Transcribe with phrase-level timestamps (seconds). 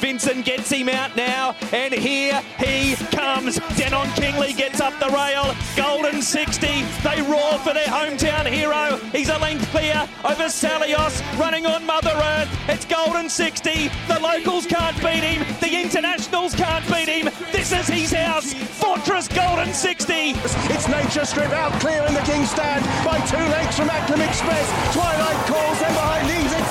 [0.00, 3.60] Vincent gets him out now, and here he comes.
[3.76, 5.54] Denon Kingley gets up the rail.
[5.76, 6.66] Golden 60.
[7.04, 8.96] They roar for their hometown hero.
[9.12, 12.48] He's a length clear over Salios, running on Mother Earth.
[12.66, 13.90] It's Golden 60.
[14.08, 15.44] The locals can't beat him.
[15.60, 17.30] The internationals can't beat him.
[17.52, 18.54] This is his house.
[18.54, 20.32] Fortress Golden 60.
[20.72, 24.66] It's Nature Strip out clear in the King stand by two lengths from Acklam Express.
[24.94, 26.69] Twilight calls them behind these equilateral.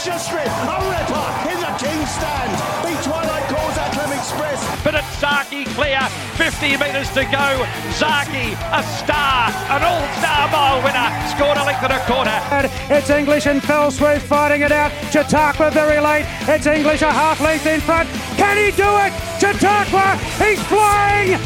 [0.00, 0.16] Sprinter.
[0.16, 0.20] Nature
[0.64, 2.50] a ripper in the King stand.
[2.80, 4.82] Beat Twilight calls Acklam Express.
[4.82, 6.00] But it's Zaaki clear,
[6.40, 7.66] 50 metres to go.
[8.00, 12.32] Zaaki, a star, an all-star mile winner, scored a length and a quarter.
[12.88, 14.90] It's English and Fell Swoop fighting it out.
[15.12, 16.24] Chautauqua very late.
[16.48, 18.08] It's English a half length in front.
[18.38, 19.12] Can he do it?
[19.38, 21.36] Chautauqua, he's flying.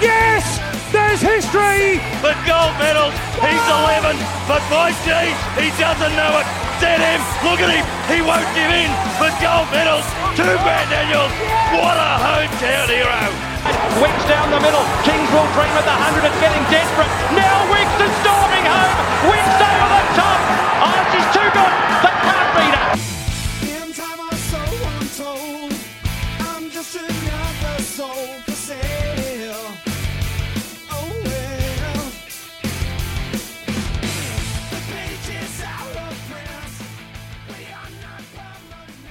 [0.00, 0.58] Yes,
[0.92, 2.00] there's history.
[2.24, 3.10] The gold medal,
[3.44, 4.16] he's 11,
[4.48, 6.57] but my geez, he doesn't know it.
[6.78, 8.90] Him, look at him, he won't give in.
[9.18, 10.06] The gold medals,
[10.38, 11.34] two Brad Daniels,
[11.74, 13.18] what a hometown hero.
[13.98, 17.10] Wicks down the middle, Kings will dream at the 100 and getting desperate.
[17.34, 19.67] Now Wicks is storming home, Wicks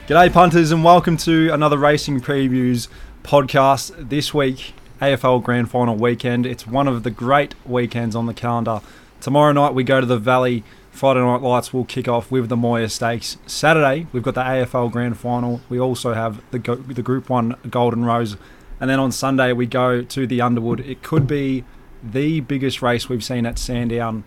[0.08, 2.88] G'day, punters, and welcome to another Racing Previews
[3.24, 4.08] podcast.
[4.08, 6.46] This week, AFL Grand Final weekend.
[6.46, 8.80] It's one of the great weekends on the calendar.
[9.20, 10.64] Tomorrow night, we go to the Valley.
[10.92, 13.36] Friday Night Lights will kick off with the Moir Stakes.
[13.48, 15.60] Saturday, we've got the AFL Grand Final.
[15.68, 18.38] We also have the, the Group 1 Golden Rose.
[18.80, 20.80] And then on Sunday, we go to the Underwood.
[20.80, 21.66] It could be
[22.02, 24.24] the biggest race we've seen at Sandown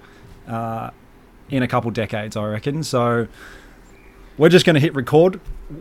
[0.47, 0.91] uh,
[1.49, 2.83] in a couple decades, I reckon.
[2.83, 3.29] So
[4.41, 5.39] we're just going to hit record.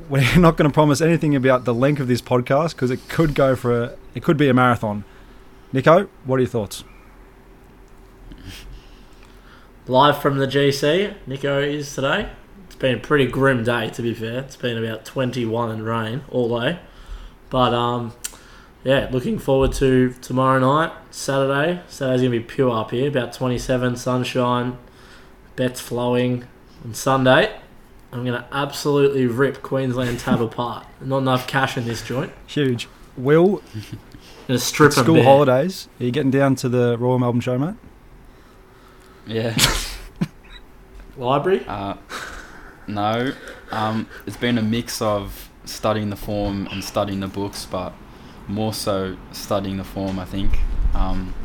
[0.09, 3.33] We're not going to promise anything about the length of this podcast because it could
[3.33, 5.05] go for a, it could be a marathon.
[5.71, 6.83] Nico, what are your thoughts?
[9.87, 12.29] Live from the GC, Nico is today.
[12.65, 14.39] It's been a pretty grim day, to be fair.
[14.39, 16.79] It's been about 21 and rain all day.
[17.49, 18.11] But, um,
[18.83, 21.81] yeah, looking forward to tomorrow night, Saturday.
[21.87, 24.77] Saturday's going to be pure up here, about 27, sunshine,
[25.55, 26.45] bets flowing.
[26.83, 27.59] On Sunday,
[28.11, 30.85] I'm going to absolutely rip Queensland tab apart.
[30.99, 32.31] Not enough cash in this joint.
[32.47, 32.87] Huge.
[33.15, 33.63] Will, going
[34.47, 35.23] to strip 'em school bare.
[35.23, 35.87] holidays.
[35.99, 37.75] Are you getting down to the Royal Melbourne Show, mate?
[39.27, 39.55] Yeah.
[41.17, 41.63] Library.
[41.67, 41.95] Uh,
[42.87, 43.33] no.
[43.71, 47.93] Um, it's been a mix of studying the form and studying the books, but
[48.47, 50.59] more so studying the form, I think.
[50.95, 51.35] Um,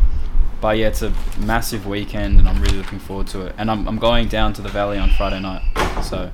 [0.60, 3.54] but yeah, it's a massive weekend, and I'm really looking forward to it.
[3.58, 5.62] And I'm, I'm going down to the Valley on Friday night,
[6.02, 6.32] so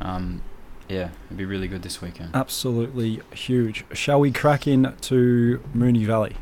[0.00, 0.42] um,
[0.88, 2.30] yeah, it'd be really good this weekend.
[2.34, 3.84] Absolutely huge.
[3.92, 6.36] Shall we crack in to Moonee Valley?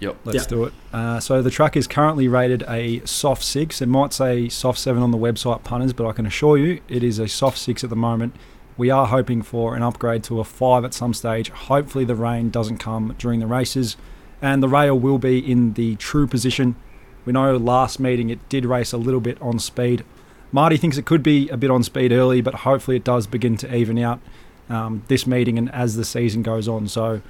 [0.00, 0.16] Yep.
[0.24, 0.48] Let's Yeah.
[0.48, 0.72] do it.
[0.94, 3.82] Uh, so the track is currently rated a soft six.
[3.82, 7.02] It might say soft seven on the website, punters, but I can assure you it
[7.02, 8.34] is a soft six at the moment.
[8.78, 11.50] We are hoping for an upgrade to a five at some stage.
[11.50, 13.98] Hopefully, the rain doesn't come during the races,
[14.40, 16.76] and the rail will be in the true position.
[17.24, 20.04] We know last meeting it did race a little bit on speed.
[20.52, 23.56] Marty thinks it could be a bit on speed early, but hopefully it does begin
[23.58, 24.20] to even out
[24.68, 26.88] um, this meeting and as the season goes on.
[26.88, 27.22] So,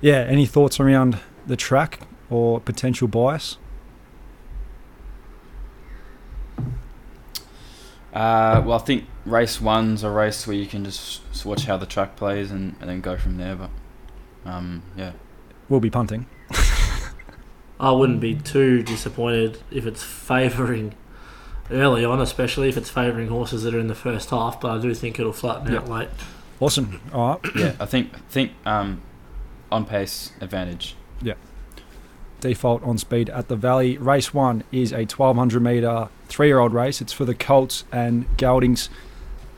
[0.00, 3.58] yeah, any thoughts around the track or potential bias?
[8.14, 11.86] Uh, well, I think race one's a race where you can just watch how the
[11.86, 13.56] track plays and, and then go from there.
[13.56, 13.70] But
[14.44, 15.12] um, yeah,
[15.72, 16.26] We'll be punting.
[17.82, 20.94] I wouldn't be too disappointed if it's favouring
[21.68, 24.60] early on, especially if it's favouring horses that are in the first half.
[24.60, 26.08] But I do think it'll flatten out late.
[26.60, 27.00] Awesome.
[27.12, 27.56] All right.
[27.56, 29.02] yeah, I think think um,
[29.72, 30.94] on pace advantage.
[31.20, 31.34] Yeah.
[32.40, 33.98] Default on speed at the Valley.
[33.98, 37.00] Race one is a 1200 metre three year old race.
[37.00, 38.90] It's for the Colts and Geldings.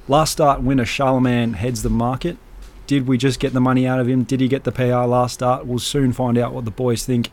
[0.08, 2.38] Last start winner Charlemagne heads the market.
[2.86, 4.24] Did we just get the money out of him?
[4.24, 5.66] Did he get the PR last start?
[5.66, 7.30] We'll soon find out what the boys think.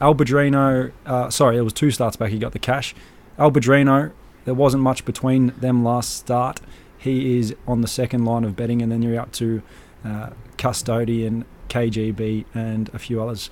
[0.00, 2.30] Albadrino, uh, sorry, it was two starts back.
[2.30, 2.94] He got the cash.
[3.38, 4.12] Albadrino,
[4.44, 6.60] there wasn't much between them last start.
[6.96, 9.62] He is on the second line of betting, and then you're out to
[10.04, 13.50] uh, Custodian, KGB, and a few others.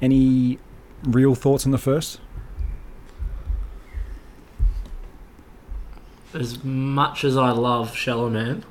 [0.00, 0.58] Any
[1.02, 2.20] real thoughts on the first?
[6.34, 8.64] As much as I love Shallow Man,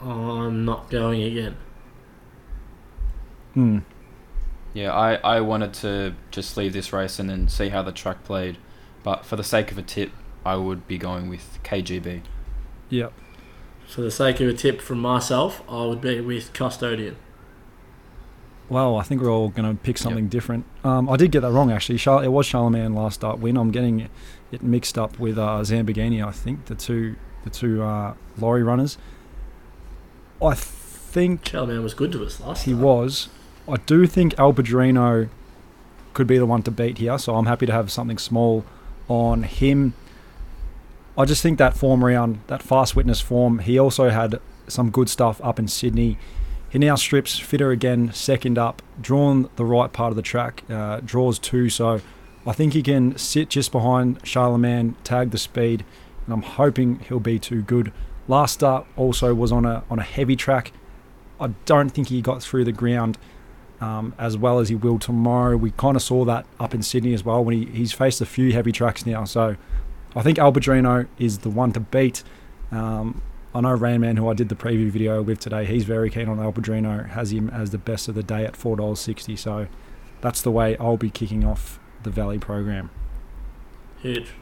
[0.00, 1.56] I'm not going again.
[3.54, 3.78] Hmm.
[4.74, 8.24] Yeah, I, I wanted to just leave this race and then see how the track
[8.24, 8.58] played.
[9.02, 10.10] But for the sake of a tip,
[10.44, 12.22] I would be going with KGB.
[12.90, 13.12] Yep.
[13.86, 17.16] For the sake of a tip from myself, I would be with Custodian.
[18.68, 20.64] Well, I think we're all going to pick something different.
[20.82, 21.98] Um, I did get that wrong, actually.
[21.98, 23.56] Char- it was Charlemagne last start win.
[23.56, 24.08] I'm getting
[24.50, 28.96] it mixed up with uh, Zambogini, I think, the two the two uh, lorry runners.
[30.42, 32.80] I think Charlemagne was good to us last he time.
[32.80, 33.28] was.
[33.68, 35.28] I do think Al Padrino
[36.12, 38.64] could be the one to beat here, so I'm happy to have something small
[39.08, 39.94] on him.
[41.16, 45.08] I just think that form around that fast witness form, he also had some good
[45.08, 46.18] stuff up in Sydney.
[46.68, 51.00] He now strips fitter again, second up, drawn the right part of the track, uh,
[51.04, 52.00] draws two, so
[52.46, 55.84] I think he can sit just behind Charlemagne, tag the speed,
[56.26, 57.92] and I'm hoping he'll be too good.
[58.28, 60.72] Last start also was on a on a heavy track.
[61.40, 63.18] I don't think he got through the ground
[63.80, 65.56] um, as well as he will tomorrow.
[65.56, 68.26] We kind of saw that up in Sydney as well when he, he's faced a
[68.26, 69.24] few heavy tracks now.
[69.24, 69.56] So
[70.16, 72.22] I think Albadrino is the one to beat.
[72.70, 73.22] Um,
[73.54, 76.38] I know Rainman, who I did the preview video with today, he's very keen on
[76.38, 79.38] Albadrino, has him as the best of the day at $4.60.
[79.38, 79.68] So
[80.20, 82.90] that's the way I'll be kicking off the Valley program.
[84.00, 84.32] Huge.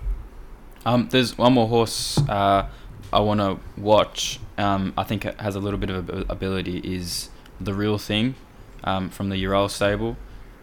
[0.85, 2.69] Um, there's one more horse uh,
[3.13, 4.41] I want to watch.
[4.57, 6.79] Um, I think it has a little bit of ability.
[6.79, 7.29] Is
[7.61, 8.35] the real thing
[8.85, 10.17] um, from the Ural stable.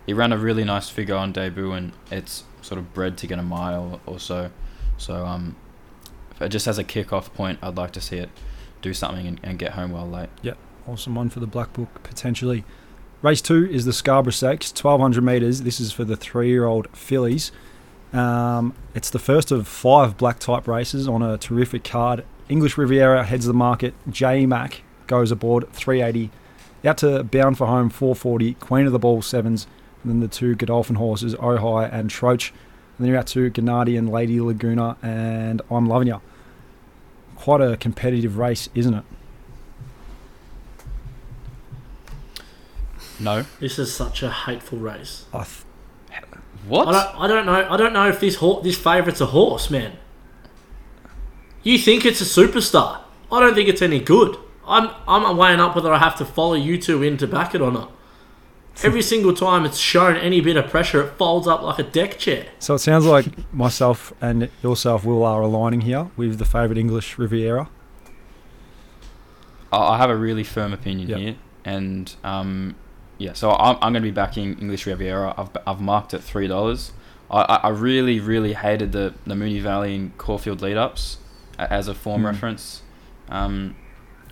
[0.05, 3.39] He ran a really nice figure on debut, and it's sort of bred to get
[3.39, 4.51] a mile or so.
[4.97, 5.55] So um,
[6.39, 8.29] it just as a kick-off point, I'd like to see it
[8.81, 10.29] do something and, and get home well late.
[10.41, 10.57] Yep,
[10.87, 12.63] awesome one for the Black Book, potentially.
[13.21, 15.63] Race two is the Scarborough Stakes, 1200 metres.
[15.63, 17.51] This is for the three year old fillies.
[18.13, 22.25] Um, it's the first of five black type races on a terrific card.
[22.47, 23.93] English Riviera heads the market.
[24.09, 26.31] J Mac goes aboard 380.
[26.85, 28.53] Out to Bound for Home 440.
[28.55, 29.67] Queen of the Ball sevens.
[30.03, 32.51] And then the two Godolphin horses, Ojai and Troach.
[32.97, 34.95] And then you're out to Gennady and Lady Laguna.
[35.01, 36.21] And I'm loving you.
[37.35, 39.03] Quite a competitive race, isn't it?
[43.19, 43.45] No.
[43.59, 45.25] This is such a hateful race.
[45.33, 45.65] I th-
[46.67, 46.87] What?
[46.87, 47.67] I don't, I don't know.
[47.69, 49.93] I don't know if this ho- this favourite's a horse, man.
[51.63, 53.01] You think it's a superstar?
[53.31, 54.37] I don't think it's any good.
[54.69, 57.61] I'm I'm weighing up whether I have to follow you two in to back it
[57.61, 57.91] or not.
[58.81, 62.17] Every single time it's shown any bit of pressure, it folds up like a deck
[62.17, 62.45] chair.
[62.59, 67.17] So it sounds like myself and yourself, Will, are aligning here with the favourite English
[67.17, 67.67] Riviera.
[69.71, 71.17] I I have a really firm opinion Yep.
[71.19, 71.35] here,
[71.65, 72.75] and um,
[73.17, 75.33] yeah, so I'm, I'm going to be backing English Riviera.
[75.37, 76.93] I've, I've marked it three dollars.
[77.29, 81.17] I, I I really really hated the the Moonee Valley and Caulfield lead ups
[81.57, 82.25] as a form Mm.
[82.25, 82.81] reference,
[83.29, 83.75] um,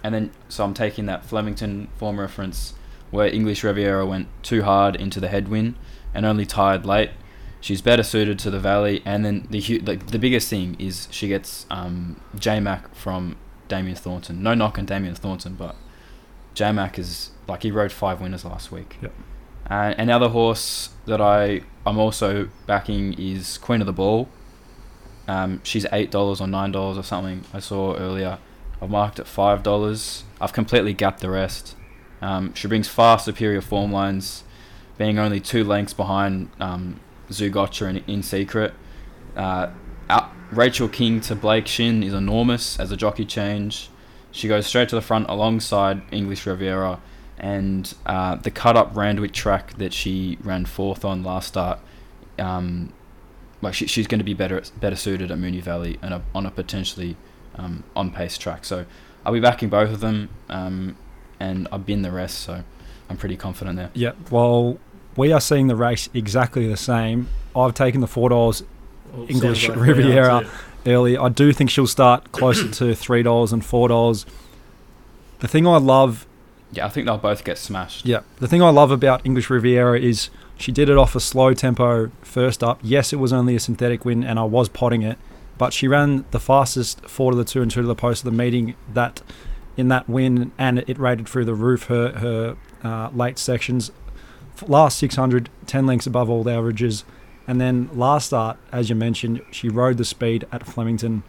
[0.07, 2.73] and then so I'm taking that Flemington form reference
[3.11, 5.75] where English Riviera went too hard into the headwind
[6.13, 7.11] and only tired late.
[7.59, 11.09] She's better suited to the Valley, and then the hu- the, the biggest thing is
[11.11, 13.35] she gets um, J Mac from
[13.67, 14.41] Damien Thornton.
[14.41, 15.75] No knock on Damien Thornton, but
[16.53, 18.95] J Mac is like he rode five winners last week.
[19.01, 19.13] Yep.
[19.69, 24.29] Uh, another horse that I I'm also backing is Queen of the Ball.
[25.27, 27.43] Um, she's eight dollars or nine dollars or something.
[27.53, 28.39] I saw earlier.
[28.81, 30.23] I've marked at five dollars.
[30.39, 31.75] I've completely gapped the rest.
[32.21, 34.43] Um, she brings far superior form lines,
[34.97, 38.73] being only two lengths behind um, Zougotcha In Secret.
[39.35, 39.71] Uh,
[40.51, 43.89] Rachel King to Blake Shinn is enormous as a jockey change.
[44.31, 46.99] She goes straight to the front alongside English Riviera,
[47.37, 51.79] and uh, the cut up Randwick track that she ran fourth on last start.
[52.39, 52.93] Um,
[53.61, 56.45] like she, she's going to be better better suited at Moonee Valley and a, on
[56.45, 57.17] a potentially
[57.57, 58.65] um, on pace track.
[58.65, 58.85] So
[59.25, 60.95] I'll be backing both of them, um,
[61.39, 62.39] and I've been the rest.
[62.39, 62.63] So
[63.09, 63.89] I'm pretty confident there.
[63.93, 64.77] Yeah, well,
[65.15, 67.27] we are seeing the race exactly the same.
[67.55, 68.63] I've taken the four dollars
[69.13, 70.41] Well, English like Riviera.
[70.41, 70.49] too.
[70.91, 71.17] early.
[71.17, 74.25] I do think she'll start closer to three dollars and four dollars.
[75.39, 76.25] The thing I love,
[76.71, 78.05] Yeah, I think they'll both get smashed.
[78.05, 81.53] yeah, the thing I love about English Riviera is she did it off a slow
[81.53, 82.79] tempo first up.
[82.81, 85.17] Yes, it was only a synthetic win, and I was potting it,
[85.57, 88.31] but she ran the fastest four to the two and two to the post of
[88.31, 89.21] the meeting that
[89.75, 91.83] in that win, and it rated through the roof.
[91.83, 93.91] Her her uh, late sections,
[94.65, 97.03] Last 600, 10 lengths above all the averages.
[97.47, 101.23] And then last start, as you mentioned, she rode the speed at Flemington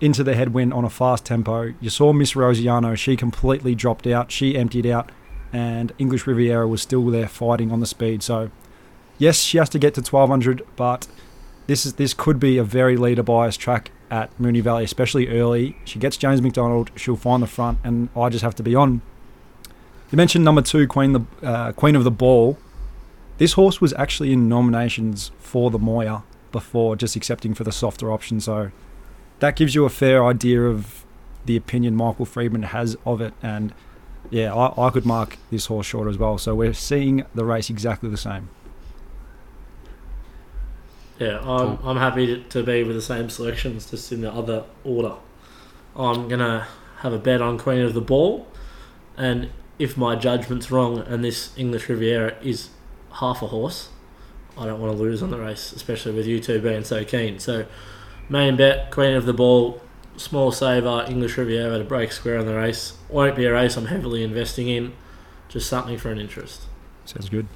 [0.00, 1.74] into the headwind on a fast tempo.
[1.80, 5.12] You saw Miss Rosiano, she completely dropped out, she emptied out,
[5.52, 8.22] and English Riviera was still there fighting on the speed.
[8.22, 8.50] So,
[9.18, 11.06] yes, she has to get to 1200, but
[11.70, 15.76] this is this could be a very leader bias track at Moonee Valley, especially early.
[15.84, 19.02] She gets James McDonald, she'll find the front, and I just have to be on.
[20.10, 22.58] You mentioned number two, Queen the uh, Queen of the Ball.
[23.38, 28.10] This horse was actually in nominations for the Moir before just accepting for the softer
[28.10, 28.72] option, so
[29.38, 31.06] that gives you a fair idea of
[31.46, 33.32] the opinion Michael Freedman has of it.
[33.44, 33.72] And
[34.28, 36.36] yeah, I, I could mark this horse short as well.
[36.36, 38.48] So we're seeing the race exactly the same.
[41.20, 44.64] Yeah, I'm, I'm happy to, to be with the same selections, just in the other
[44.84, 45.16] order.
[45.94, 46.66] I'm gonna
[47.00, 48.46] have a bet on Queen of the Ball,
[49.18, 52.70] and if my judgment's wrong and this English Riviera is
[53.12, 53.90] half a horse,
[54.56, 57.38] I don't want to lose on the race, especially with you two being so keen.
[57.38, 57.66] So,
[58.30, 59.78] main bet Queen of the Ball,
[60.16, 62.94] small saver English Riviera to break square on the race.
[63.10, 64.94] Won't be a race I'm heavily investing in,
[65.50, 66.62] just something for an interest.
[67.04, 67.46] Sounds good.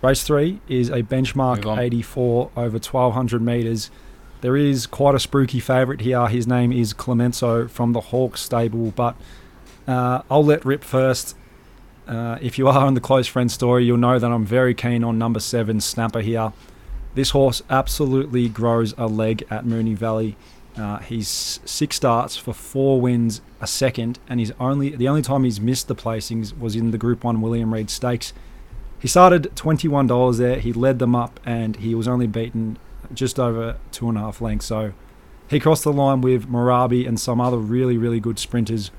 [0.00, 3.90] Race three is a benchmark 84 over 1200 metres.
[4.42, 6.28] There is quite a spooky favourite here.
[6.28, 9.16] His name is Clemenzo from the Hawkes stable, but
[9.88, 11.36] uh, I'll let rip first.
[12.06, 15.02] Uh, if you are on the close friend story, you'll know that I'm very keen
[15.02, 16.52] on number seven, Snapper here.
[17.16, 20.36] This horse absolutely grows a leg at Moonee Valley.
[20.76, 25.42] Uh, he's six starts for four wins a second, and he's only the only time
[25.42, 28.32] he's missed the placings was in the Group One William Reid Stakes.
[28.98, 30.58] He started twenty-one dollars there.
[30.58, 32.78] He led them up, and he was only beaten
[33.12, 34.66] just over two and a half lengths.
[34.66, 34.92] So
[35.48, 38.90] he crossed the line with Morabi and some other really, really good sprinters.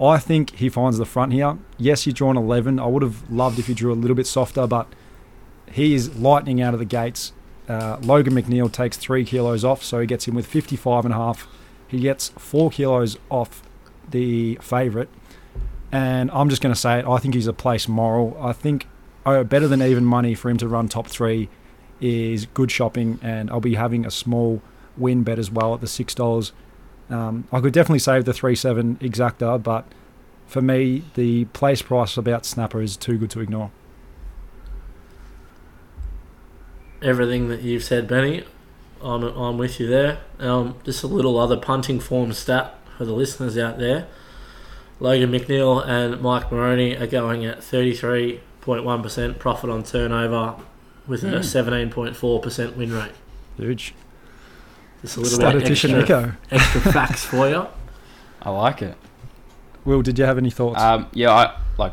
[0.00, 1.58] I think he finds the front here.
[1.78, 2.80] Yes, he's drawn 11.
[2.80, 4.92] I would have loved if he drew a little bit softer, but
[5.70, 7.32] he is lightning out of the gates.
[7.68, 11.16] Uh, Logan McNeil takes three kilos off, so he gets him with 55 and a
[11.16, 11.46] half.
[11.86, 13.62] He gets four kilos off
[14.10, 15.08] the favourite,
[15.92, 17.06] and I'm just going to say it.
[17.06, 18.36] I think he's a place moral.
[18.40, 18.86] I think
[19.26, 21.48] oh, better than even money for him to run top three
[22.00, 24.62] is good shopping, and I'll be having a small
[24.96, 26.52] win bet as well at the six dollars.
[27.10, 29.86] Um, I could definitely save the three seven exacta, but
[30.46, 33.70] for me, the place price about Snapper is too good to ignore.
[37.04, 38.44] everything that you've said, Benny.
[39.02, 40.20] I'm, I'm with you there.
[40.38, 44.08] Um, just a little other punting form stat for the listeners out there.
[44.98, 47.62] Logan McNeil and Mike Moroney are going at
[48.64, 50.56] 33.1% profit on turnover
[51.06, 53.12] with a 17.4% win rate.
[53.56, 53.94] Huge.
[55.02, 56.36] Just a little bit Statistician extra, Nico.
[56.50, 57.66] extra facts for you.
[58.40, 58.96] I like it.
[59.84, 60.80] Will, did you have any thoughts?
[60.80, 61.92] Um, yeah, I like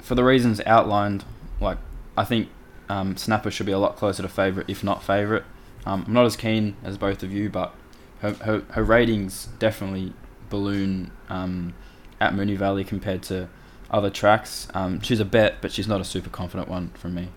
[0.00, 1.24] for the reasons outlined.
[1.60, 1.78] Like,
[2.16, 2.48] I think
[2.90, 5.44] um, Snapper should be a lot closer to favourite, if not favourite.
[5.86, 7.74] Um, I'm not as keen as both of you, but
[8.20, 10.12] her her, her ratings definitely
[10.50, 11.72] balloon um,
[12.20, 13.48] at Moonee Valley compared to
[13.90, 14.68] other tracks.
[14.74, 17.28] Um, she's a bet, but she's not a super confident one from me.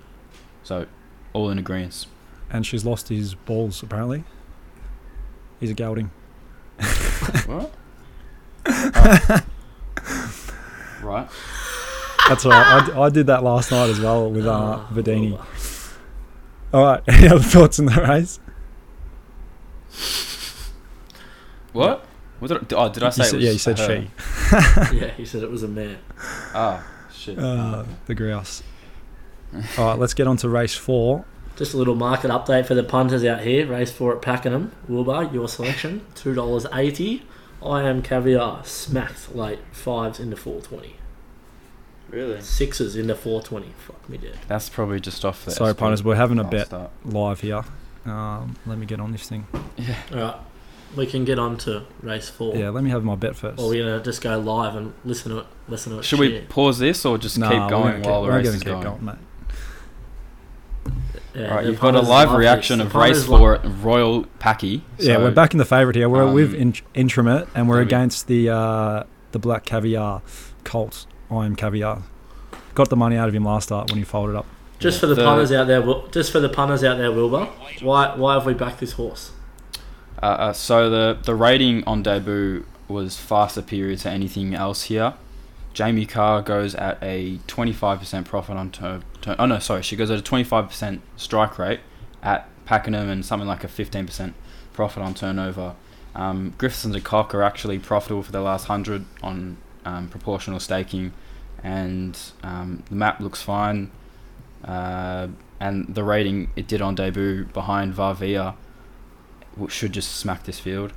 [0.64, 0.86] So,
[1.34, 2.06] all in agreement.
[2.50, 4.24] and she's lost his balls, apparently.
[5.60, 6.12] He's a gelding.
[7.46, 7.74] what?
[8.66, 9.40] Oh.
[11.02, 11.28] Right.
[12.30, 12.90] That's all right.
[12.96, 15.44] I, did that last night as well with uh, Ah, Verdini.
[16.72, 17.02] All right.
[17.08, 18.40] Any other thoughts in the race?
[21.74, 22.06] What?
[22.42, 23.24] Was it, oh, did I say?
[23.24, 24.02] said- it was yeah, you said her?
[24.90, 24.98] she.
[24.98, 25.98] yeah, he said it was a mare.
[26.54, 26.84] Oh
[27.14, 27.38] shit.
[27.40, 28.64] Uh, the grouse.
[29.78, 31.26] All right, let's get on to race four.
[31.56, 33.68] Just a little market update for the punters out here.
[33.68, 34.72] Race four at Pakenham.
[34.88, 37.24] Wilbur, your selection, two dollars eighty.
[37.64, 40.96] I am caviar smacked late fives into four twenty.
[42.10, 42.42] really?
[42.42, 43.74] Sixes into four twenty.
[43.86, 44.40] Fuck me dead.
[44.48, 45.52] That's probably just off the.
[45.52, 46.90] Sorry, punters, we're having a bet start.
[47.06, 47.64] live here.
[48.06, 49.46] Um, let me get on this thing.
[50.12, 50.36] All right,
[50.96, 52.56] we can get on to race four.
[52.56, 53.60] Yeah, let me have my bet first.
[53.62, 55.46] Or we're gonna just go live and listen to it.
[55.68, 56.04] Listen to it.
[56.06, 58.46] Should we pause this or just Nah, keep going gonna while keep, the we're race
[58.46, 58.84] gonna is keep going?
[58.84, 59.16] going, mate.
[61.34, 62.88] Yeah, All right, you've got a live reaction this.
[62.88, 64.84] of race four at Royal Packy.
[64.98, 66.10] yeah, we're back in the favourite here.
[66.10, 70.22] We're um, with in- Intramet, and we're there we- against the uh, the Black Caviar
[70.66, 71.06] Colt.
[71.30, 72.04] I am Caviar.
[72.76, 74.46] Got the money out of him last start when he folded up.
[74.80, 75.82] Just for the, The- punters out there,
[76.12, 77.46] just for the punters out there, Wilbur.
[77.82, 79.32] Why why have we backed this horse?
[80.22, 85.14] Uh, uh, so the the rating on debut was far superior to anything else here.
[85.74, 89.04] Jamie Kah goes at a 25% profit on turn.
[89.22, 91.80] turn oh no, sorry, she goes at a 25% strike rate
[92.22, 94.34] at Pakenham and something like a 15%
[94.74, 95.76] profit on turnover.
[96.14, 101.14] Um, Griffiths and Cock are actually profitable for the last hundred on um, proportional staking,
[101.64, 103.92] and um, the map looks fine.
[104.64, 108.56] Uh, and the rating it did on debut behind Varvia
[109.70, 110.94] should just smack this field.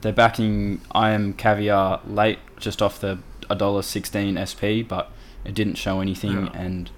[0.00, 3.18] They're backing I am Caviar late, just off the
[3.50, 5.10] $1.16 SP, but
[5.44, 6.32] it didn't show anything.
[6.46, 6.52] Yeah.
[6.54, 6.90] And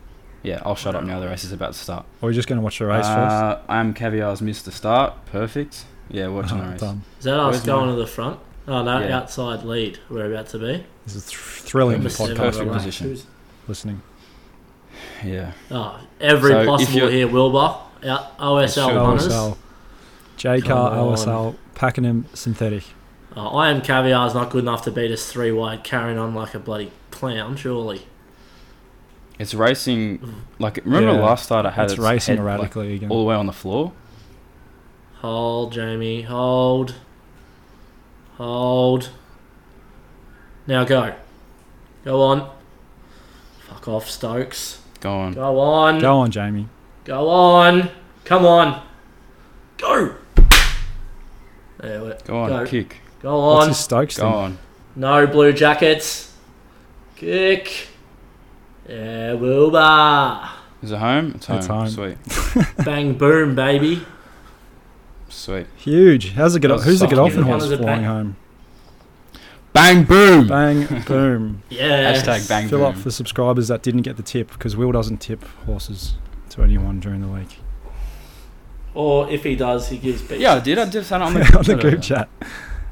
[0.43, 1.21] yeah, I'll shut up now.
[1.21, 2.05] The race is about to start.
[2.21, 4.73] Or are we just going to watch the race Uh, I am Caviar's missed the
[4.73, 5.15] start.
[5.27, 5.85] Perfect.
[6.11, 6.81] Yeah, watching the race.
[6.81, 7.03] Done.
[7.19, 7.95] Is that us Where's going mine?
[7.97, 8.41] to the front?
[8.69, 9.17] Oh no, Yeah.
[9.19, 9.99] outside lead.
[10.09, 10.85] We're about to be.
[11.07, 12.37] This is a th- thrilling Number podcast.
[12.37, 13.07] Perfect position.
[13.09, 13.27] Who's-
[13.69, 14.03] Listening.
[15.25, 15.53] Yeah.
[15.71, 17.77] Oh, every So possible you're- here, Wilbur.
[18.07, 19.01] Out OSL Sure.
[19.01, 19.29] punters.
[19.29, 19.57] OSL.
[20.41, 21.15] J Come car on.
[21.15, 21.57] OSL.
[21.75, 22.85] Pakenham synthetic.
[23.37, 26.35] Oh, I am caviar is not good enough to beat us three wide, carrying on
[26.35, 27.57] like a bloody clown.
[27.57, 28.07] Surely.
[29.39, 30.35] It's racing mm.
[30.59, 33.11] like remember Yeah, last start I had It's its racing head, like, erratically again.
[33.11, 33.93] all the way on the floor.
[35.17, 36.23] Hold, Jamie.
[36.23, 36.95] Hold.
[38.39, 39.11] Hold.
[40.67, 41.15] Now go.
[42.03, 42.51] Go on.
[43.69, 44.81] Fuck off, Stokes.
[45.01, 45.35] Go on.
[45.35, 45.99] Go on.
[45.99, 46.67] Go on, Jamie.
[47.05, 47.91] Go on.
[48.25, 48.83] Come on.
[49.77, 50.15] Go.
[51.81, 52.49] There we Go on.
[52.49, 52.67] Go.
[52.67, 52.97] Kick.
[53.23, 53.69] Go What's on.
[53.69, 54.33] his Stokes Go thing?
[54.35, 54.59] on.
[54.97, 56.35] No blue jackets.
[57.17, 57.89] Kick.
[58.89, 60.49] Yeah, Wilbur.
[60.83, 61.33] Is it home?
[61.37, 61.59] It's home.
[61.59, 61.89] It's home.
[61.89, 62.17] Sweet.
[62.85, 64.05] Bang boom, baby.
[65.29, 65.67] Sweet.
[65.77, 66.33] Huge.
[66.33, 66.69] How's it get?
[66.69, 67.11] That's Who's the sucky.
[67.11, 68.37] get off One horse of the flying bang- home?
[69.73, 70.49] Bang boom.
[70.49, 71.63] Bang, boom.
[71.69, 72.13] Yeah.
[72.13, 72.89] Hashtag bang Fill boom.
[72.89, 76.15] up for subscribers that didn't get the tip because Will doesn't tip horses
[76.51, 77.59] to anyone during the week.
[78.95, 80.41] Or if he does, he gives beats.
[80.41, 80.79] Yeah, I did.
[80.79, 82.29] I did that on the, on the group chat.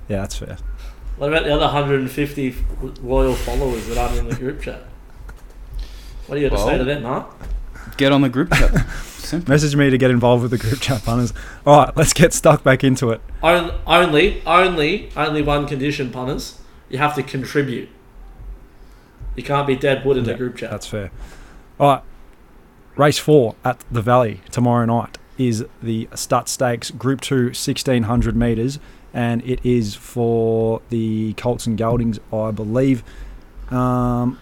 [0.09, 0.57] Yeah, that's fair.
[1.17, 2.55] What about the other 150
[3.02, 4.85] loyal followers that aren't in the group chat?
[6.26, 7.28] What do you got to say to them, Mark?
[7.97, 8.88] Get on the group chat.
[9.19, 9.52] Simple.
[9.52, 11.33] Message me to get involved with the group chat punters.
[11.67, 13.21] All right, let's get stuck back into it.
[13.43, 16.61] Only, only, only one condition, punters.
[16.88, 17.88] You have to contribute.
[19.35, 20.71] You can't be dead wood in Yeah, the group chat.
[20.71, 21.11] That's fair.
[21.81, 22.02] All right,
[22.97, 28.78] race four at the Valley tomorrow night is the Stutt Stakes Group 2 1600 metres,
[29.15, 33.02] and it is for the Colts and Geldings, I believe.
[33.71, 34.39] Um,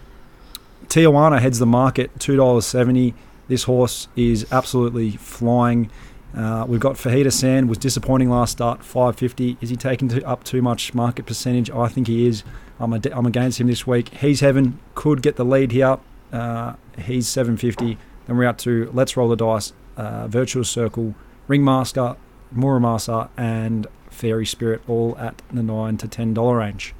[0.87, 3.13] Tijuana heads the market, $2.70.
[3.47, 5.89] This horse is absolutely flying.
[6.35, 9.57] Uh, we've got Fajita Sand, was disappointing last start, 550.
[9.61, 11.69] Is he taking up too much market percentage?
[11.69, 12.43] I think he is.
[12.79, 14.09] I'm, ad- I'm against him this week.
[14.09, 15.97] He's Heaven could get the lead here.
[16.31, 17.97] Uh, he's 750.
[18.25, 21.13] Then we're out to Let's Roll the Dice, uh, Virtuous Circle,
[21.47, 22.15] Ringmaster,
[22.55, 26.93] Muramasa, and Fairy Spirit, all at the 9 to $10 range.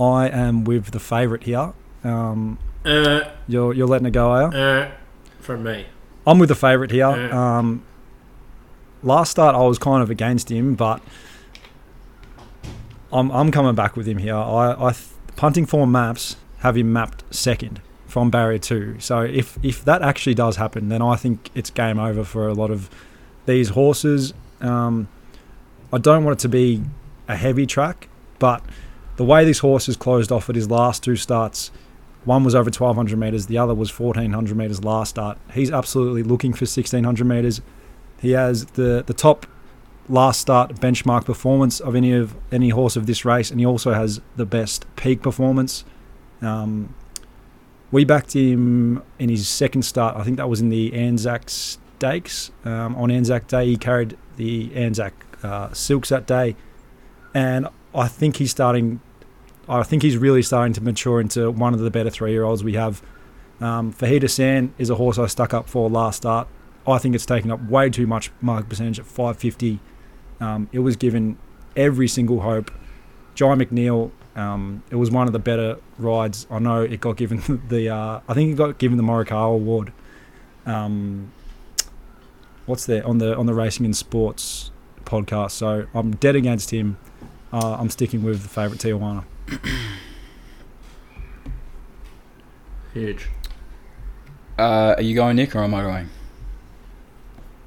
[0.00, 1.72] I am with the favourite here.
[2.04, 4.58] Um, Uh, you're, you're letting it go, are you?
[4.58, 4.90] uh,
[5.40, 5.86] from me.
[6.26, 7.08] I'm with the favourite here.
[7.10, 7.58] Yeah.
[7.58, 7.82] Um,
[9.02, 11.02] last start, I was kind of against him, but
[13.12, 14.34] I'm, I'm coming back with him here.
[14.36, 18.98] I, I th- punting form maps have him mapped second from barrier two.
[18.98, 22.54] So if if that actually does happen, then I think it's game over for a
[22.54, 22.90] lot of
[23.46, 24.34] these horses.
[24.60, 25.08] Um,
[25.92, 26.82] I don't want it to be
[27.28, 28.62] a heavy track, but
[29.16, 31.70] the way this horse has closed off at his last two starts,
[32.24, 35.38] one was over 1200 metres, the other was 1400 metres last start.
[35.52, 37.60] He's absolutely looking for 1600 metres.
[38.20, 39.46] He has the, the top
[40.08, 43.92] last start benchmark performance of any of any horse of this race, and he also
[43.92, 45.84] has the best peak performance.
[46.42, 46.94] Um,
[47.92, 50.16] we backed him in his second start.
[50.16, 52.50] I think that was in the Anzac Stakes.
[52.64, 56.56] Um, on Anzac Day, he carried the Anzac uh, Silks that day,
[57.34, 59.00] and I think he's starting.
[59.68, 63.02] I think he's really starting to mature into one of the better three-year-olds we have.
[63.60, 66.48] Um, Fajita San is a horse I stuck up for last start.
[66.86, 69.78] I think it's taken up way too much market percentage at 550.
[70.40, 71.38] Um, it was given
[71.76, 72.70] every single hope.
[73.34, 76.46] Jye McNeil, um, it was one of the better rides.
[76.50, 79.92] I know it got given the, uh, I think it got given the Morikawa Award.
[80.66, 81.32] Um,
[82.66, 84.70] what's there on the on the Racing and Sports
[85.04, 85.52] podcast?
[85.52, 86.98] So I'm dead against him.
[87.52, 89.24] Uh, I'm sticking with the favourite Tijuana.
[92.94, 93.28] Huge.
[94.58, 96.10] Uh, are you going, Nick, or am I going?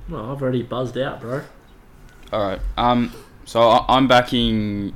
[0.10, 1.42] Well, I've already buzzed out, bro.
[2.32, 2.60] All right.
[2.78, 3.12] Um.
[3.46, 4.94] So I, I'm backing.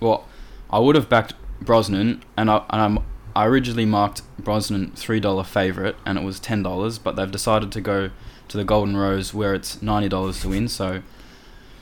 [0.00, 0.26] Well,
[0.70, 2.98] I would have backed Brosnan, and I and I'm,
[3.34, 6.98] I originally marked Brosnan three dollar favorite, and it was ten dollars.
[6.98, 8.10] But they've decided to go
[8.48, 10.68] to the Golden Rose, where it's ninety dollars to win.
[10.68, 11.02] So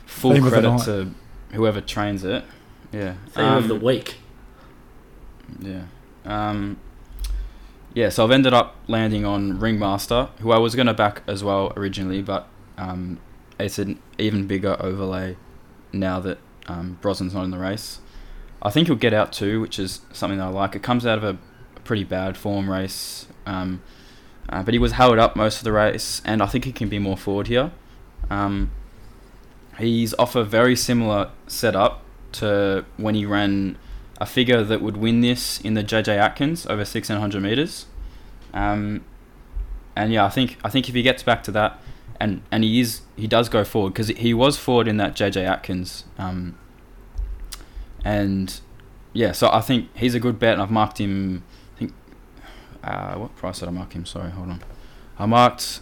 [0.06, 1.10] full Theme credit to
[1.52, 2.44] whoever trains it.
[2.92, 3.14] Yeah.
[3.30, 4.16] Theme of Um, the week.
[5.60, 5.82] Yeah.
[6.24, 6.78] Um,
[7.94, 11.44] yeah, so I've ended up landing on Ringmaster, who I was going to back as
[11.44, 13.18] well originally, but um,
[13.58, 15.36] it's an even bigger overlay
[15.92, 18.00] now that um, Brosnan's not in the race.
[18.62, 20.76] I think he'll get out too, which is something that I like.
[20.76, 21.38] It comes out of a,
[21.84, 23.82] pretty bad form race, um,
[24.48, 26.88] uh, but he was held up most of the race, and I think he can
[26.88, 27.72] be more forward here.
[28.30, 28.70] Um,
[29.78, 33.76] he's off a very similar setup to when he ran
[34.20, 37.86] a figure that would win this in the JJ Atkins over 1600 meters.
[38.54, 39.04] Um,
[39.96, 41.80] and yeah, I think I think if he gets back to that,
[42.20, 45.44] and and he is he does go forward because he was forward in that JJ
[45.44, 46.04] Atkins.
[46.18, 46.56] Um,
[48.04, 48.60] and
[49.12, 51.42] yeah, so I think he's a good bet, and I've marked him.
[51.74, 51.92] I think
[52.82, 54.04] uh, what price did I mark him?
[54.06, 54.62] Sorry, hold on.
[55.18, 55.80] I marked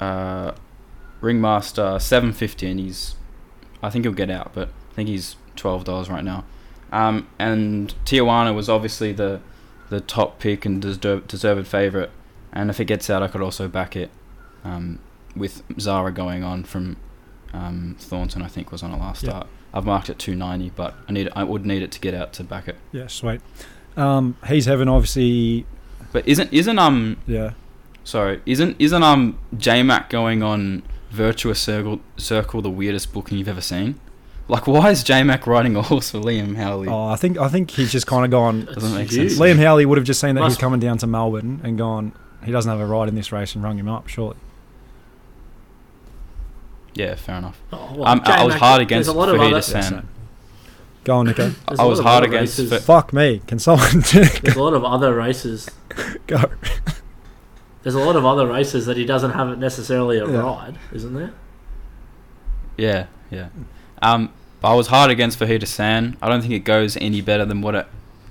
[0.00, 0.52] uh,
[1.20, 3.14] Ringmaster seven fifty, and he's
[3.82, 6.44] I think he'll get out, but I think he's twelve dollars right now.
[6.92, 9.40] Um, and Tijuana was obviously the
[9.90, 12.10] the top pick and deserved, deserved favourite.
[12.52, 14.10] And if it gets out, I could also back it
[14.62, 15.00] um,
[15.34, 16.96] with Zahra going on from
[17.52, 18.42] um, Thornton.
[18.42, 19.30] I think was on a last Yep.
[19.30, 19.46] start.
[19.74, 22.44] I've marked it 290, but I need I would need it to get out to
[22.44, 22.76] back it.
[22.92, 23.40] Yeah, sweet.
[23.96, 25.66] Um, he's having obviously,
[26.12, 27.50] But isn't isn't um yeah.
[28.04, 33.48] sorry isn't isn't um J Mac going on Virtuous Circle Circle the weirdest booking you've
[33.48, 33.98] ever seen?
[34.46, 36.88] Like why is J Mac riding a horse for Liam Howley?
[36.88, 38.66] Oh, I think I think he's just kind of gone.
[38.66, 39.38] Doesn't make sense.
[39.38, 41.76] Liam Howley would have just seen that he was Must- coming down to Melbourne and
[41.78, 42.12] gone.
[42.44, 44.06] He doesn't have a ride in this race and rung him up.
[44.08, 44.36] Surely.
[46.94, 47.60] Yeah, fair enough.
[47.72, 50.08] Oh, well, Um, I was hard against a lot of Fajita other, San.
[51.04, 51.50] Go on, Nico.
[51.68, 53.42] there's I a was hard against races- Fa- Fuck me.
[53.46, 55.68] Can someone There's a lot of other races.
[56.26, 56.44] go?
[57.82, 60.38] There's a lot of other races that he doesn't have it necessarily a Yeah.
[60.38, 61.32] ride, isn't there?
[62.76, 63.48] Yeah, yeah.
[64.00, 66.16] Um, but I was hard against Fajita San.
[66.22, 67.86] I don't think it goes any better than what it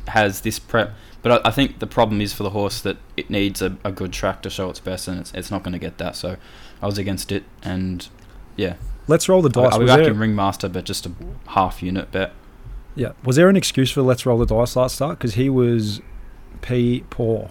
[0.08, 0.94] has this prep.
[1.22, 3.92] But I, I think the problem is for the horse that it needs a, a
[3.92, 6.16] good track to show its best, and it's, it's not going to get that.
[6.16, 6.38] So
[6.82, 8.08] I was against it, and
[8.56, 8.76] yeah,
[9.08, 9.74] Let's roll the dice.
[9.74, 11.12] I'll be Was back there, in Ringmaster, but just a
[11.48, 12.32] half unit bet.
[12.96, 13.12] yeah.
[13.26, 15.18] Was there an excuse for let's roll the dice last start?
[15.20, 16.00] Because he was
[16.62, 17.50] P poor.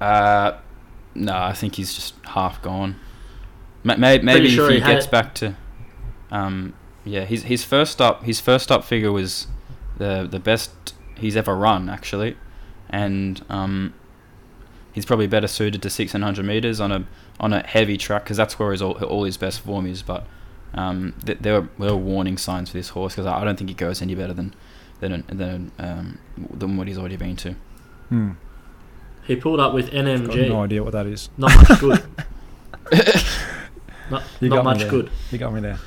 [0.00, 0.58] Uh,
[1.14, 2.96] no, I think he's just half gone.
[3.84, 5.10] Ma- may- Maybe sure if he, he gets it.
[5.10, 5.56] back to,
[6.30, 9.46] um, yeah, his his first up his first up figure was
[9.98, 10.70] the the best
[11.16, 12.36] he's ever run actually,
[12.88, 13.92] and um,
[14.92, 17.06] he's probably better suited to six and hundred meters on a
[17.38, 20.02] on a heavy track because that's where his all, all his best form is.
[20.02, 20.26] But
[20.74, 23.56] um, th- there were there were warning signs for this horse because I, I don't
[23.56, 24.54] think he goes any better than
[25.00, 27.54] than than um, than what he's already been to.
[28.08, 28.30] Hmm.
[29.24, 30.56] He pulled up with Got no NMG.
[30.64, 31.28] idea what that is.
[31.36, 32.02] Not much good.
[34.10, 35.10] not You not got much good.
[35.30, 35.78] You got me there.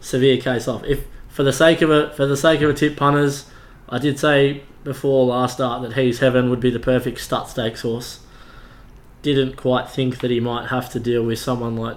[0.00, 0.84] Severe case off.
[0.84, 3.46] If for the sake of it, for the sake of a tip, punters,
[3.88, 7.82] I did say before last start that He's Heaven would be the perfect Stutt Stakes
[7.82, 8.20] horse.
[9.34, 11.96] Didn't quite think that he might have to deal with someone like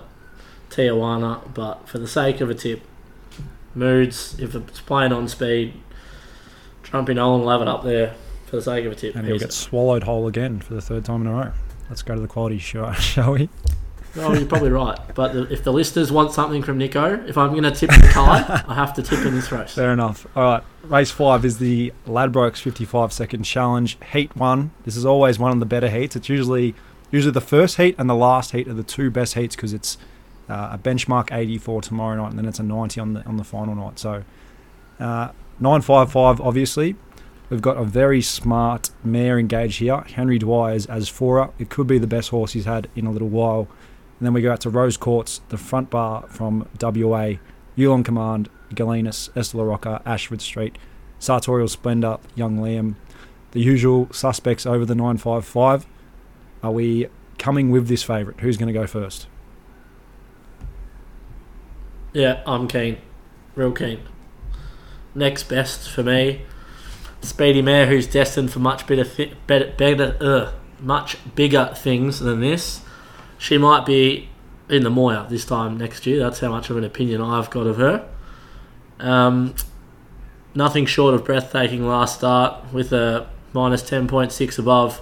[0.72, 2.82] Tijuana, but for the sake of a tip,
[3.76, 5.74] moods if it's playing on speed,
[6.84, 8.16] Trumpy Nolan will have it up there
[8.48, 9.14] for the sake of a tip.
[9.16, 11.52] And he'll He's- get swallowed whole again for the third time in a row.
[11.88, 13.48] Let's go to the quality show, shall we?
[14.16, 14.98] No, you're probably right.
[15.14, 18.10] But the, if the listeners want something from Nico, if I'm going to tip the
[18.12, 19.76] card, I have to tip in this race.
[19.76, 20.26] Fair enough.
[20.36, 20.64] All right.
[20.86, 24.00] Race five is the Ladbrokes 55 second challenge.
[24.14, 24.72] Heat one.
[24.84, 26.16] This is always one of the better heats.
[26.16, 26.74] It's usually
[27.12, 29.98] usually the first heat and the last heat are the two best heats because it's
[30.50, 33.44] uh, a benchmark 84 tomorrow night and then it's a 90 on the on the
[33.44, 34.00] final night.
[34.00, 34.24] So
[35.00, 36.96] uh, 955 obviously.
[37.50, 40.02] We've got a very smart mare engaged here.
[40.02, 41.52] Henry Dwyer's as Fora.
[41.58, 43.68] It could be the best horse he's had in a little while.
[44.20, 47.36] And then we go out to Rose Courts, the front bar from WA,
[47.76, 50.78] Yulon Command, Galenas, Estela Rocca, Ashford Street,
[51.18, 52.96] Sartorial Splendor, Young Liam.
[53.52, 55.88] The usual suspects over the 955.
[56.62, 58.40] Are we coming with this favourite?
[58.42, 59.28] Who's going to go first?
[62.14, 62.98] Yeah, I'm keen.
[63.56, 64.02] Real keen.
[65.16, 66.44] Next best for me,
[67.22, 72.42] Speedy Mare, who's destined for much better, thi- better, better uh, much bigger things than
[72.42, 72.82] this.
[73.38, 74.30] She might be
[74.70, 76.20] in the Moir this time next year.
[76.20, 78.08] That's how much of an opinion I've got of her.
[79.00, 79.56] Um,
[80.54, 85.02] nothing short of breathtaking last start with a minus 10.6 above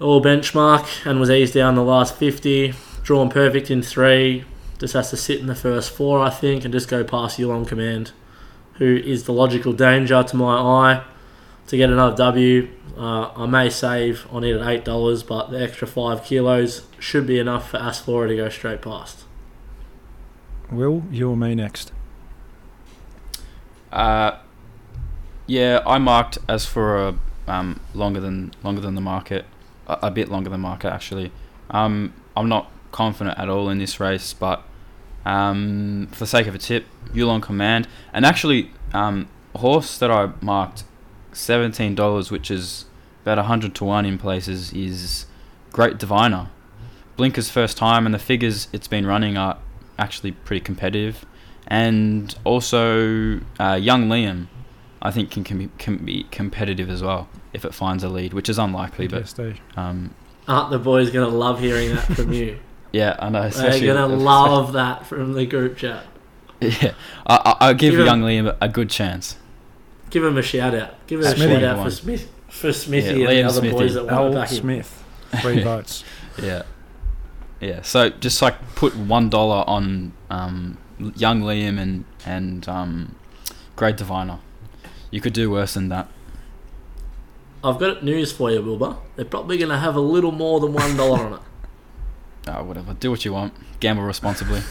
[0.00, 2.74] all benchmark and was eased down the last 50.
[3.02, 4.44] Drawn perfect in three.
[4.78, 7.66] Just has to sit in the first four, I think, and just go past Yulon
[7.66, 8.12] Command,
[8.74, 11.04] who is the logical danger to my eye.
[11.66, 15.62] To get another W, uh, I may save on it at eight dollars, but the
[15.62, 19.24] extra five kilos should be enough for Asfora to go straight past.
[20.70, 21.92] Will, you or me next?
[23.92, 24.38] Uh,
[25.46, 27.14] yeah, I marked as for a
[27.46, 29.44] um, longer than longer than the market,
[30.02, 31.30] a, bit longer than market actually.
[31.70, 34.62] Um, I'm not confident at all in this race, but
[35.26, 40.30] Um, for the sake of a tip, Yulon Command, and actually, um, horse that I
[40.40, 40.84] marked
[41.32, 42.86] seventeen dollars, which is
[43.22, 45.26] about hundred to one in places, is
[45.72, 46.48] Great Diviner.
[47.18, 49.58] Blinker's first time, and the figures it's been running are
[49.98, 51.26] actually pretty competitive,
[51.66, 54.46] and also uh, Young Liam,
[55.02, 58.32] I think can, can be can be competitive as well if it finds a lead,
[58.34, 59.60] which is unlikely, but Yes, Steve.
[59.76, 60.14] um,
[60.46, 62.58] Aren't the boys going to love hearing that from you?
[62.92, 63.48] yeah, I know.
[63.48, 66.04] They're going to love that from the group chat.
[66.60, 66.92] Yeah,
[67.26, 69.36] I, I, I'll give Give him- Young Liam a good chance.
[70.10, 71.06] Give him a shout out.
[71.06, 71.86] Give him a Smithy shout out won.
[71.86, 73.76] for Smith, for Smithy Yeah, and the other Smithy.
[73.76, 74.56] boys that want to back him.
[74.58, 75.04] Smith,
[75.40, 76.04] three votes.
[76.42, 76.64] Yeah,
[77.60, 77.80] yeah.
[77.80, 80.76] So just like put one dollar on um,
[81.16, 83.14] Young Liam and and um,
[83.76, 84.40] Great Diviner.
[85.10, 86.08] You could do worse than that.
[87.62, 88.96] I've got news for you, Wilbur.
[89.16, 91.40] They're probably going to have a little more than one dollar on it.
[92.48, 92.94] Oh, whatever.
[92.94, 93.52] Do what you want.
[93.80, 94.62] Gamble responsibly.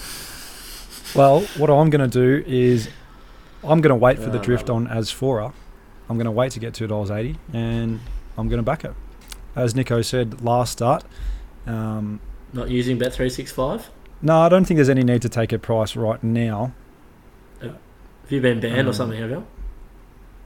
[1.16, 2.88] Well, what I'm going to do is
[3.64, 5.54] I'm going to wait for the drift that on Asfora.
[6.08, 8.00] I'm going to wait to get two dollars eighty, and
[8.38, 8.94] I'm going to back it.
[9.56, 11.04] As Nico said last start,
[11.66, 12.20] um,
[12.54, 13.90] Not using Bet three six five.
[14.22, 16.74] no, I don't think there's any need to take a price right now.
[17.60, 17.76] Have
[18.30, 19.20] you been banned or Um, something?
[19.20, 19.48] Have you?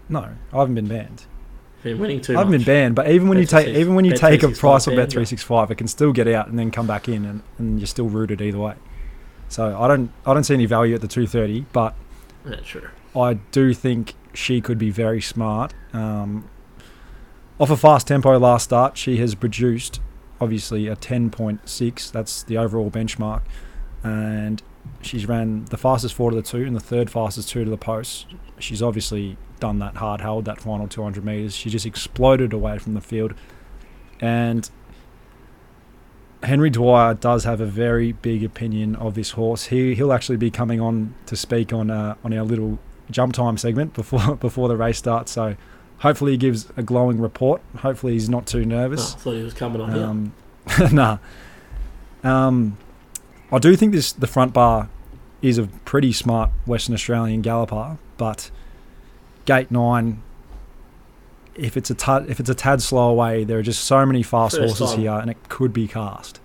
[0.09, 1.25] No, I haven't been banned.
[1.83, 2.59] Been winning too I haven't much.
[2.59, 5.11] been banned, but even when you take even when you take a price of Bet
[5.11, 7.79] three six five, it can still get out and then come back in, and, and
[7.79, 8.75] you're still rooted either way.
[9.49, 11.95] So I don't I don't see any value at the two thirty, but
[12.63, 12.89] true.
[13.15, 15.73] I do think she could be very smart.
[15.91, 16.49] Um,
[17.59, 20.01] off a fast tempo last start, she has produced
[20.41, 22.11] obviously a 10.6.
[22.11, 23.41] That's the overall benchmark.
[24.03, 24.61] And
[25.01, 27.77] she's ran the fastest four to the two and the third fastest two to the
[27.77, 28.25] post.
[28.59, 31.55] She's obviously done that hard held, that final 200 metres.
[31.55, 33.33] She just exploded away from the field.
[34.19, 34.69] And
[36.43, 39.65] Henry Dwyer does have a very big opinion of this horse.
[39.67, 42.77] He he'll actually be coming on to speak on uh, on our little
[43.09, 45.31] jump time segment before before the race starts.
[45.31, 45.55] So
[45.99, 47.61] hopefully he gives a glowing report.
[47.77, 49.13] Hopefully he's not too Oh, I nervous.
[49.15, 50.03] thought he was coming on here.
[50.05, 50.33] Um,
[50.91, 51.17] nah.
[52.23, 52.77] Um,
[53.51, 54.89] I do think this the front bar
[55.41, 58.51] is a pretty smart Western Australian galloper, but
[59.45, 60.21] gate nine.
[61.55, 64.23] If it's a tad, if it's a tad slow away, there are just so many
[64.23, 64.99] fast First horses time.
[65.01, 66.39] here, and it could be cast.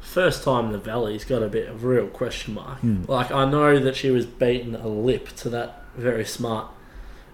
[0.00, 2.78] First time in the Valley's got a bit of real question mark.
[2.80, 3.04] Hmm.
[3.06, 6.68] Like I know that she was beating a lip to that very smart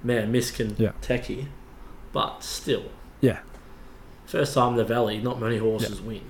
[0.03, 0.93] man, Miskin Yeah.
[1.01, 1.47] Techie,
[2.13, 2.85] but still,
[3.21, 3.39] Yeah.
[4.27, 6.21] first time in the Valley, not many horses win.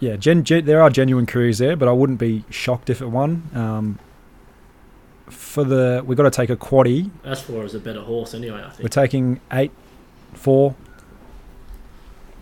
[0.00, 3.06] Yeah, gen, gen, there are genuine careers there, but I wouldn't be shocked if it
[3.06, 3.44] won.
[3.54, 3.98] Um,
[5.30, 7.10] for the, we've got to take a quaddy.
[7.24, 8.62] As far as a better horse, anyway.
[8.64, 9.70] I think We're taking eight,
[10.34, 10.74] four.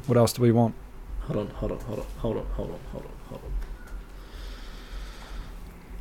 [0.06, 0.74] What else do we want?
[1.22, 3.40] Hold on, hold on, hold on, hold on, hold on, hold on, hold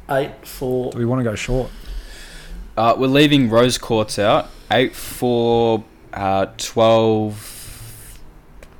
[0.09, 0.17] on.
[0.17, 0.91] Eight, four.
[0.91, 1.69] Do we want to go short?
[2.75, 4.49] Uh, we're leaving Rose Courts out.
[4.71, 8.19] Eight for uh, twelve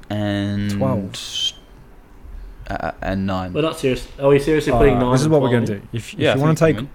[0.10, 1.54] and 12.
[2.70, 3.54] uh, and nine.
[3.54, 4.08] We're not serious.
[4.20, 5.12] Are we seriously putting nine?
[5.12, 5.88] this is and what we're going to do.
[5.94, 6.86] If, if yeah, you want to take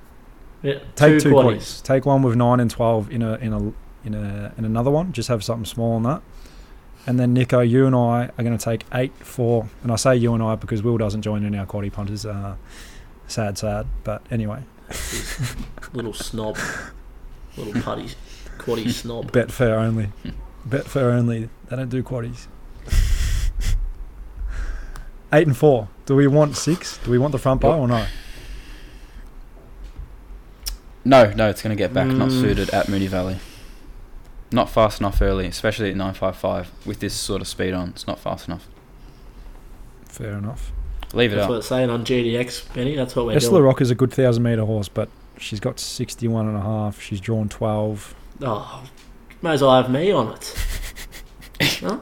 [0.66, 1.58] Yeah, take two, quaddies.
[1.58, 1.82] quaddies.
[1.84, 3.72] take one with nine and twelve in a in a
[4.04, 5.12] in a in another one.
[5.12, 6.22] Just have something small on that.
[7.06, 10.16] And then Nico, you and I are going to take eight, four, and I say
[10.16, 12.26] you and I because Will doesn't join in our quaddy punters.
[12.26, 12.56] Uh,
[13.28, 13.86] sad, sad.
[14.02, 14.64] But anyway,
[15.92, 16.58] Little snob.
[17.56, 18.10] Little putty.
[18.58, 19.30] Quaddy snob.
[19.30, 20.08] bet fair only.
[20.64, 21.48] bet fair only.
[21.68, 22.48] They don't do quaddies.
[25.32, 25.88] Eight and four.
[26.06, 26.98] Do we want six?
[26.98, 28.04] Do we want the front bar or no?
[31.06, 32.08] No, no, it's going to get back.
[32.08, 32.40] Not Mm.
[32.40, 33.36] suited at Moonee Valley.
[34.50, 37.90] Not fast enough early, especially at 955 with this sort of speed on.
[37.90, 38.66] It's not fast enough.
[40.06, 40.72] Fair enough.
[41.14, 41.50] Leave it That's out.
[41.50, 42.96] what it's saying on GDX, Benny.
[42.96, 43.62] That's what we're Esla doing.
[43.62, 47.00] Rock is a good thousand meter horse, but she's got 61 and a half.
[47.00, 48.14] She's drawn 12.
[48.42, 48.82] Oh,
[49.42, 50.54] may as well have me on it.
[51.80, 51.98] huh?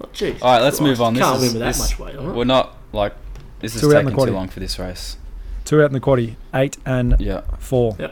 [0.00, 0.38] Oh, jeez.
[0.42, 1.14] All right, let's move on.
[1.14, 2.34] This Can't is- win with that this- much weight on it.
[2.34, 3.14] We're not like
[3.60, 5.16] this is Two out in the taking too long for this race.
[5.64, 7.40] Two out in the quaddy, eight and Yeah.
[7.58, 7.96] four.
[7.98, 8.08] Yeah.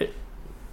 [0.00, 0.12] Eight,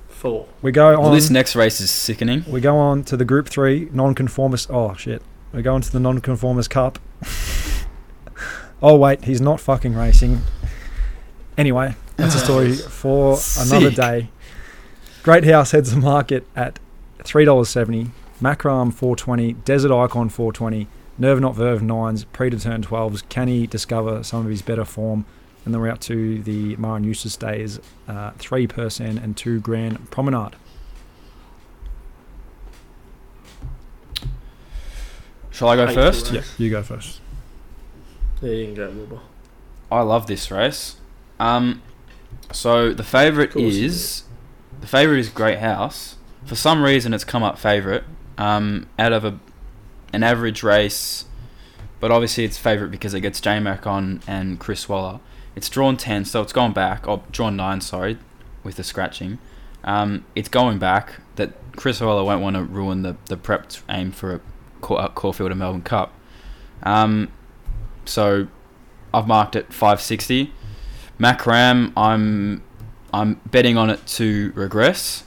[0.10, 0.45] Four.
[0.62, 1.13] We go Well, on.
[1.15, 2.43] this next race is sickening.
[2.47, 4.69] we go on to the Group Three non-conformist.
[4.71, 5.21] Oh shit!
[5.53, 6.99] We go on to the non-conformist Cup.
[8.81, 10.41] oh wait, he's not fucking racing.
[11.57, 14.29] Anyway, that's a story for another day.
[15.23, 16.79] Great House heads the market at
[17.23, 18.12] three dollars seventy.
[18.41, 19.53] Macram four twenty.
[19.53, 20.88] Desert Icon four twenty.
[21.17, 22.23] Nerve Not Verve nines.
[22.25, 23.23] Predetermined twelves.
[23.23, 25.25] Can he discover some of his better form?
[25.67, 27.77] And then we're out to the Maran Eustace days,
[28.08, 30.56] uh, three percent and two grand promenade.
[35.51, 36.27] Shall I go Eight first?
[36.27, 37.19] to Yeah, you go first.
[38.39, 39.19] There you can go, Wilbur.
[39.91, 41.01] I love this race.
[41.38, 41.82] Um,
[42.53, 44.23] so the favourite Of course you is
[44.80, 46.15] the favourite is Great House.
[46.45, 48.06] For some reason, it's come up favourite
[48.38, 49.38] um, out of a
[50.13, 51.25] an average race,
[51.99, 55.19] but obviously it's favourite because it gets J Mac on and Chris Waller.
[55.57, 57.07] It's drawn ten, so it's gone back.
[57.07, 58.19] Or drawn nine, sorry,
[58.63, 59.39] with the scratching.
[59.83, 61.13] Um, it's going back.
[61.35, 65.49] That Chris Waller won't want to ruin the the prepped aim for a uh, Caulfield
[65.49, 66.13] and Melbourne Cup.
[66.83, 67.31] Um,
[68.05, 68.49] so
[69.11, 70.53] I've marked it 560.
[71.19, 72.61] Macram, I'm
[73.11, 75.23] I'm betting on it to regress.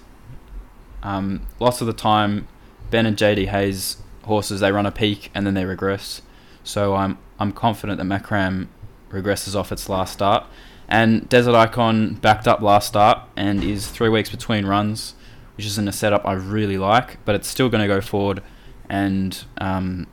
[1.03, 2.47] Um, lots of the time,
[2.93, 6.23] Ben and JD Hayes horses they run a peak and then they regress.
[6.63, 8.69] So I'm I'm confident that Macram
[9.11, 10.45] regresses off its last start.
[10.89, 15.15] And Desert Icon backed up last start and is three weeks between runs,
[15.57, 18.43] which isn't a setup I really like, but it's still going to go forward
[18.89, 20.09] and um,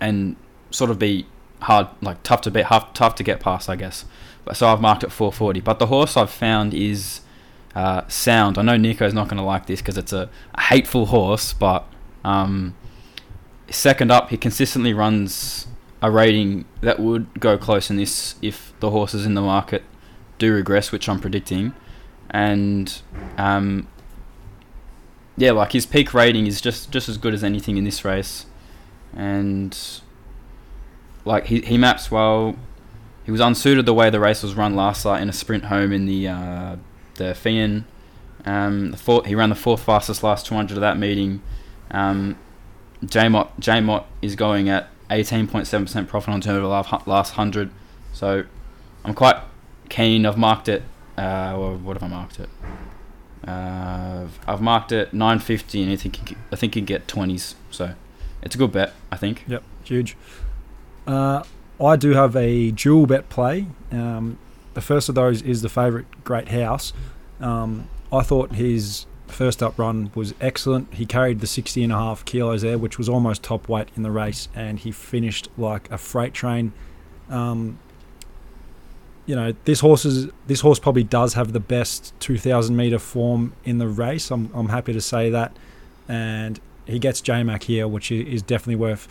[0.00, 0.36] and
[0.70, 1.26] sort of be
[1.62, 4.04] hard, like tough to beat, tough, tough to get past, I guess.
[4.44, 5.60] But so I've marked it 440.
[5.60, 7.20] But the horse I've found is
[7.74, 8.58] uh, Sound.
[8.58, 11.86] I know Nico's not going to like this because it's a, a hateful horse, but
[12.24, 12.74] um,
[13.70, 15.66] second up, he consistently runs
[16.02, 19.82] a rating that would go close in this if the horses in the market
[20.38, 21.74] do regress, which I'm predicting.
[22.30, 23.00] And
[23.36, 23.88] um,
[25.36, 28.46] yeah, like his peak rating is just just as good as anything in this race,
[29.14, 29.76] and
[31.24, 32.56] like he he maps well.
[33.24, 35.92] He was unsuited the way the race was run last night in a sprint home
[35.92, 36.76] in the uh,
[37.14, 37.84] the Feehan.
[38.44, 41.42] Um, the fourth, he ran the fourth fastest last 200 of that meeting.
[41.90, 42.38] Um,
[43.04, 47.70] J-Mott is going at 18.7% profit on turnover last last 100.
[48.12, 48.44] So
[49.04, 49.36] I'm quite
[49.88, 50.24] keen.
[50.26, 50.82] I've marked it.
[51.18, 52.48] Uh, well, what have I marked it?
[53.46, 57.54] Uh, I've marked it 950, and I think you can- I think you get 20s.
[57.70, 57.94] So
[58.42, 58.92] it's a good bet.
[59.10, 59.44] I think.
[59.48, 60.16] Yep, huge.
[61.06, 61.42] Uh,
[61.82, 63.66] I do have a dual bet play.
[63.90, 64.38] Um,
[64.74, 66.92] the first of those is the favourite Great House.
[67.40, 70.94] Um, I thought his first up run was excellent.
[70.94, 74.02] He carried the 60 and a half kilos there, which was almost top weight in
[74.02, 76.72] the race, and he finished like a freight train.
[77.28, 77.78] Um,
[79.26, 83.52] you know, this horse is this horse probably does have the best 2,000 meter form
[83.64, 84.30] in the race.
[84.30, 85.56] I'm, I'm happy to say that,
[86.08, 89.06] and he gets J Mac here, which is definitely worth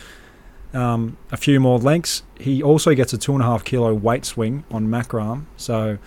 [0.74, 2.22] um, a few more lengths.
[2.38, 5.46] He also gets a two and a half kilo weight swing on Macram.
[5.56, 5.98] So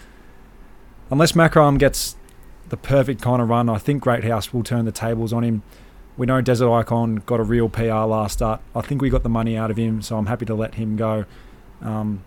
[1.10, 2.16] unless Macram gets
[2.74, 5.62] the perfect kind of run, I think Great House will turn the tables on him.
[6.18, 8.62] We know Desert Icon got a real PR last start.
[8.76, 10.96] I think we got the money out of him, so I'm happy to let him
[10.96, 11.26] go.
[11.84, 12.24] Um,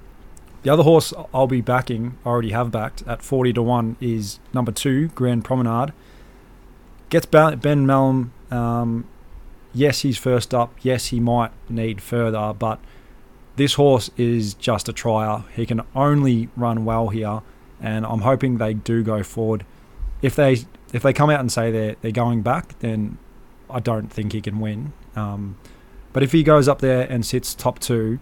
[0.63, 4.39] the other horse I'll be backing, I already have backed at 40 to 1, is
[4.55, 5.93] number two, Grand Promenade.
[7.11, 8.31] Gets Ben Melham.
[8.53, 9.05] Um,
[9.75, 10.75] yes, he's first up.
[10.81, 12.79] Yes, he might need further, but
[13.57, 15.43] this horse is just a trier.
[15.57, 17.43] He can only run well here,
[17.81, 19.65] and I'm hoping they do go forward.
[20.23, 20.59] If they
[20.93, 23.19] if they come out and say they're they're going back, then
[23.69, 24.93] I don't think he can win.
[25.15, 25.57] Um,
[26.13, 28.19] but if he goes up there and sits top two,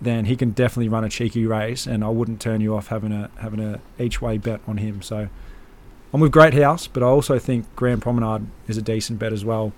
[0.00, 3.12] then he can definitely run a cheeky race, and I wouldn't turn you off having
[3.12, 5.02] a having a each way bet on him.
[5.02, 5.28] So
[6.12, 9.44] I'm with Great House, but I also think Grand Promenade is a decent bet as
[9.44, 9.72] well.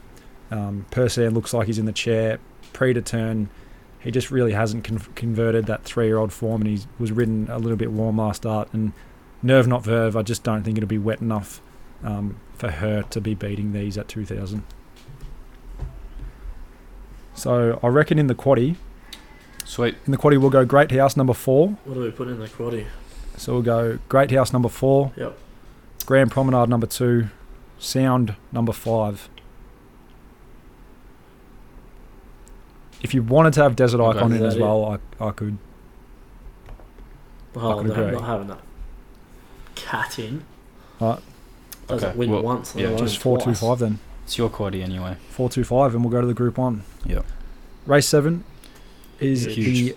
[0.51, 2.39] Um, Persair looks like he's in the chair,
[2.73, 3.49] pre to turn.
[4.01, 7.49] He just really hasn't con- converted that three year old form, and he was ridden
[7.51, 8.69] a little bit warm last start.
[8.73, 8.93] And
[9.43, 11.61] Nerve Not Verve, I just don't think it'll be wet enough
[12.05, 14.63] um, for her to be beating these at 2000.
[17.35, 18.77] So I reckon in the quaddy,
[19.65, 19.97] Sweet.
[20.05, 21.71] in the quaddy we'll go Great House number four.
[21.85, 22.87] What do we put in the quaddy?
[23.37, 25.39] So we'll go Great House number four, Yep.
[26.05, 27.29] Grand Promenade number two,
[27.79, 29.31] Sound number five.
[33.01, 35.57] If you wanted to have Desert Icon in as well, I, I could.
[37.57, 38.05] Oh, could no, agree.
[38.09, 38.61] I'm not having that
[39.85, 40.45] cat in.
[41.01, 41.19] Right.
[41.89, 42.75] Doesn't Okay, win well, once.
[42.77, 43.99] yeah, Just four two five then.
[44.25, 45.17] It's your quaddy anyway.
[45.31, 46.85] Four two five, and we'll go to the Group One.
[47.05, 47.25] Yep.
[47.87, 48.45] Race seven
[49.19, 49.57] is Huge.
[49.57, 49.97] the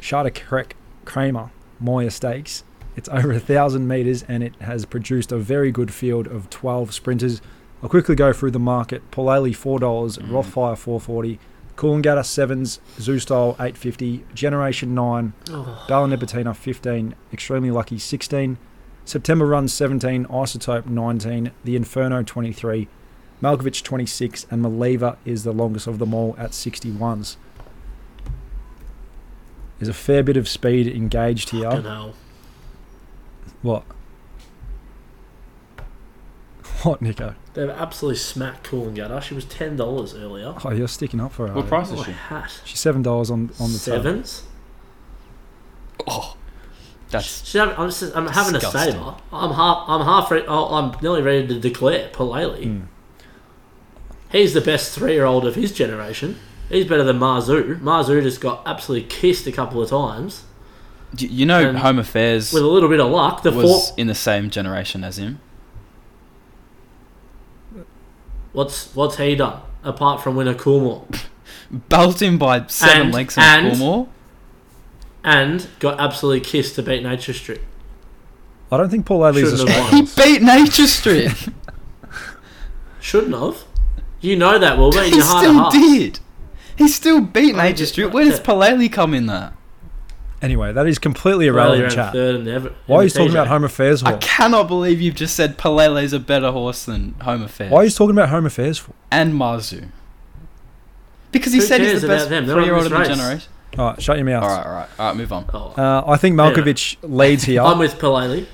[0.00, 1.50] Charter Keck Cramer
[1.80, 2.62] Moir Stakes.
[2.94, 6.92] It's over a thousand meters, and it has produced a very good field of twelve
[6.94, 7.40] sprinters.
[7.82, 9.10] I'll quickly go through the market.
[9.10, 10.28] Paulele four dollars, Mm.
[10.28, 11.40] Rothfire four forty,
[11.76, 18.58] Coolangatta sevens, Zoustyle eight fifty, Generation nine, Oh, Bella Nipotina 15, Extremely Lucky 16,
[19.12, 22.88] September Run 17, Isotope 19, The Inferno 23,
[23.42, 27.36] Malkovich 26, and Maleva is the longest of them all at 61s.
[29.78, 31.82] There's a fair bit of speed engaged fucking here.
[31.82, 32.14] hell.
[33.60, 33.84] What?
[36.82, 37.34] What, Nico?
[37.52, 39.20] They've absolutely smacked Coolangatta.
[39.20, 40.54] She was ten dollars earlier.
[40.64, 41.54] Oh, you're sticking up for her.
[41.54, 42.12] What price is she?
[42.12, 42.60] hat.
[42.64, 44.02] She's seven dollars on on the tab.
[44.02, 44.44] Sevens.
[46.06, 46.36] Oh,
[47.12, 49.14] that's See, I'm, I'm, just- I'm having a saver.
[49.32, 49.84] I'm half.
[49.88, 50.30] I'm half.
[50.30, 52.64] Re- oh, I'm nearly ready to declare Paulele.
[52.64, 52.80] Hmm.
[54.32, 56.38] He's the best three-year-old of his generation.
[56.70, 57.78] He's better than Mazu.
[57.80, 60.44] Mazu just got absolutely kissed a couple of times.
[61.18, 63.94] you, you know And Home Affairs With a little bit of luck, the was four.
[63.98, 65.38] in the same generation as him.
[68.52, 71.04] What's what's he done apart from win a Coolmore
[71.70, 74.08] Belt him by seven And- lengths in and- Coolmore.
[75.24, 77.62] And got absolutely kissed to beat Nature Strip?
[78.70, 80.06] I don't think Paulele's a Shouldn't have strong won.
[80.06, 81.32] He beat Nature Strip.
[83.00, 83.64] Shouldn't have.
[84.20, 84.98] You know that, Wilbur.
[85.02, 85.76] In he your heart of still hearts.
[85.76, 86.20] did.
[86.76, 88.12] He still beat I Nature just- Strip.
[88.12, 88.44] Where does yeah.
[88.44, 89.54] Paulele come in that?
[90.40, 92.12] Anyway, that is completely Paulele irrelevant, ran chat.
[92.12, 93.34] third in the Ever- Why are in you the talking TJ.
[93.34, 94.18] about Home Affairs I for?
[94.18, 97.70] cannot believe you've just said Paulele's a better horse than Home Affairs.
[97.70, 98.92] Why are you talking about Home Affairs for?
[99.12, 99.88] and Mazu.
[101.30, 102.46] Because he Who said he's cares the about best them?
[102.46, 103.18] They're not in three-year-old of this the race.
[103.18, 103.52] generation.
[103.78, 104.42] All right, shut your mouth.
[104.42, 105.16] All right, all right, all right.
[105.16, 105.46] Move on.
[105.52, 105.74] Oh.
[105.76, 107.62] Uh, I think Malkovich leads here.
[107.62, 108.46] I'm with Paulele.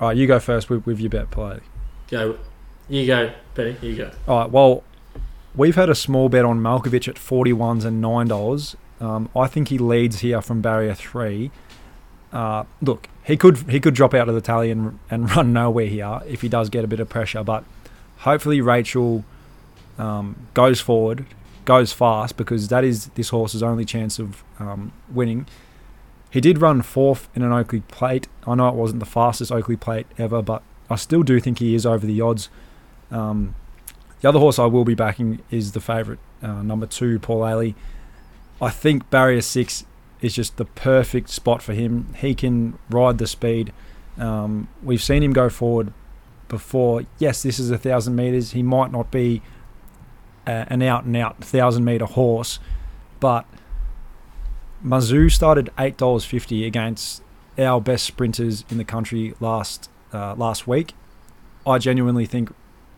[0.00, 1.60] All right, you go first with, with your bet play.
[2.08, 2.38] Go.
[2.88, 3.76] You go, Benny.
[3.82, 4.10] You go.
[4.26, 4.84] All right, well,
[5.54, 8.76] we've had a small bet on Malkovich at 41s and $9.
[9.00, 11.50] Um, I think he leads here from barrier three.
[12.32, 15.86] Uh, look, he could he could drop out of the tally and, and run nowhere
[15.86, 17.64] here if he does get a bit of pressure, but
[18.18, 19.24] hopefully Rachel
[19.98, 21.26] um, goes forward,
[21.64, 25.46] goes fast because that is this horse's only chance of um, winning.
[26.30, 28.26] He did run fourth in an Oakleigh plate.
[28.46, 31.74] I know it wasn't the fastest Oakleigh plate ever, but I still do think he
[31.74, 32.48] is over the odds.
[33.10, 33.54] Um,
[34.20, 37.74] the other horse I will be backing is the favourite, uh, number two, Paulele.
[38.60, 39.84] I think barrier six
[40.20, 42.14] is just the perfect spot for him.
[42.18, 43.72] He can ride the speed.
[44.16, 45.92] Um, we've seen him go forward
[46.48, 47.02] before.
[47.18, 48.52] Yes, this is a thousand metres.
[48.52, 49.42] He might not be
[50.46, 52.58] a, an out and out thousand metre horse,
[53.20, 53.46] but
[54.84, 57.22] Mazu started eight dollars fifty against
[57.58, 60.94] our best sprinters in the country last uh, last week.
[61.66, 62.52] I genuinely think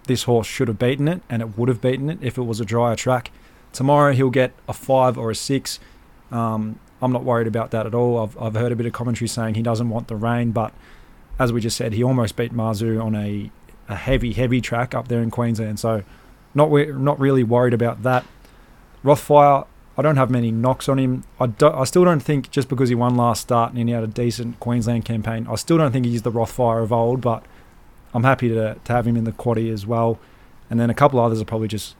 [0.07, 2.61] this horse should have beaten it, and it would have beaten it if it was
[2.61, 3.31] a drier track.
[3.73, 5.79] Tomorrow he'll get a five or a six.
[6.31, 8.19] Um, I'm not worried about that at all.
[8.23, 10.73] I've, I've heard a bit of commentary saying he doesn't want the rain, but
[11.39, 13.51] as we just said, he almost beat Mazu on a,
[13.89, 15.79] a heavy, heavy track up there in Queensland.
[15.79, 16.03] So
[16.57, 18.25] not we not really worried about that.
[19.05, 21.25] Rothfire, I don't have many knocks on him.
[21.39, 24.09] I, I still don't think just because he won last start and he had a
[24.09, 27.45] decent Queensland campaign, I still don't think he's the Rothfire of old, but
[28.13, 30.19] I'm happy to, to have him in the quaddy as well.
[30.69, 31.95] And then a couple others are probably just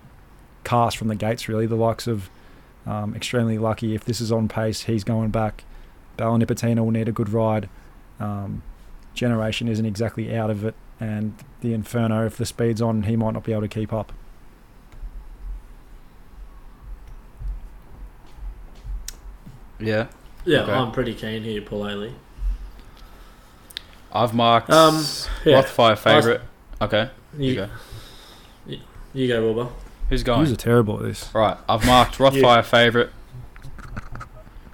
[0.65, 1.67] cast from the gates, really.
[1.67, 2.29] The likes of
[2.87, 3.95] um, Extremely Lucky.
[3.95, 5.65] If this is on pace, he's going back.
[6.17, 7.69] Bella Nipotina will need a good ride.
[8.19, 8.63] Um,
[9.15, 10.75] Generation isn't exactly out of it.
[10.99, 14.13] And the Inferno, if the speed's on, he might not be able to keep up.
[19.79, 20.07] Yeah,
[20.45, 20.73] Yeah, Okay.
[20.73, 22.13] I'm pretty keen here, Paulele.
[24.13, 25.05] I've marked Um,
[25.45, 25.63] yeah.
[25.63, 26.41] Rothfire favourite.
[26.81, 27.69] Okay, you, You, go.
[29.13, 29.71] you go, Wilbur.
[30.09, 30.39] Who's going?
[30.41, 30.51] going?
[30.51, 31.29] was terrible at this.
[31.35, 33.11] Right, I've marked Rothfire favourite.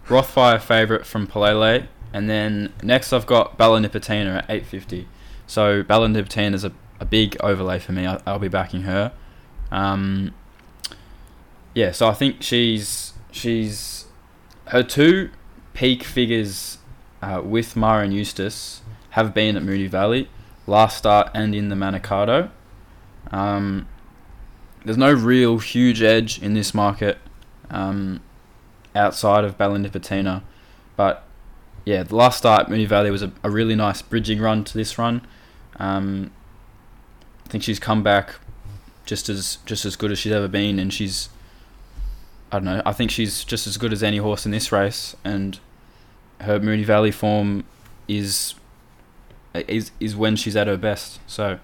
[0.08, 5.08] Rothfire favourite from Paulele, and then next I've got Bella Nipotina at 850.
[5.46, 8.06] So Bella Nipotina is a, a big overlay for me.
[8.06, 9.12] I, I'll be backing her.
[9.70, 10.34] Um,
[11.74, 13.78] yeah, so I think she's she's
[14.66, 15.30] her two
[15.74, 16.78] peak figures
[17.20, 20.28] uh, with Mara and Eustace have been at Moonee Valley
[20.66, 22.50] last start and in the Manikato.
[23.30, 23.88] Um,
[24.84, 27.18] there's no real huge edge in this market
[27.70, 28.20] um,
[28.94, 30.42] outside of Bella Nipotina.
[30.96, 31.24] But
[31.84, 34.74] yeah, the last start, at Moonee Valley was a, a really nice bridging run to
[34.74, 35.22] this run.
[35.76, 36.30] Um,
[37.46, 38.36] I think she's come back
[39.04, 41.28] just as just as good as she's ever been, and she's
[42.52, 42.82] I don't know.
[42.84, 45.58] I think she's just as good as any horse in this race, and
[46.42, 47.64] her Moonee Valley form
[48.06, 48.54] is
[49.54, 51.18] is is when she's at her best.
[51.26, 51.58] So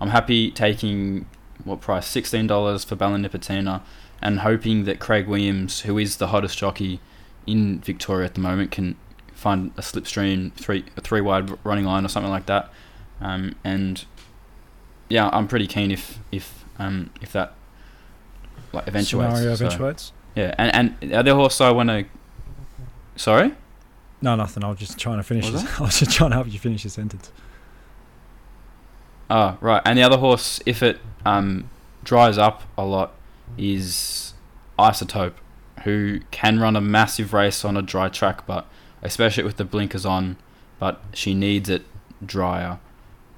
[0.00, 1.24] I'm happy taking
[1.64, 2.06] what price?
[2.06, 3.80] Sixteen dollars for Bella Nipotina,
[4.20, 7.00] and hoping that Craig Williams, who is the hottest jockey
[7.46, 8.96] in Victoria at the moment, can
[9.32, 12.70] find a slipstream three a three wide running line or something like that.
[13.18, 14.04] Um, and
[15.08, 17.54] yeah, I'm pretty keen if if um if that
[18.74, 19.38] like eventuates.
[19.38, 20.12] Scenario So, eventuates.
[20.34, 22.04] Yeah, and and the other horse I want to.
[23.16, 23.54] Sorry.
[24.20, 24.64] No, nothing.
[24.64, 25.48] I was just trying to finish.
[25.50, 25.64] This.
[25.80, 27.30] I was just trying to help you finish your sentence.
[29.30, 29.82] Oh, right.
[29.84, 31.68] And the other horse, if it um,
[32.02, 33.12] dries up a lot,
[33.56, 34.34] is
[34.78, 35.34] Isotope,
[35.84, 38.66] who can run a massive race on a dry track, but
[39.02, 40.36] especially with the blinkers on,
[40.78, 41.84] but she needs it
[42.24, 42.78] drier.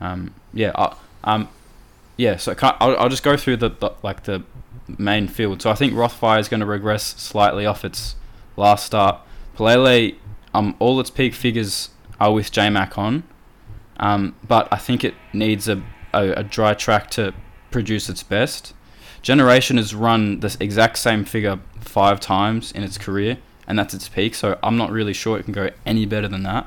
[0.01, 0.95] Um, yeah.
[1.25, 1.49] Um,
[2.17, 2.37] yeah.
[2.37, 4.43] So I'll, I'll just go through the, the like the
[4.99, 5.63] main field.
[5.63, 8.17] So I think Rothfire is going to regress slightly off its
[8.57, 9.21] last start.
[9.57, 10.17] Paulele,
[10.55, 11.91] um, all its peak figures
[12.21, 13.25] are with JMac on,
[13.99, 17.35] um, but I think it needs a, a, a dry track to
[17.71, 18.75] produce its best.
[19.23, 24.09] Generation has run this exact same figure five times in its career, and that's its
[24.09, 24.35] peak.
[24.35, 26.67] So I'm not really sure it can go any better than that.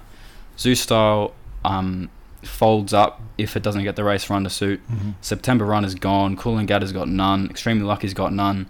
[0.58, 1.32] Zoustyle
[1.64, 2.10] um,
[2.44, 4.82] folds up if it doesn't get the race run to suit.
[5.22, 6.38] September run is gone.
[6.38, 7.50] Coolangatta's got none.
[7.50, 8.68] Extremely Lucky's got none.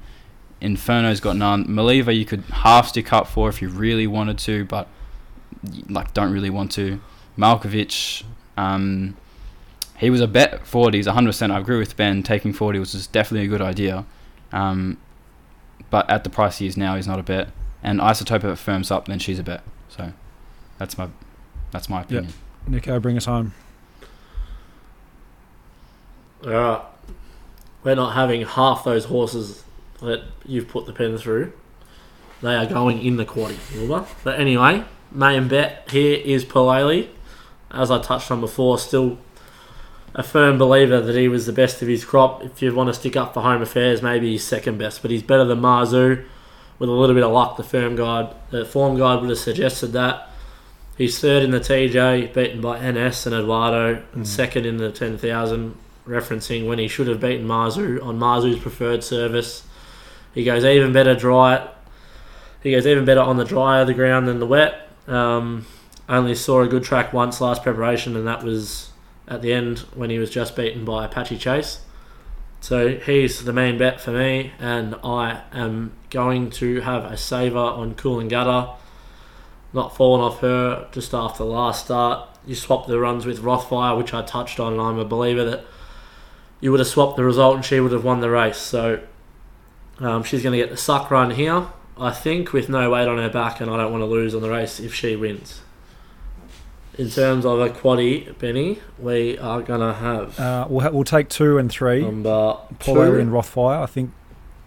[0.61, 1.65] Inferno's got none.
[1.65, 4.87] Maliva you could half stick up for if you really wanted to, but
[5.87, 6.99] like don't really want to.
[7.37, 8.23] Malkovich,
[8.57, 9.15] um,
[9.97, 11.51] he was a bet 40s 100%.
[11.51, 12.23] I agree with Ben.
[12.23, 14.05] Taking 40 was just definitely a good idea.
[14.51, 14.97] Um,
[15.89, 17.49] but at the price he is now, he's not a bet.
[17.81, 19.63] And Isotope, if it firms up, then she's a bet.
[19.87, 20.11] So
[20.77, 21.09] that's my
[21.71, 22.33] that's my opinion.
[22.69, 23.53] Nico, uh, bring us home.
[26.45, 26.81] Alright.
[27.83, 29.63] We're not having half those horses
[30.01, 31.53] that you've put the pen through.
[32.41, 33.25] They are going in the
[33.75, 34.05] Wilbur.
[34.23, 37.09] But anyway, main bet here is Paulele.
[37.71, 39.17] As I touched on before, still
[40.15, 42.43] a firm believer that he was the best of his crop.
[42.43, 45.23] If you want to stick up for home affairs, maybe he's second best, but he's
[45.23, 46.25] better than Mazu.
[46.77, 49.87] With a little bit of luck, the firm guide, the form guide would have suggested
[49.87, 50.28] that.
[50.99, 55.77] He's third in the TJ, beaten by NS and Eduardo, and second in the 10,000,
[56.05, 59.63] referencing when he should have beaten Mazu on Mazu's preferred service.
[60.33, 61.69] He goes even better dry.
[62.61, 64.89] He goes even better on the drier the ground than the wet.
[65.07, 65.65] Um,
[66.09, 68.89] only saw a good track once last preparation, and that was
[69.25, 71.79] at the end when he was just beaten by Apache Chase.
[72.59, 77.57] So he's the main bet for me, and I am going to have a saver
[77.57, 78.75] on Coolangatta.
[79.73, 82.27] Not falling off her just after the last start.
[82.45, 85.65] You swap the runs with Rothfire, which I touched on, and I'm a believer that
[86.59, 88.57] you would have swapped the result and she would have won the race.
[88.57, 89.01] So
[89.99, 91.67] um, she's going to get the suck run here,
[91.97, 94.41] I think, with no weight on her back, and I don't want to lose on
[94.41, 95.61] the race if she wins.
[96.97, 101.03] In terms of a quaddy, Benny, we are going to have Uh, we'll, ha- we'll
[101.05, 102.01] take two and three.
[102.01, 103.81] number Paul two, and Rothfire.
[103.81, 104.11] I think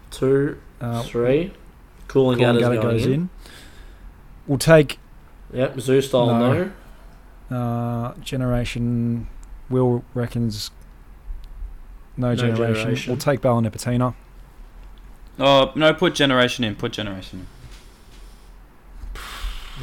[0.09, 1.53] two, uh, three.
[2.07, 3.13] Cooling Coolangatta going goes in.
[3.13, 3.29] in.
[4.47, 4.99] We'll take
[5.53, 6.71] Yep, Zoustyle No.
[7.49, 7.57] no.
[7.57, 9.27] uh, Generation.
[9.69, 10.71] Will reckons
[12.17, 12.75] no, No generation.
[12.75, 13.11] Generation.
[13.11, 14.13] We'll take Bella Nipotina.
[15.39, 16.75] Oh no, put generation in.
[16.75, 17.47] Put generation in.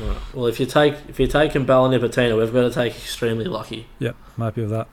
[0.06, 0.16] Right.
[0.34, 3.86] Well, if you take if you're taking Bella Nipotina, we've got to take extremely lucky.
[3.98, 4.86] Yep, I'm happy with that.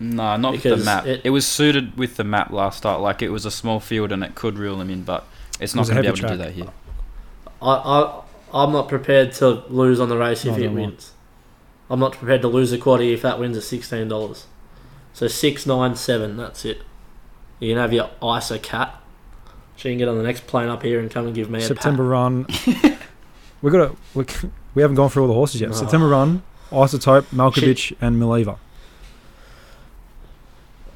[0.00, 1.06] No, not with the map.
[1.06, 3.00] it- It, was suited with the map last start.
[3.00, 5.24] Like it was a small field and it could reel them in, but
[5.60, 6.68] it's not going to be heavy able to do that here.
[7.62, 8.22] I, I
[8.52, 11.12] I'm not prepared to lose on the race if Neither it wins.
[11.88, 14.46] I'm not prepared to lose a quaddy if that wins at sixteen dollars.
[15.12, 16.36] So six nine seven.
[16.36, 16.82] That's it.
[17.58, 19.00] You can have your ISA cat.
[19.76, 21.62] She can get on the next plane up here and come and give me a
[21.62, 22.46] September run.
[23.62, 23.96] we got.
[24.14, 24.24] We,
[24.74, 25.70] we haven't gone through all the horses yet.
[25.70, 25.76] No.
[25.76, 26.42] September run.
[26.70, 28.58] Isotope, Malkovich, and Mileva.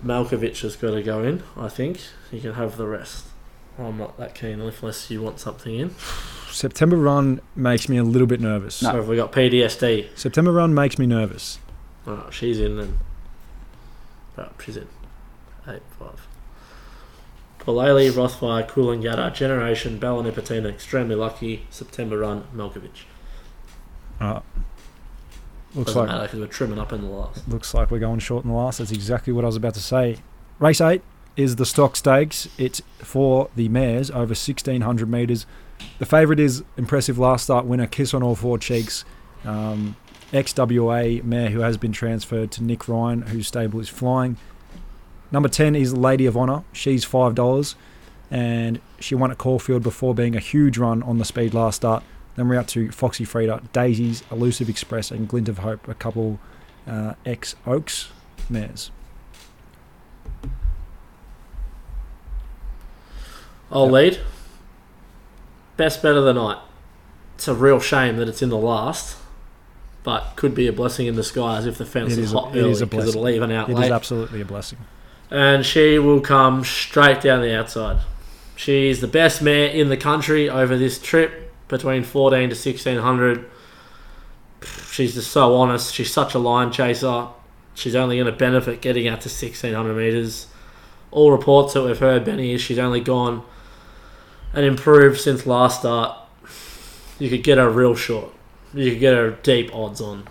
[0.05, 1.43] Malkovich has got to go in.
[1.57, 2.01] I think
[2.33, 3.27] you can have the rest.
[3.79, 5.95] I'm not that keen unless you want something in.
[6.57, 8.77] September run makes me a little bit nervous.
[8.77, 10.09] So have we got PDSD?
[10.17, 11.59] September run makes me nervous.
[12.07, 12.99] Oh, she's in then.
[14.39, 14.89] Oh, she's in.
[15.69, 16.27] Eight five.
[17.59, 23.05] Paulele, Rothfire, Coolangatta, Generation, Bella Nipotina, Extremely Lucky, September Run, Malkovich.
[24.21, 24.41] Uh,
[25.75, 27.47] looks Doesn't like matter because we're trimming up in the last.
[27.49, 28.79] looks like we're going short in the last.
[28.79, 30.19] That's exactly what I was about to say.
[30.59, 31.03] Race eight
[31.37, 32.49] is the Stocks Stakes.
[32.57, 35.45] It's for the mares over 1600 meters.
[35.99, 39.05] The favourite is impressive last start winner Kiss on All Four Cheeks,
[39.45, 39.97] um,
[40.33, 44.37] ex-WA mare who has been transferred to Nick Ryan, whose stable is flying.
[45.33, 46.65] Number 10 is Lady of Honour.
[46.73, 47.75] She's $5
[48.31, 52.03] and she won at Caulfield before being a huge run on the speed last start.
[52.35, 56.39] Then we're out to Foxy Frida, Daisies, Elusive Express, and Glint of Hope, a couple
[56.87, 58.11] uh, ex Oaks
[58.51, 58.91] mares.
[63.71, 63.93] I'll Yep.
[63.93, 64.21] lead.
[65.77, 66.59] Best bet of the night.
[67.35, 69.17] It's a real shame that it's in the last,
[70.05, 72.61] but could be a blessing in disguise if the fence It is is hot it
[72.61, 73.93] early is a because it'll even out It is late.
[73.93, 74.79] absolutely a blessing.
[75.31, 77.99] and she will come straight down the outside.
[78.55, 83.45] She's the best mare in the country over this trip, between 14 to 1600.
[84.91, 85.93] She's just so honest.
[85.93, 87.27] She's such a line chaser.
[87.75, 90.47] She's only going to benefit getting out to 1600 metres.
[91.11, 93.43] All reports that we've heard, Benny, is she's only gone
[94.57, 96.19] and improved since last start.
[97.21, 98.33] You could get a real short.
[98.75, 100.27] You could get a deep odds on.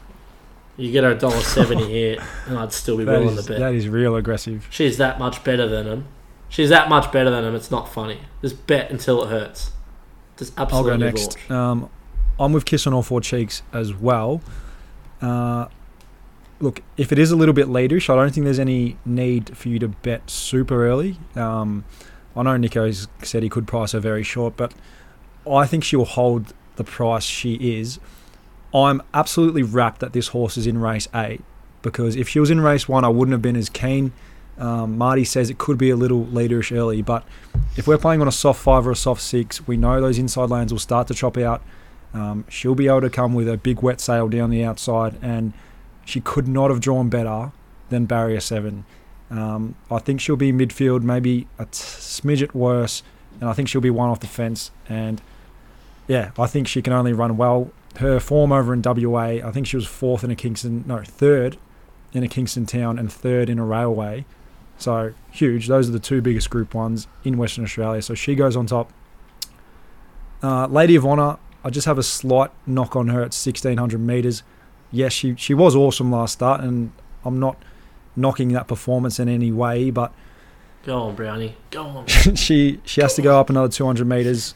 [0.78, 2.18] You get her a dollar seventy here,
[2.48, 3.60] and I'd still be That willing is, to bet.
[3.60, 4.68] that is real aggressive.
[4.70, 6.06] She's that much better than him.
[6.50, 7.56] She's that much better than him.
[7.56, 8.20] It's not funny.
[8.42, 9.72] Just bet until it hurts.
[10.38, 10.92] Just absolutely.
[10.92, 11.52] I'll go next.
[11.52, 11.90] Um,
[12.40, 14.42] I'm with Kiss on all four cheeks as well.
[15.22, 15.68] Uh,
[16.60, 19.70] look, if it is a little bit leaderish, I don't think there's any need for
[19.70, 21.18] you to bet super early.
[21.36, 21.86] Um,
[22.36, 24.74] I know Nico's said he could price her very short, but
[25.50, 28.00] I think she'll hold the price she is.
[28.74, 31.42] I'm absolutely wrapped that this horse is in race eight
[31.82, 34.12] because if she was in race one, I wouldn't have been as keen.
[34.58, 37.26] Um, Marty says it could be a little leaderish early, but
[37.78, 40.50] if we're playing on a soft five or a soft six, we know those inside
[40.50, 41.62] lanes will start to chop out.
[42.14, 45.54] Um, she'll be able to come with a big wet sail down the outside, and
[46.06, 47.52] she could not have drawn better
[47.90, 48.86] than barrier seven.
[49.32, 53.04] Um, I think she'll be midfield, maybe a t- smidget worse,
[53.40, 54.72] and I think she'll be one off the fence.
[54.88, 55.22] And
[56.08, 57.72] yeah, I think she can only run well.
[57.98, 61.58] Her form over in WA, I think she was fourth in a Kingston, no, third
[62.14, 64.26] in a Kingston town and third in a railway.
[64.78, 65.68] So huge.
[65.68, 68.02] Those are the two biggest Group Ones in Western Australia.
[68.02, 68.92] So she goes on top.
[70.44, 74.44] Uh, Lady of Honor, I just have a slight knock on her at 1600 meters.
[74.92, 76.92] Yes, she she was awesome last start, and
[77.24, 77.58] I'm not
[78.16, 80.12] knocking that performance in any way, but
[80.86, 81.56] Go on, Brownie.
[81.72, 82.06] Go on.
[82.36, 84.54] she she has to go up another 200 meters.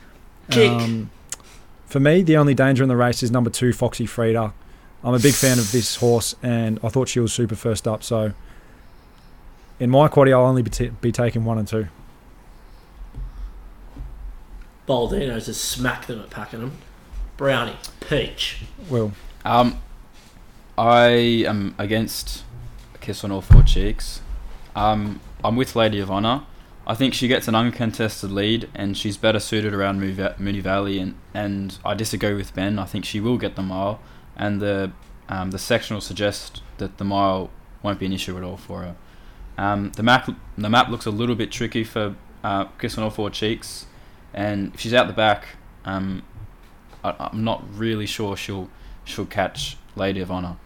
[0.51, 0.69] Kick.
[0.71, 1.09] Um,
[1.87, 4.53] for me, the only danger in the race is number two, Foxy Frida.
[5.03, 8.03] I'm a big fan of this horse, and I thought she was super first up.
[8.03, 8.33] So,
[9.79, 11.87] in my quaddy, I'll only be, t- be taking one and two.
[14.87, 16.73] Baldino's just smack them at Pakenham.
[17.37, 17.75] Brownie.
[18.07, 18.61] Peach.
[18.89, 19.13] Well,
[19.45, 19.79] Um,
[20.77, 21.07] I
[21.47, 22.43] am against
[23.09, 24.21] Kiss on All Four Cheeks.
[24.75, 26.43] Um, I'm with Lady of Honor.
[26.85, 30.99] I think she gets an uncontested lead and she's better suited around Moonee Valley.
[30.99, 32.77] And, and I disagree with Ben.
[32.77, 33.99] I think she will get the mile.
[34.37, 34.91] And the
[35.27, 37.49] um, the suggests that the mile
[37.81, 38.95] won't be an issue at all for her.
[39.57, 43.09] Um, the map the map looks a little bit tricky for uh, Kiss on All
[43.09, 43.87] Four Cheeks,
[44.35, 45.47] and if she's out the back,
[45.83, 46.21] um,
[47.03, 48.69] I, I'm not really sure she'll
[49.03, 50.57] she'll catch Lady of Honor.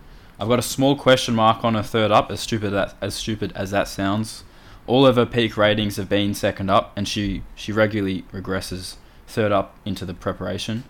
[0.44, 3.54] I've got a small question mark on her third up, as stupid that as stupid
[3.56, 4.44] as that sounds.
[4.88, 9.54] All of her peak ratings have been second up, and she she regularly regresses third
[9.54, 10.84] up into the preparation.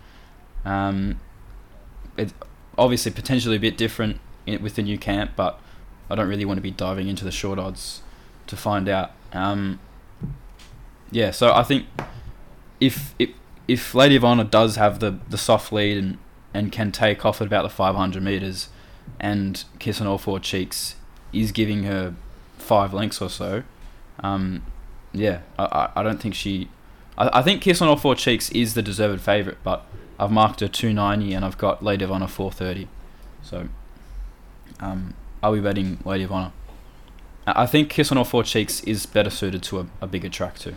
[0.66, 1.20] Um,
[2.18, 2.34] it's
[2.80, 5.60] obviously potentially a bit different in, with the new camp, but
[6.10, 8.02] I don't really want to be diving into the short odds
[8.48, 9.12] to find out.
[9.34, 9.80] Um,
[11.12, 11.86] yeah, so I think
[12.80, 13.30] if if
[13.68, 16.18] if Lady of Honor does have the, the soft lead and,
[16.56, 18.70] and can take off at about the 500 meters,
[19.20, 20.96] and Kiss on All Four Cheeks
[21.32, 22.16] is giving her
[22.58, 23.64] five lengths or so,
[24.20, 24.64] um,
[25.12, 26.70] yeah, I, I, don't think she.
[27.18, 29.86] I, I think Kiss on All Four Cheeks is the deserved favourite, but
[30.20, 32.88] I've marked her 290 and I've got Lady of Honor 430.
[33.42, 33.70] So,
[34.80, 36.52] um, I'll be betting Lady of Honor.
[37.46, 40.30] I I think Kiss on All Four Cheeks is better suited to a, a bigger
[40.30, 40.76] track too.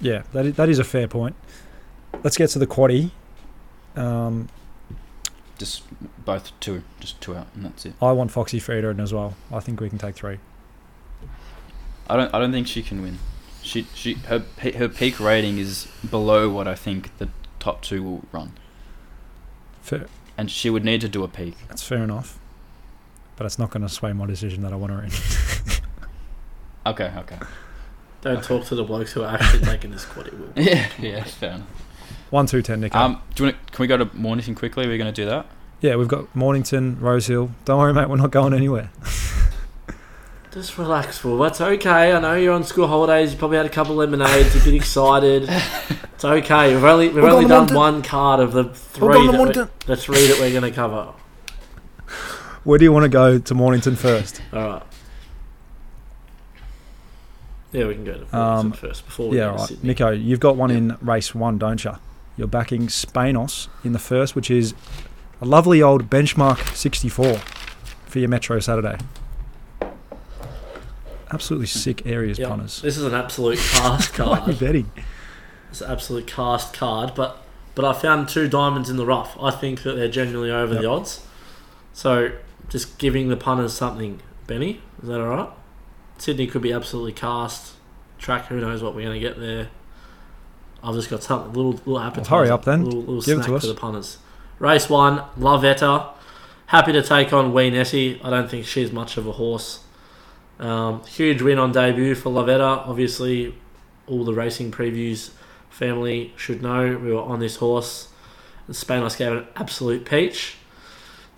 [0.00, 1.36] yeah, that is, that is a fair point.
[2.22, 3.10] Let's get to the quaddy.
[3.96, 4.48] Um,
[5.60, 5.82] Just
[6.24, 7.92] both two, just two out, and that's it.
[8.02, 9.34] I want Foxy Frida in as well.
[9.52, 10.38] I think we can take three.
[12.08, 12.34] I don't.
[12.34, 13.18] I don't think she can win.
[13.62, 18.24] She she her her peak rating is below what I think the top two will
[18.32, 18.52] run,
[19.82, 20.06] Fair,
[20.38, 21.54] and she would need to do a peak.
[21.68, 22.38] that's fair enough.
[23.36, 25.10] But it's not going to sway my decision that I want her in.
[26.86, 27.38] Okay, okay.
[28.22, 30.50] Don't talk to the blokes who are actually taking this quaddy will.
[30.62, 31.66] Yeah, yeah, fair enough.
[32.30, 32.98] One, two, ten, Nico.
[32.98, 33.72] Um, do you want?
[33.72, 34.86] Can we go to Mornington quickly?
[34.86, 35.46] We're going to do that.
[35.80, 37.50] yeah, we've got Mornington, Rosehill.
[37.64, 38.08] Don't worry, mate.
[38.08, 38.90] We're not going anywhere.
[40.52, 41.38] Just relax, Fool.
[41.38, 42.12] That's okay.
[42.12, 43.32] I know you're on school holidays.
[43.32, 44.52] You probably had a couple of lemonades.
[44.54, 45.44] You're a bit excited.
[45.48, 46.74] It's okay.
[46.74, 47.76] We've only we've We're only done Monton.
[47.76, 49.08] one card of the three.
[49.28, 51.12] going to That we, the three that we're going to cover.
[52.64, 54.42] Where do you want to go to Mornington first?
[54.52, 54.82] All right.
[57.72, 59.68] Yeah, we can go to Um, um, first before we yeah, go to right.
[59.68, 59.88] Sydney.
[59.88, 61.92] Nico, you've got one in race one, don't you?
[62.40, 64.72] You're backing Spanos in the first, which is
[65.42, 67.34] a lovely old benchmark 64
[68.06, 68.96] for your Metro Saturday.
[71.30, 72.80] Absolutely sick areas, Yeah, punters.
[72.80, 74.58] This is an absolute cast Why are you card.
[74.58, 74.90] betting?
[75.68, 79.36] It's an absolute cast card, but but I found two diamonds in the rough.
[79.38, 80.82] I think that they're genuinely over Yep.
[80.82, 81.26] the odds.
[81.92, 82.32] So
[82.70, 84.80] just giving the punters something, Benny.
[85.02, 85.48] Is that all right?
[86.16, 87.74] Sydney could be absolutely cast.
[88.18, 89.68] Track, who knows what we're going to get there.
[90.82, 92.30] I've just got something little little appetizer.
[92.30, 92.84] hurry up then.
[92.84, 93.62] Little, little Give it snack to us.
[93.62, 94.18] for the punters.
[94.58, 96.12] Race one, Lavetta.
[96.66, 98.20] Happy to take on Wee Nessie.
[98.22, 99.80] I don't think she's much of a horse.
[100.58, 102.86] Um, huge win on debut for Lavetta.
[102.86, 103.54] Obviously,
[104.06, 105.30] all the racing previews
[105.70, 108.08] family should know we were on this horse.
[108.66, 110.56] And Spanos gave it an absolute peach.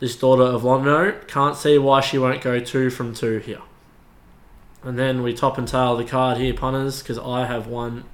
[0.00, 3.62] This daughter of Londo can't see why she won't go two from two here.
[4.82, 8.04] And then we top and tail the card here, punters, because I have one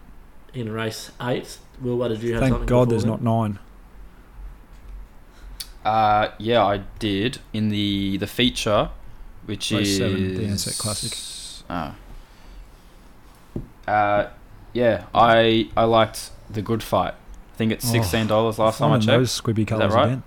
[0.60, 1.58] in race eight.
[1.80, 2.66] Will, what did you have Thank something?
[2.66, 3.10] God there's then?
[3.12, 3.58] not nine.
[5.84, 8.90] Uh, yeah, I did in the the feature,
[9.46, 11.64] which Race is seven, the Ansett Classic.
[11.70, 11.94] Ah.
[13.86, 14.28] Uh,
[14.72, 17.14] yeah, I I liked the good fight.
[17.14, 19.06] I think it's Oh, sixteen dollars last time I checked.
[19.06, 20.06] those squibby colours right?
[20.06, 20.22] again.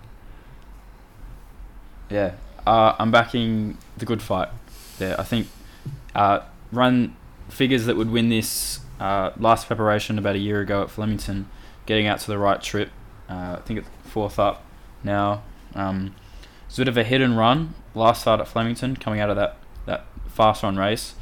[2.10, 2.34] Yeah,
[2.66, 4.50] uh, I'm backing the good fight.
[4.98, 5.48] There, I think
[6.16, 6.40] uh,
[6.72, 7.16] run
[7.50, 11.49] figures that would win this uh, last preparation about a year ago at Flemington,
[11.86, 12.89] getting out to the right trip.
[13.28, 14.64] Uh, I think it's fourth up
[15.04, 15.43] now.
[15.74, 16.16] Um,
[16.68, 19.36] it's a bit of a hit and run last start at Flemington, coming out of
[19.36, 21.16] that that fast run race.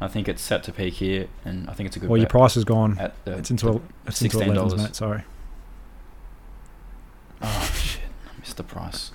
[0.00, 2.10] I think it's set to peak here, and I think it's a good.
[2.10, 2.98] Well, your price has gone.
[2.98, 4.76] at the, It's into, a, it's $16.
[4.76, 4.94] mate.
[4.94, 5.22] Sorry.
[7.42, 8.02] Oh shit!
[8.26, 9.10] I missed the price.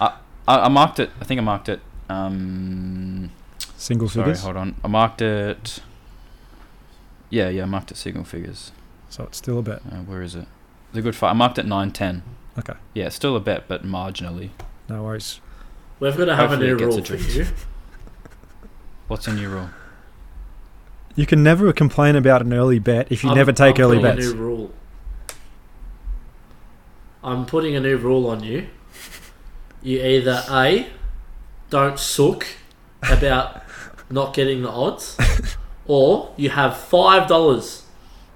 [0.00, 0.16] I,
[0.46, 1.10] I I marked it.
[1.20, 1.80] I think I marked it.
[2.08, 3.30] Um,
[3.76, 4.42] Single sorry, figures.
[4.42, 4.76] hold on.
[4.84, 5.80] I marked it.
[7.30, 8.72] Yeah, yeah, I marked it signal figures.
[9.08, 9.82] So it's still a bet.
[9.90, 10.46] Uh, where is it?
[10.92, 11.30] The good fight.
[11.30, 12.22] I marked it nine ten.
[12.58, 12.74] Okay.
[12.94, 14.50] Yeah, still a bet, but marginally.
[14.88, 15.40] No worries.
[16.00, 17.46] We've got to have Hopefully a new rule a for you.
[19.08, 19.70] What's a new rule?
[21.14, 23.98] You can never complain about an early bet if you I'm- never take I'm early
[23.98, 24.26] putting bets.
[24.28, 24.72] A new rule.
[27.22, 28.66] I'm putting a new rule on you.
[29.82, 30.86] You either a
[31.68, 32.46] don't sook
[33.02, 33.62] about
[34.10, 35.16] not getting the odds,
[35.90, 37.82] or you have five dollars.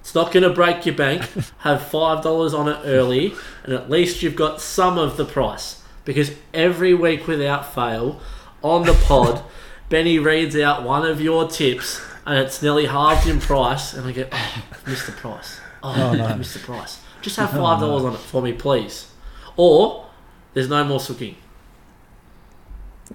[0.01, 1.21] It's not going to break your bank.
[1.59, 3.33] Have five dollars on it early,
[3.63, 5.81] and at least you've got some of the price.
[6.03, 8.19] Because every week, without fail,
[8.61, 9.41] on the pod,
[9.89, 14.11] Benny reads out one of your tips, and it's nearly halved in price, and I
[14.11, 15.61] go, "Oh, I've missed the price.
[15.81, 16.99] Oh, oh I've missed the price.
[17.21, 19.09] Just have oh, five dollars on it for me, please."
[19.55, 20.07] Or
[20.53, 21.37] there's no more sooking.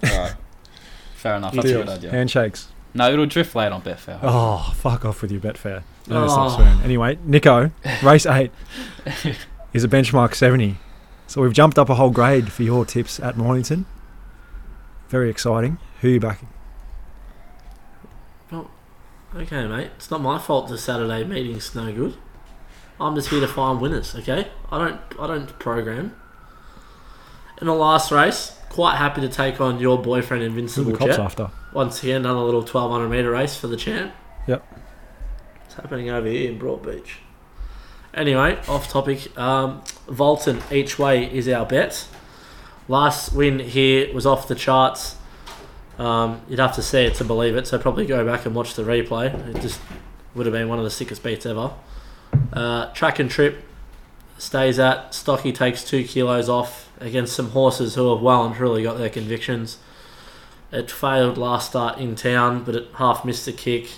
[0.03, 0.33] Alright.
[1.13, 1.53] Fair enough.
[1.53, 2.09] That's a good idea.
[2.09, 2.69] Handshakes.
[2.93, 4.19] No, it'll drift late on Betfair.
[4.21, 5.83] Oh, fuck off with your Betfair.
[6.07, 6.27] No, Oh.
[6.27, 6.81] stop swearing.
[6.83, 7.71] Anyway, Nico,
[8.03, 8.51] race eight
[9.73, 10.77] is a benchmark 70.
[11.27, 13.85] So we've jumped up a whole grade for your tips at Mornington.
[15.07, 15.77] Very exciting.
[16.01, 16.47] Who are you backing?
[19.33, 19.91] Okay, mate.
[19.95, 22.15] It's not my fault the Saturday meeting's no good.
[22.99, 24.13] I'm just here to find winners.
[24.13, 24.99] Okay, I don't.
[25.17, 26.13] I don't program.
[27.61, 31.11] In the last race, quite happy to take on your boyfriend Who Invincible the cops
[31.11, 31.19] Jet.
[31.21, 31.49] after?
[31.73, 34.13] Once again, another little 1200 meter race for the champ.
[34.47, 34.65] Yep.
[35.65, 37.19] It's happening over here in Broadbeach.
[38.13, 39.37] Anyway, off topic.
[39.37, 42.07] Um, Volton each way is our bet.
[42.87, 45.15] Last win here was off the charts.
[45.97, 48.73] Um, you'd have to see it to believe it, so probably go back and watch
[48.73, 49.33] the replay.
[49.55, 49.79] It just
[50.35, 51.71] would have been one of the sickest beats ever.
[52.51, 53.63] Uh, track and trip
[54.37, 55.13] stays at.
[55.13, 59.09] Stocky takes two kilos off against some horses who have well and truly got their
[59.09, 59.77] convictions.
[60.71, 63.89] It failed last start in town, but it half missed the kick.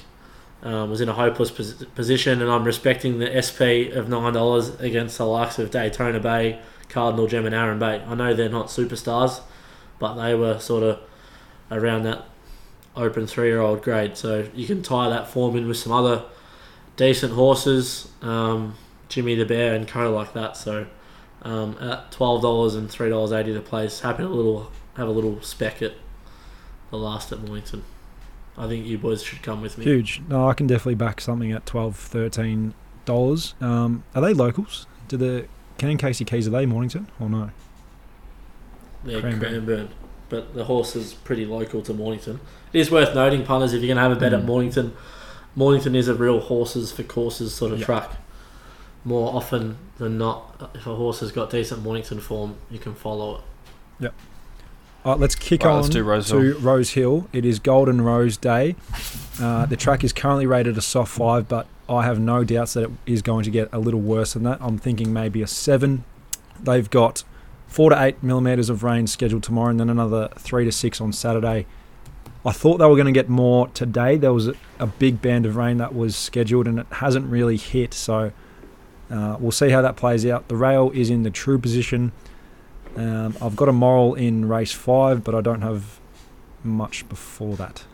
[0.63, 4.69] Um, was in a hopeless pos- position, and I'm respecting the SP of nine dollars
[4.79, 8.01] against the likes of Daytona Bay, Cardinal Gem, and Aaron Bay.
[8.07, 9.41] I know they're not superstars,
[9.99, 10.99] but they were sort of
[11.69, 12.25] around that
[12.95, 14.15] open three-year-old grade.
[14.15, 16.23] So you can tie that form in with some other
[16.95, 18.75] decent horses, um,
[19.09, 20.55] Jimmy the Bear and co like that.
[20.55, 20.87] So
[21.41, 25.11] um, at twelve dollars and three dollars eighty the place, happy to little have a
[25.11, 25.93] little speck at
[26.93, 27.83] the last at Mornington.
[28.55, 29.83] I think you boys should come with me.
[29.85, 30.21] Huge.
[30.29, 32.73] No, I can definitely back something at 12 13
[33.05, 33.55] dollars.
[33.59, 34.85] Um, are they locals?
[35.07, 35.47] Do the
[35.79, 37.49] Ken and Kasey Keys are they Mornington or no?
[39.03, 39.49] They're Cranbourne.
[39.49, 39.89] Cranbourne.
[40.29, 42.39] But the horse is pretty local to Mornington.
[42.71, 44.45] It is worth noting, punters, if you're going to have a bet at Mm.
[44.45, 44.93] Mornington,
[45.55, 47.85] Mornington is a real horses for courses sort of Yeah.
[47.85, 48.11] track.
[49.03, 53.41] More often than not, if a horse has got decent Mornington form, you can follow
[53.99, 54.05] it.
[54.05, 54.11] All
[55.11, 56.59] right, let's kick Alright, on let's Rose to Hill.
[56.59, 57.29] Rose Hill.
[57.33, 58.75] It is Golden Rose Day.
[59.39, 62.83] Uh, the track is currently rated a soft five, but I have no doubts that
[62.83, 64.59] it is going to get a little worse than that.
[64.61, 66.05] I'm thinking maybe a seven.
[66.61, 67.23] They've got
[67.67, 71.11] four to eight millimeters of rain scheduled tomorrow, and then another three to six on
[71.11, 71.65] Saturday.
[72.45, 74.17] I thought they were going to get more today.
[74.17, 77.57] There was a, a big band of rain that was scheduled, and it hasn't really
[77.57, 77.93] hit.
[77.93, 78.31] So
[79.09, 80.47] uh, we'll see how that plays out.
[80.47, 82.11] The rail is in the true position.
[82.95, 85.99] Um, I've got a moral in race five, but I don't have
[86.63, 87.85] much before that.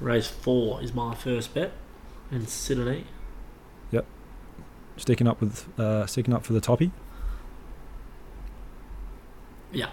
[0.00, 1.72] Race four is my first bet
[2.30, 3.04] in Sydney.
[3.90, 4.06] Yep,
[4.96, 6.92] sticking up with uh, sticking up for the toppy.
[9.72, 9.90] Yeah,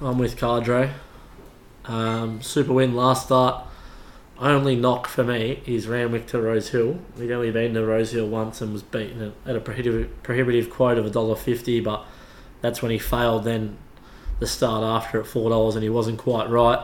[0.00, 0.92] I'm with Cardro.
[1.84, 3.66] Um, super win last start.
[4.42, 6.98] Only knock for me is Randwick to Rose Hill.
[7.16, 10.98] We'd only been to Rose Hill once and was beaten at- a prohibitive, prohibitive quote
[10.98, 12.04] of $1.50, but
[12.60, 13.76] that's when he failed then
[14.40, 16.80] the start after at $4 and he wasn't quite right.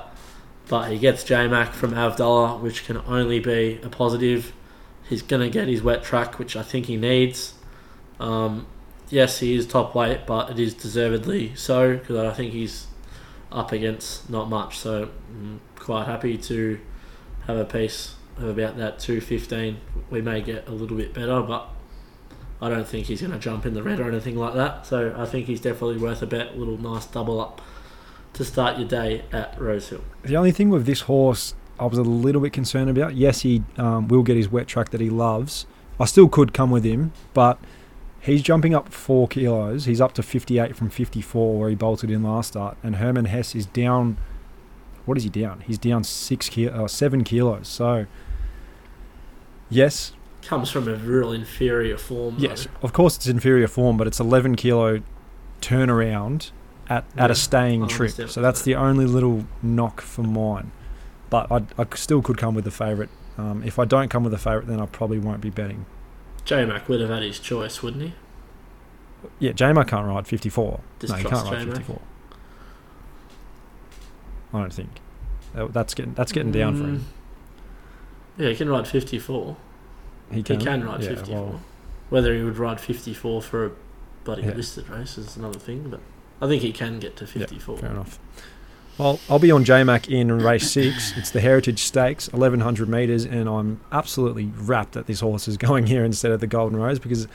[0.68, 4.52] But he gets J-Mac from Avdallah, which can only be a positive.
[5.08, 7.54] He's going to get his wet track, which I think he needs.
[8.20, 8.66] Um,
[9.10, 12.86] yes, he is top weight, but it is deservedly so because I think he's
[13.50, 14.78] up against not much.
[14.78, 16.78] So I'm quite happy to
[17.48, 19.78] have a piece of about that 215.
[20.10, 21.68] We may get a little bit better, but
[22.60, 24.86] I don't think he's going to jump in the red or anything like that.
[24.86, 26.56] So I think he's definitely worth a bet.
[26.56, 27.60] Little nice double up
[28.34, 30.04] to start your day at Rosehill.
[30.22, 33.16] The only thing with this horse, I was a little bit concerned about.
[33.16, 35.66] Yes, he um, will get his wet track that he loves.
[35.98, 37.58] I still could come with him, but
[38.20, 39.86] he's jumping up four kilos.
[39.86, 43.54] He's up to 58 from 54 where he bolted in last start, and Herman Hess
[43.54, 44.18] is down.
[45.08, 45.60] What is he down?
[45.66, 47.66] He's down six kilo, uh, seven kilos.
[47.66, 48.04] So,
[49.70, 52.36] yes, Comes from a real inferior form.
[52.36, 52.42] though.
[52.48, 55.00] yes, of course it's inferior form, but it's 11 kilo
[55.62, 56.50] turnaround
[56.90, 58.10] at, at Yeah, a staying I trip.
[58.10, 60.72] So that's you're the only little knock for mine.
[61.30, 63.10] But I, I still could come with a favourite.
[63.38, 65.86] Um, if I don't come with a favourite, then I probably won't be betting.
[66.44, 68.14] J Mac would have had his choice, wouldn't he?
[69.38, 70.80] Yeah, J-Mac can't ride 54.
[71.00, 71.76] Just no, he can't ride J-Mac.
[71.78, 72.00] 54.
[74.52, 74.90] I don't think.
[75.54, 76.98] That- That's getting that's getting down for him.
[76.98, 77.02] Mm,
[78.44, 79.56] Yeah, he can ride 54.
[80.30, 81.34] He He can, can ride yeah, 54.
[81.34, 81.60] well,
[82.10, 83.70] Whether he would ride 54 for a
[84.24, 84.52] bloody Yeah.
[84.54, 86.00] listed race is another thing, but
[86.40, 87.78] I think he can get to 54.
[87.78, 88.18] Fair enough.
[88.98, 91.16] Well, I'll be on JMac in race six.
[91.16, 95.86] It's the Heritage Stakes, 1100 metres, and I'm absolutely rapt that this horse is going
[95.86, 97.28] here instead of the Golden Rose because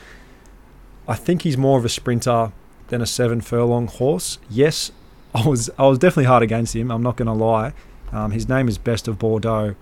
[1.08, 2.52] I think he's more of a sprinter
[2.90, 4.40] than a seven furlong horse.
[4.50, 4.92] Yes,
[5.34, 6.92] I was I was definitely hard against him.
[6.92, 7.74] I'm not going to lie.
[8.12, 9.76] Um, his name is Best of Bordeaux,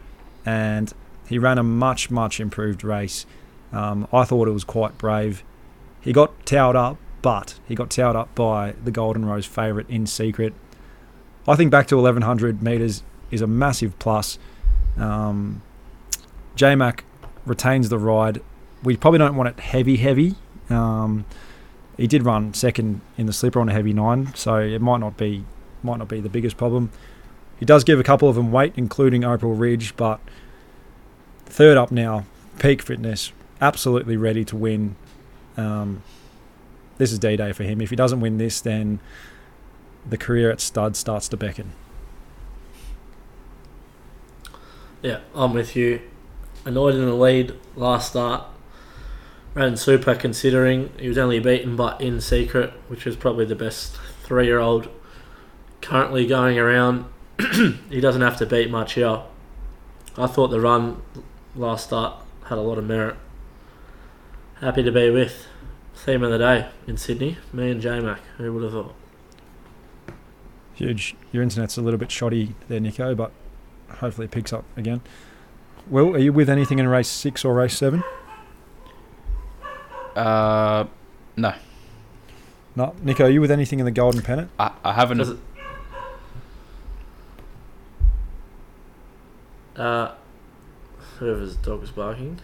[0.46, 0.94] and
[1.28, 3.26] he ran a much much improved race.
[3.74, 5.44] Um, I thought it was quite brave.
[6.02, 10.08] He got towed up, but he got towed up by the Golden Rose favourite in
[10.08, 10.54] secret.
[11.48, 14.38] I think back to 1100 metres is a massive plus.
[14.98, 15.62] Um,
[16.56, 17.04] J-Mac
[17.46, 18.42] retains the ride.
[18.84, 20.36] We probably don't want it heavy, heavy.
[20.70, 21.26] Um,
[21.98, 25.18] he did run second in the slipper on a heavy nine, so it might not
[25.18, 25.46] be
[25.84, 26.92] might not be the biggest problem.
[27.60, 30.20] He does give a couple of them weight, including Opal Ridge, but
[31.46, 32.26] third up now,
[32.60, 34.96] peak fitness, absolutely ready to win.
[35.58, 36.02] Um,
[36.98, 37.82] this is D-Day for him.
[37.82, 39.00] If he doesn't win this, then
[40.08, 41.74] the career at stud starts to beckon.
[45.02, 46.02] Yeah, I'm with you.
[46.64, 48.46] Annoyed in the lead last start.
[49.54, 53.98] Ran super considering he was only beaten by In Secret, which is probably the best
[54.24, 54.88] three year old
[55.82, 57.06] currently going around.
[57.90, 59.22] he doesn't have to beat much here.
[60.18, 61.02] I thought the run
[61.56, 63.18] last start had a lot of merit.
[64.62, 65.48] Happy to be with
[65.96, 68.22] theme of the day in Sydney, me and J Mac.
[68.38, 68.96] Who would have thought?
[70.76, 71.16] Huge.
[71.32, 73.32] Your internet's a little bit shoddy there, Nico, but
[73.90, 75.02] hopefully it picks up again.
[75.88, 78.04] Will, are you with anything in race six or race seven?
[80.16, 80.86] Uh,
[81.38, 81.54] no,
[82.76, 82.96] No.
[83.02, 84.50] Nico, are you with anything in the Golden Pendant?
[84.60, 85.18] I, I haven't.
[85.20, 85.38] Does it-
[89.76, 90.12] Uh,
[91.18, 92.40] whoever's dog is barking.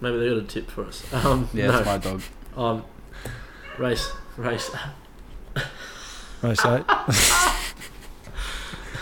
[0.00, 1.04] Maybe they got a tip for us.
[1.24, 1.78] Um, yeah, no.
[1.78, 2.22] it's my dog.
[2.56, 2.84] Um,
[3.78, 4.70] race, race,
[6.42, 6.84] Race eight.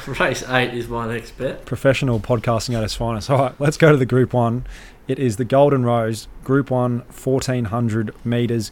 [0.19, 1.65] race eight is my next bet.
[1.67, 3.31] Professional podcasting at its finest.
[3.31, 4.65] All right, let's go to the Group One.
[5.09, 8.71] It is the Golden Rose, Group One, 1400 metres.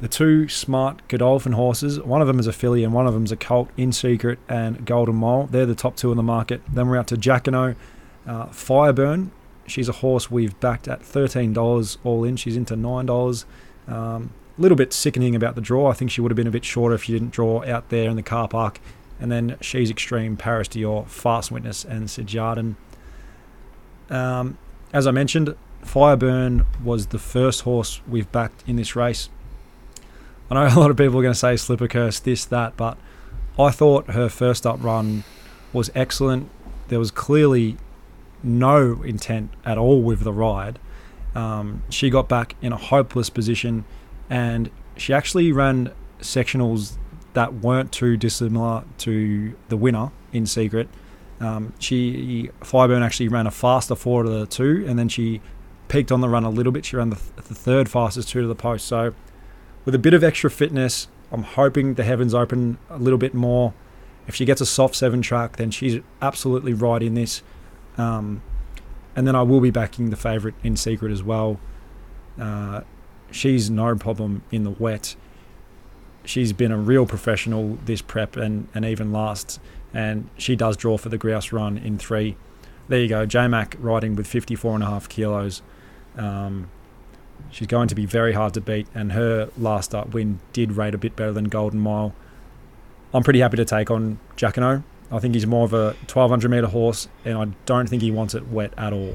[0.00, 3.24] The two smart Godolphin horses, one of them is a filly and one of them
[3.24, 5.48] is a colt, In Secret and Golden Mole.
[5.50, 6.60] They're the top two in the market.
[6.70, 7.76] Then we're out to Jacquinot,
[8.26, 9.30] uh, Fireburn.
[9.66, 12.36] She's a horse we've backed at $13 all in.
[12.36, 13.44] She's into $9.
[13.86, 15.88] Um, a little bit sickening about the draw.
[15.88, 18.10] I think she would have been a bit shorter if she didn't draw out there
[18.10, 18.80] in the car park.
[19.20, 22.76] And then She's Extreme, Paris Dior, Fast Witness, and Sejardan.
[24.10, 24.58] Um,
[24.92, 29.28] as I mentioned, Fireburn was the first horse we've backed in this race.
[30.50, 32.98] I know a lot of people are going to say slipper curse, this, that, but
[33.58, 35.24] I thought her first up run
[35.72, 36.50] was excellent.
[36.88, 37.76] There was clearly
[38.42, 40.78] no intent at all with the ride.
[41.34, 43.84] Um, she got back in a hopeless position
[44.30, 46.96] and she actually ran sectionals
[47.34, 50.88] that weren't too dissimilar to the winner in secret.
[51.38, 55.42] Um, she Fireburn actually ran a faster four to the two, and then she
[55.88, 56.84] peaked on the run a little bit.
[56.84, 58.86] She ran the, th- the third fastest two to the post.
[58.86, 59.14] So,
[59.84, 63.74] with a bit of extra fitness, I'm hoping the heavens open a little bit more.
[64.26, 67.42] If she gets a soft seven track, then she's absolutely right in this.
[67.96, 68.42] Um,
[69.14, 71.58] and then I will be backing the favourite in secret as well.
[72.38, 72.82] Uh,
[73.30, 75.16] she's no problem in the wet.
[76.24, 79.60] She's been a real professional this prep and, and even last,
[79.94, 82.36] and she does draw for the grouse run in three.
[82.88, 85.62] There you go, J Mac riding with 54 and a half kilos.
[86.16, 86.70] Um,
[87.50, 90.94] she's going to be very hard to beat, and her last up win did rate
[90.94, 92.14] a bit better than Golden Mile.
[93.14, 94.82] I'm pretty happy to take on Jacquinot.
[95.10, 98.34] I think he's more of a 1200 metre horse, and I don't think he wants
[98.34, 99.14] it wet at all.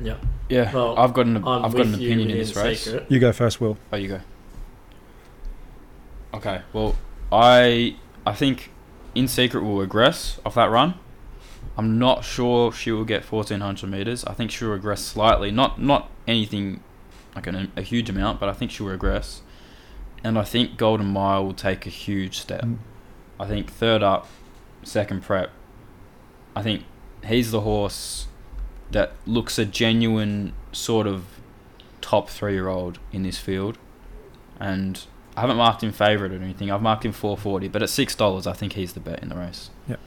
[0.00, 0.16] Yeah.
[0.48, 2.82] Yeah, Well, I've got an I'm I've got an opinion in in this race.
[2.84, 3.06] secret.
[3.08, 3.78] You go first, Will.
[3.92, 4.20] Oh, you go.
[6.34, 6.62] Okay.
[6.72, 6.96] Well,
[7.30, 7.96] I
[8.26, 8.70] I think
[9.14, 10.94] in secret will regress off that run.
[11.76, 14.24] I'm not sure she will get 1400 meters.
[14.24, 16.82] I think she'll regress slightly, not not anything
[17.34, 19.42] like an, a huge amount, but I think she'll regress.
[20.22, 22.62] And I think Golden Mile will take a huge step.
[22.62, 22.78] Mm.
[23.40, 24.28] I think third up,
[24.82, 25.50] second prep.
[26.54, 26.84] I think
[27.24, 28.26] he's the horse
[28.90, 31.24] that looks a genuine sort of
[32.00, 33.78] top three year old in this field.
[34.60, 35.02] And
[35.36, 36.70] I haven't marked him favourite or anything.
[36.70, 39.36] I've marked him 440, but at six dollars, I think he's the bet in the
[39.36, 39.70] race.
[39.88, 39.98] Yep.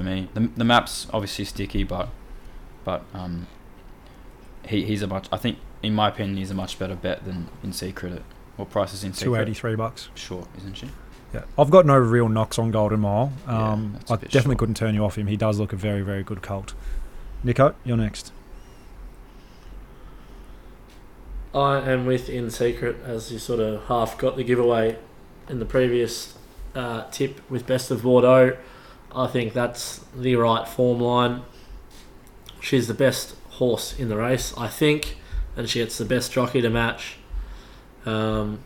[0.00, 2.08] For me, the the map's obviously sticky, but
[2.84, 3.46] but um,
[4.66, 5.28] he he's a much.
[5.30, 8.14] I think in my opinion, he's a much better bet than in secret.
[8.14, 8.22] At,
[8.56, 9.26] what price is in secret?
[9.44, 10.08] 283 bucks.
[10.14, 10.88] Short, isn't she?
[11.34, 13.30] Yeah, I've got no real knocks on Golden Mile.
[13.46, 14.58] Yeah, Um, that's a I bit definitely short.
[14.60, 15.26] couldn't turn you off him.
[15.26, 16.72] He does look a very, very good colt.
[17.44, 18.32] Nico, you're next.
[21.54, 24.98] I am with In Secret as you sort of half got the giveaway
[25.46, 26.38] in the previous
[26.74, 28.56] uh, tip with Best of Bordeaux.
[29.14, 31.42] I think that's the right form line.
[32.60, 35.16] She's the best horse in the race, I think,
[35.56, 37.16] and she gets the best jockey to match.
[38.06, 38.62] Um,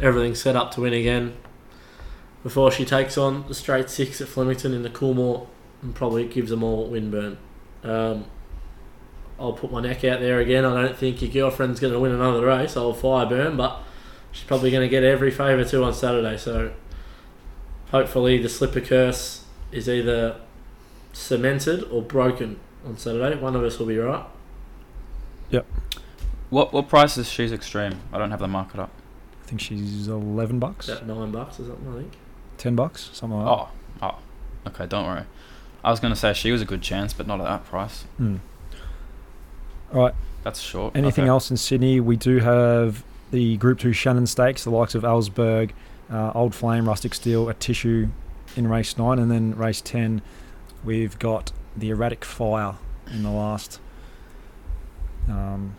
[0.00, 1.36] everything's set up to win again.
[2.42, 5.46] Before she takes on the straight six at Flemington in the Coolmore
[5.82, 7.38] and probably gives them all Winburn.
[7.82, 8.26] Um,
[9.40, 10.64] I'll put my neck out there again.
[10.64, 12.76] I don't think your girlfriend's going to win another race.
[12.76, 13.80] I'll fire burn, but
[14.32, 16.36] she's probably going to get every favour too on Saturday.
[16.36, 16.72] So
[17.90, 20.36] hopefully the slipper curse is either
[21.12, 23.36] cemented or broken on Saturday.
[23.36, 24.24] One of us will be right.
[25.50, 25.66] Yep.
[26.50, 28.00] What what price is she's extreme?
[28.12, 28.90] I don't have the market up.
[29.42, 32.12] I think she's 11 bucks, About nine bucks or something, I think.
[32.58, 33.50] 10 bucks, something like that.
[34.02, 34.08] Oh,
[34.66, 34.86] oh, okay.
[34.86, 35.22] Don't worry.
[35.82, 38.02] I was gonna say she was a good chance, but not at that price.
[38.18, 38.36] Hmm.
[39.92, 40.14] All right.
[40.44, 40.96] That's short.
[40.96, 41.28] Anything Okay.
[41.30, 41.98] else in Sydney?
[42.00, 45.70] We do have the Group 2 Shannon Stakes, the likes of Ellsberg,
[46.10, 48.08] uh, Old Flame, Rustic Steel, a Tissue
[48.56, 50.22] in race 9, and then race 10,
[50.84, 52.74] we've got the Erratic Fire
[53.12, 53.80] in the last.
[55.28, 55.74] Um,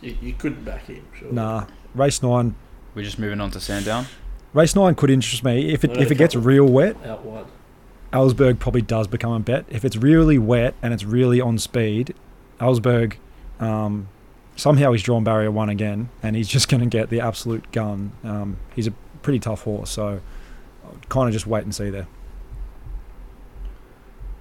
[0.00, 1.32] You, you couldn't back him, sure.
[1.32, 2.54] nah, race 9.
[2.94, 4.06] We're just moving on to Sandown.
[4.52, 5.72] Race 9 could interest me.
[5.72, 7.46] If it, if it gets real wet, Out wide.
[8.12, 9.64] Ellsberg probably does become a bet.
[9.70, 12.14] If it's really wet and it's really on speed,
[12.60, 13.14] Ellsberg,
[13.58, 14.08] um,
[14.56, 18.12] somehow he's drawn barrier one again, and he's just going to get the absolute gun.
[18.22, 18.90] Um, he's a
[19.22, 20.20] pretty tough horse, so
[21.08, 22.06] kind of just wait and see there.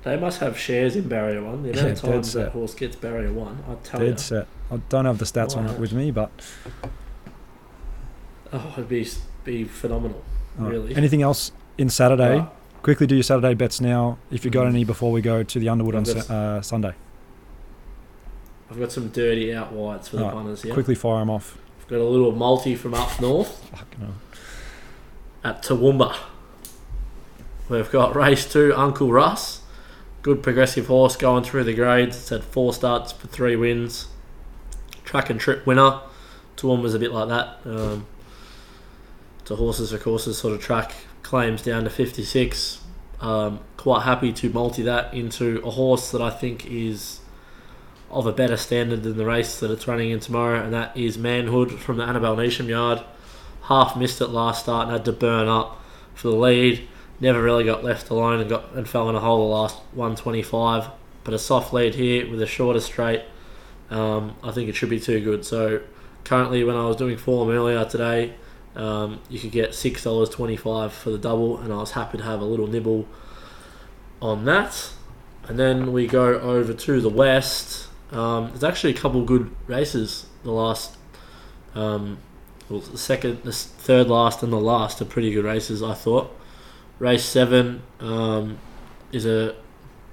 [0.04, 1.62] They must have shares in barrier one.
[1.64, 4.18] The amount Yeah, of times that horse gets barrier one, I tell Dead you.
[4.18, 4.48] set.
[4.72, 6.32] I don't have the stats on it with me, but
[8.54, 9.08] Oh, it'd be,
[9.44, 10.24] be phenomenal.
[10.60, 10.96] uh, Really?
[10.96, 12.40] anything else in Saturday?
[12.40, 12.50] Right.
[12.82, 14.18] Quickly do your Saturday bets now.
[14.32, 16.94] If you got any before we go to the Underwood on got uh, Sunday,
[18.72, 20.74] I've got some dirty out whites for the Alright, punters here.
[20.74, 21.58] quickly fire them off.
[21.80, 23.64] I've got a little multi from up north.
[23.70, 24.14] Fucking hell.
[25.44, 26.16] at Toowoomba.
[27.72, 29.62] We've got race two, Uncle Russ.
[30.22, 32.18] Good progressive horse going through the grades.
[32.18, 34.08] It's had four starts for three wins.
[35.06, 36.02] Track and trip winner.
[36.58, 37.58] Toowoomba's a bit like that.
[37.66, 38.08] Um,
[39.50, 40.94] a horses for courses sort of track.
[41.24, 42.82] Claims down to 56.
[43.20, 47.20] Um, quite happy to multi that into a horse that I think is
[48.10, 51.18] of a better standard than the race that it's running in tomorrow, and that is
[51.18, 53.04] Manhood from the Annabel Neasham yard
[53.64, 55.82] half missed it last start and had to burn up
[56.14, 56.88] for the lead.
[57.22, 60.90] Never really got left alone and got and fell in a hole the last 125.
[61.24, 63.22] But a soft lead here with a shorter straight,
[63.92, 65.46] um, I think it should be too good.
[65.46, 65.82] So
[66.24, 68.34] currently, when I was doing form earlier today,
[68.76, 72.24] um, you could get six dollars twenty-five for the double, and I was happy to
[72.24, 73.08] have a little nibble
[74.20, 74.92] on that.
[75.48, 77.88] And then we go over to the west.
[78.12, 80.98] Um, there's actually a couple good races the last
[81.76, 82.18] um,
[82.68, 85.84] well, the second, the third last, and the last are pretty good races.
[85.84, 86.36] I thought.
[87.02, 88.60] Race seven um,
[89.12, 89.56] is a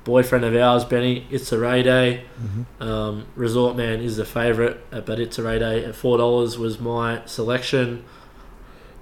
[0.05, 1.27] boyfriend of ours, Benny.
[1.31, 2.25] It's a Ray Day.
[2.81, 6.57] Um, Resort Man is the favourite, uh, but it's a Ray Day at four dollars
[6.57, 8.07] was my selection.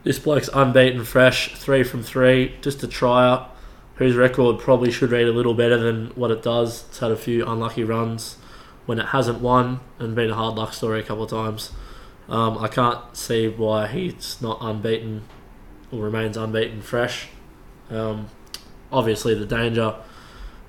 [0.02, 3.46] This bloke's unbeaten, fresh, three from three, just a tryer,
[3.94, 6.86] whose record probably should read a little better than what it does.
[6.88, 8.36] It's had a few unlucky runs
[8.86, 11.70] when it hasn't won, and been a hard luck story a couple of times.
[12.28, 15.22] Um, I can't see why he's not unbeaten
[15.92, 17.28] or remains unbeaten fresh.
[17.90, 18.28] Um,
[18.92, 19.94] obviously, the danger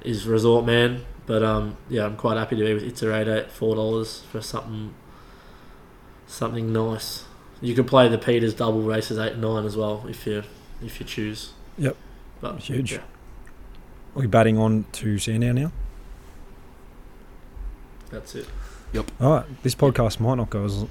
[0.02, 1.06] is Resort Man.
[1.26, 4.94] But um, yeah, I'm quite happy to be with Iterator at four dollars for something
[6.26, 7.26] something nice.
[7.60, 10.44] You can play the Peters double races eight and nine as well if you
[10.82, 11.52] if you choose.
[11.78, 11.98] Yep.
[12.40, 12.94] But Huge.
[12.94, 15.72] yeah, Are we batting on to Sandown now?
[18.10, 18.48] that's it.
[18.94, 19.12] Yep.
[19.20, 19.64] All right.
[19.64, 20.86] This podcast might not go as.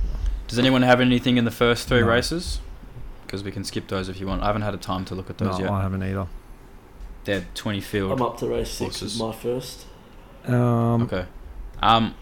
[0.49, 2.09] Does anyone have anything in the first three No.
[2.09, 2.61] races?
[3.27, 4.43] Because we can skip those if you want.
[4.43, 5.71] I haven't had a time to look at No, those yet.
[5.71, 6.27] I haven't either.
[7.25, 8.13] They're 20 field.
[8.13, 9.15] I'm up to race six Horses.
[9.15, 9.85] is my first.
[10.47, 11.27] Um, Okay.
[11.83, 12.15] Um,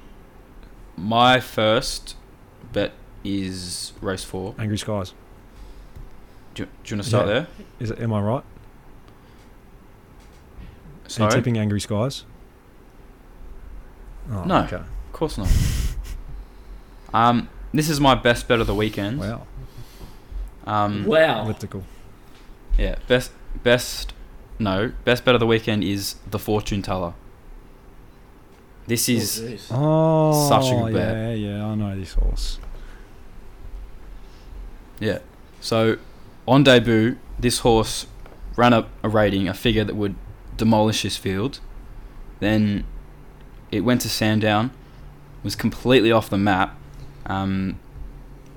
[0.97, 2.17] my first
[2.73, 2.93] bet
[3.23, 4.55] is race four.
[4.59, 5.13] Angry Skies.
[6.55, 7.33] Do you, do you want to start Yeah.
[7.35, 7.47] there?
[7.81, 8.01] Is it?
[8.01, 8.37] Am I right?
[8.37, 8.43] Are
[11.05, 11.33] you Sorry.
[11.33, 12.25] tipping Angry Skies?
[14.33, 14.63] Oh, No.
[14.65, 14.77] Okay.
[14.77, 15.49] Of course not.
[17.13, 19.21] um, this is my best bet of the weekend.
[19.21, 19.47] Wow.
[20.67, 21.43] Um, Wow.
[21.45, 21.85] Elliptical.
[22.79, 23.31] yeah, best
[23.63, 24.13] best
[24.59, 27.15] no best bet of the weekend is the fortune teller.
[28.87, 30.31] This is Oh.
[30.33, 31.17] Oh, Such a good bet.
[31.17, 31.67] yeah, yeah.
[31.67, 32.59] I know this horse.
[35.01, 35.19] Yeah.
[35.61, 35.97] So,
[36.47, 38.07] on debut, this horse
[38.57, 40.15] ran up a rating, a figure that would
[40.57, 41.61] demolish this field.
[42.41, 42.85] Then
[43.73, 44.71] it went to Sandown,
[45.43, 46.77] was completely off the map.
[47.27, 47.79] Um,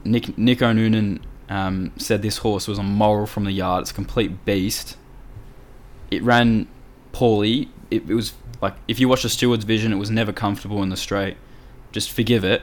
[0.03, 3.83] Nick Nico Noonan um, said this horse was a moral from the yard.
[3.83, 4.97] It's a complete beast.
[6.11, 6.67] It ran
[7.11, 7.69] poorly.
[7.91, 10.89] It, it was like if you watch the steward's vision, it was never comfortable in
[10.89, 11.37] the straight.
[11.91, 12.61] Just forgive it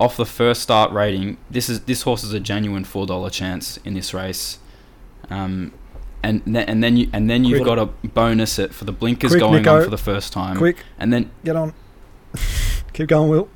[0.00, 3.76] off the first start rating, this is this horse is a genuine four dollar chance
[3.78, 4.58] in this race,
[5.28, 5.72] um,
[6.22, 7.76] and then and then you and then you've Quick.
[7.76, 9.76] got to bonus it for the blinkers Quick, going Nico.
[9.76, 11.74] on for the first time, Quick, and then get on.
[12.94, 13.48] Keep going, Will.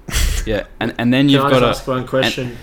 [0.46, 2.56] yeah, and and then Can you've I got just to ask one question?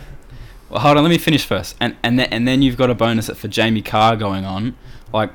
[0.72, 2.96] Well, hold on, let me finish first, and and then and then you've got a
[2.96, 4.78] bonus for Jamie Kah going on,
[5.12, 5.32] like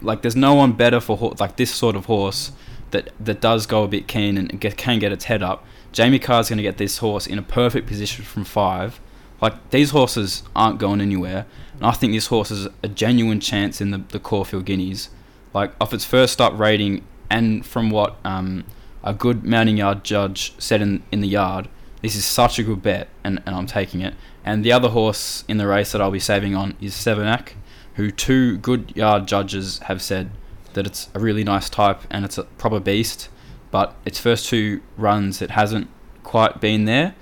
[0.00, 2.52] like there's no one better for ho- like this sort of horse
[2.90, 5.62] that that does go a bit keen and get, can get its head up.
[5.92, 8.98] Jamie Kah's going to get this horse in a perfect position from five.
[9.42, 11.44] Like these horses aren't going anywhere,
[11.74, 15.10] and I think this horse is a genuine chance in the the Caulfield Guineas.
[15.52, 18.64] Like off its first up rating, and from what um,
[19.04, 21.68] a good mounting yard judge said in in the yard,
[22.02, 24.14] this is such a good bet, and, and I'm taking it.
[24.44, 27.52] And the other horse in the race that I'll be saving on is Sevenac,
[27.94, 30.30] who two good yard judges have said
[30.74, 33.28] that it's a really nice type and it's a proper beast.
[33.70, 35.88] But its first two runs, it hasn't
[36.24, 37.14] quite been there,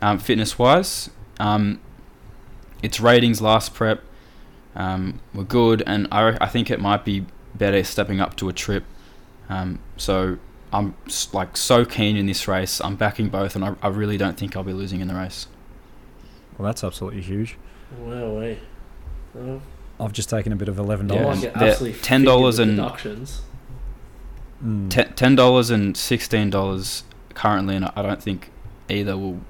[0.00, 1.10] um, fitness wise.
[1.38, 1.80] Um,
[2.82, 4.02] its ratings last prep
[4.74, 8.52] um, were good, and I, I think it might be better stepping up to a
[8.52, 8.84] trip.
[9.48, 10.38] Um, so
[10.72, 10.94] I'm
[11.32, 12.80] like so keen in this race.
[12.80, 15.46] I'm backing both, and I, I really don't think I'll be losing in the race.
[16.58, 17.56] Well, that's absolutely huge.
[17.98, 18.58] Wow, we.
[19.36, 19.60] Oh,
[19.98, 21.36] I've just taken a bit of eleven I Yeah, dollars.
[21.42, 23.42] like it they're absolutely $10 and- the deductions.
[24.64, 24.90] Mm.
[24.90, 27.04] Ten ten dollars and sixteen dollars
[27.34, 28.50] currently, and I don't think
[28.90, 29.40] either will.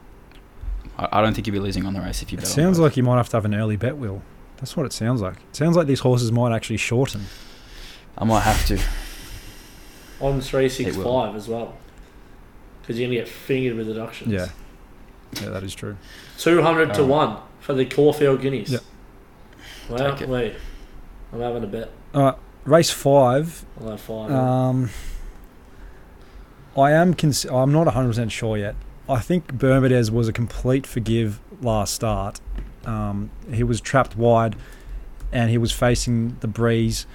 [0.96, 2.50] I, I don't think you'll be losing on the race if you It bet.
[2.50, 2.84] on sounds both.
[2.84, 4.22] like you might have to have an early bet, Will.
[4.58, 5.36] That's what it sounds like.
[5.50, 7.22] It sounds like these horses might actually shorten.
[8.16, 8.78] I might have to.
[10.20, 11.74] On three six five as well.
[12.80, 14.32] Because you're gonna get fingered with deductions.
[14.32, 14.48] Yeah.
[15.40, 15.96] Yeah, that is true.
[16.38, 18.80] Two hundred to one for the Caulfield Guineas.
[19.96, 20.28] Take it.
[20.28, 20.54] wait.
[21.32, 21.90] I'm having a bet.
[22.14, 23.64] All right, race five.
[23.80, 24.30] I'll have five.
[24.30, 24.90] Um,
[26.76, 27.14] I am.
[27.14, 28.74] Cons- I'm not 100 percent sure yet.
[29.08, 32.40] I think Bermudez was a complete forgive last start.
[32.84, 34.56] Um, he was trapped wide,
[35.32, 37.06] and he was facing the breeze.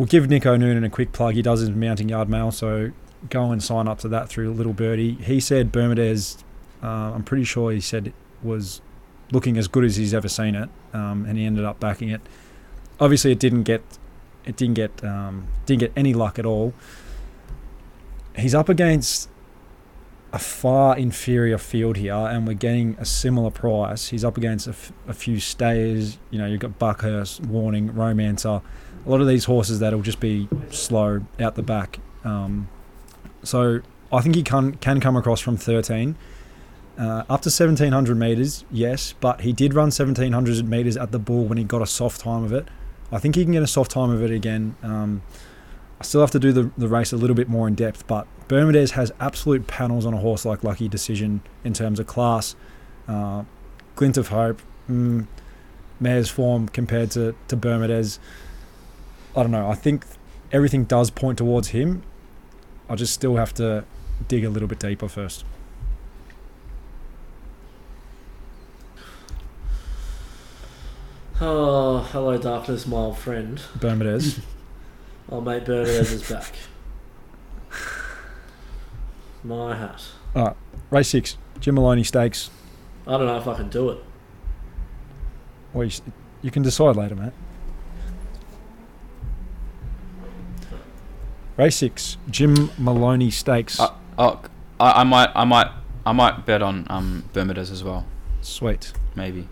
[0.00, 1.34] We'll give Nico Noonan a quick plug.
[1.34, 2.92] He does his mounting yard mail, so
[3.28, 5.12] go and sign up to that through Little Birdie.
[5.16, 6.42] He said Bermudez.
[6.82, 8.80] Uh, I'm pretty sure he said was
[9.30, 12.22] looking as good as he's ever seen it, um, and he ended up backing it.
[12.98, 13.82] Obviously, it didn't get
[14.46, 16.72] it didn't get um, didn't get any luck at all.
[18.34, 19.28] He's up against
[20.32, 24.08] a far inferior field here, and we're getting a similar price.
[24.08, 26.16] He's up against a, f- a few stayers.
[26.30, 28.62] You know, you've got Buckhurst, Warning, Romancer.
[29.06, 32.00] A lot of these horses that'll just be slow out the back.
[32.24, 32.68] Um,
[33.42, 33.80] so
[34.12, 36.16] I think he can can come across from 13.
[36.98, 41.46] Uh, up to 1700 meters, yes, but he did run 1700 meters at the bull
[41.46, 42.68] when he got a soft time of it.
[43.10, 44.76] I think he can get a soft time of it again.
[44.82, 45.22] Um,
[45.98, 48.26] I still have to do the, the race a little bit more in depth, but
[48.48, 52.54] Bermudez has absolute panels on a horse like Lucky Decision in terms of class.
[53.08, 53.44] Uh,
[53.96, 55.26] glint of hope, mm,
[56.00, 58.18] mare's form compared to, to Bermudez.
[59.36, 59.68] I don't know.
[59.70, 60.04] I think
[60.52, 62.02] everything does point towards him.
[62.88, 63.84] I just still have to
[64.28, 65.44] dig a little bit deeper first.
[71.40, 73.60] oh, hello darkness, my old friend.
[73.76, 74.40] Bermudez.
[75.32, 76.52] Oh, mate, Bermudez is back.
[79.44, 80.02] my hat.
[80.34, 80.56] All right,
[80.90, 82.50] race six, Jim Maloney Stakes.
[83.06, 84.04] I don't know if I can do it.
[85.72, 85.92] Well, you,
[86.42, 87.32] you can decide later, mate.
[91.60, 93.78] Race six, Jim Maloney Stakes.
[93.78, 94.40] Uh, oh,
[94.80, 95.70] I, I might, I might,
[96.06, 98.06] I might bet on um Bermudas as well.
[98.40, 99.46] Sweet, Maybe.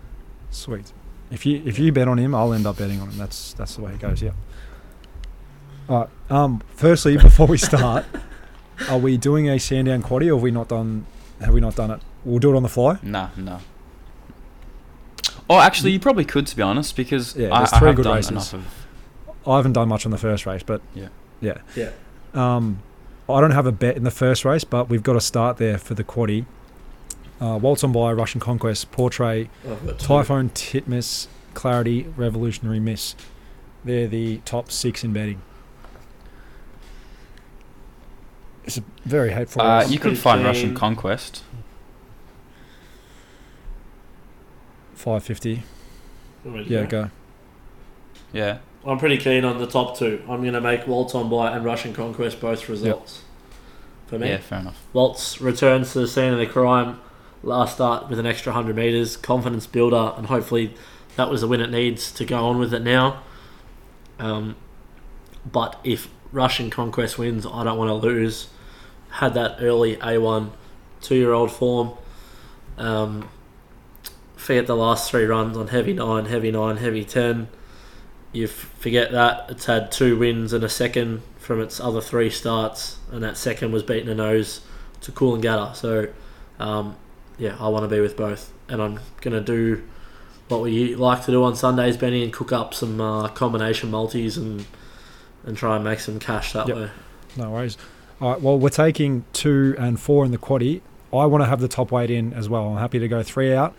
[0.49, 0.91] sweet.
[1.29, 3.17] If you if you bet on him, I'll end up betting on him.
[3.19, 4.23] That's that's the way it goes.
[4.23, 4.31] Yeah.
[5.87, 6.09] All right.
[6.31, 6.63] Um.
[6.73, 8.07] Firstly, before we start,
[8.89, 11.05] are we doing a Sandown quaddy, or have we not done?
[11.39, 12.01] Have we not done it?
[12.25, 12.97] We'll do it on the fly.
[13.03, 13.59] Nah, no.
[15.47, 17.95] Oh, actually, you probably could, to be honest, because Yeah, I, there's I three have
[17.97, 18.53] good races.
[18.53, 18.65] Of
[19.45, 21.09] I haven't done much on the first race, but Yeah.
[21.41, 21.57] Yeah.
[21.75, 21.91] Yeah.
[22.33, 22.81] Um,
[23.29, 25.77] I don't have a bet in the first race, but we've got to start there
[25.77, 26.45] for the quaddy.
[27.39, 30.07] Uh, Waltz on by Russian Conquest, Portrait, I've got two.
[30.07, 33.15] Typhoon Titmus, Clarity, Revolutionary Miss.
[33.85, 35.41] They're the top six in betting.
[38.65, 40.43] It's a very hateful Uh, you could pretty find.
[40.43, 41.43] Russian Conquest.
[44.95, 45.63] 550.
[46.43, 47.03] Want me to Yeah, go?
[47.05, 47.09] go.
[48.33, 48.57] Yeah.
[48.85, 50.21] I'm pretty keen on the top two.
[50.29, 53.23] I'm going to make Waltz on by and Russian Conquest both results.
[54.07, 54.81] For me, Yeah, fair enough.
[54.93, 56.99] Waltz returns to the scene of the crime
[57.43, 60.73] last start with an extra 100 metres, confidence builder, and hopefully
[61.15, 63.23] that was the win it needs to go on with it now.
[64.17, 64.55] Um,
[65.49, 68.49] but if Russian Conquest wins, I don't want to lose.
[69.11, 70.51] Had that early A1
[71.01, 71.93] two year old form.
[72.77, 73.29] Um,
[74.35, 77.47] forget the last three runs on heavy 9, heavy 9, heavy 10.
[78.31, 82.97] You forget that it's had two wins and a second from its other three starts,
[83.11, 84.61] and that second was beating a nose
[85.01, 85.75] to Cool and Coolangatta.
[85.75, 86.07] So,
[86.59, 86.95] um,
[87.39, 89.81] yeah, I want to be with both, and I'm gonna do
[90.47, 94.37] what we like to do on Sundays, Benny, and cook up some uh, combination multis
[94.37, 94.65] and
[95.45, 96.77] and try and make some cash that Yep.
[96.77, 96.89] way.
[97.37, 97.77] No worries.
[98.19, 98.41] All right.
[98.41, 100.81] Well, we're taking two and four in the quaddy.
[101.13, 102.67] I want to have the top weight in as well.
[102.67, 103.73] I'm happy to go three out.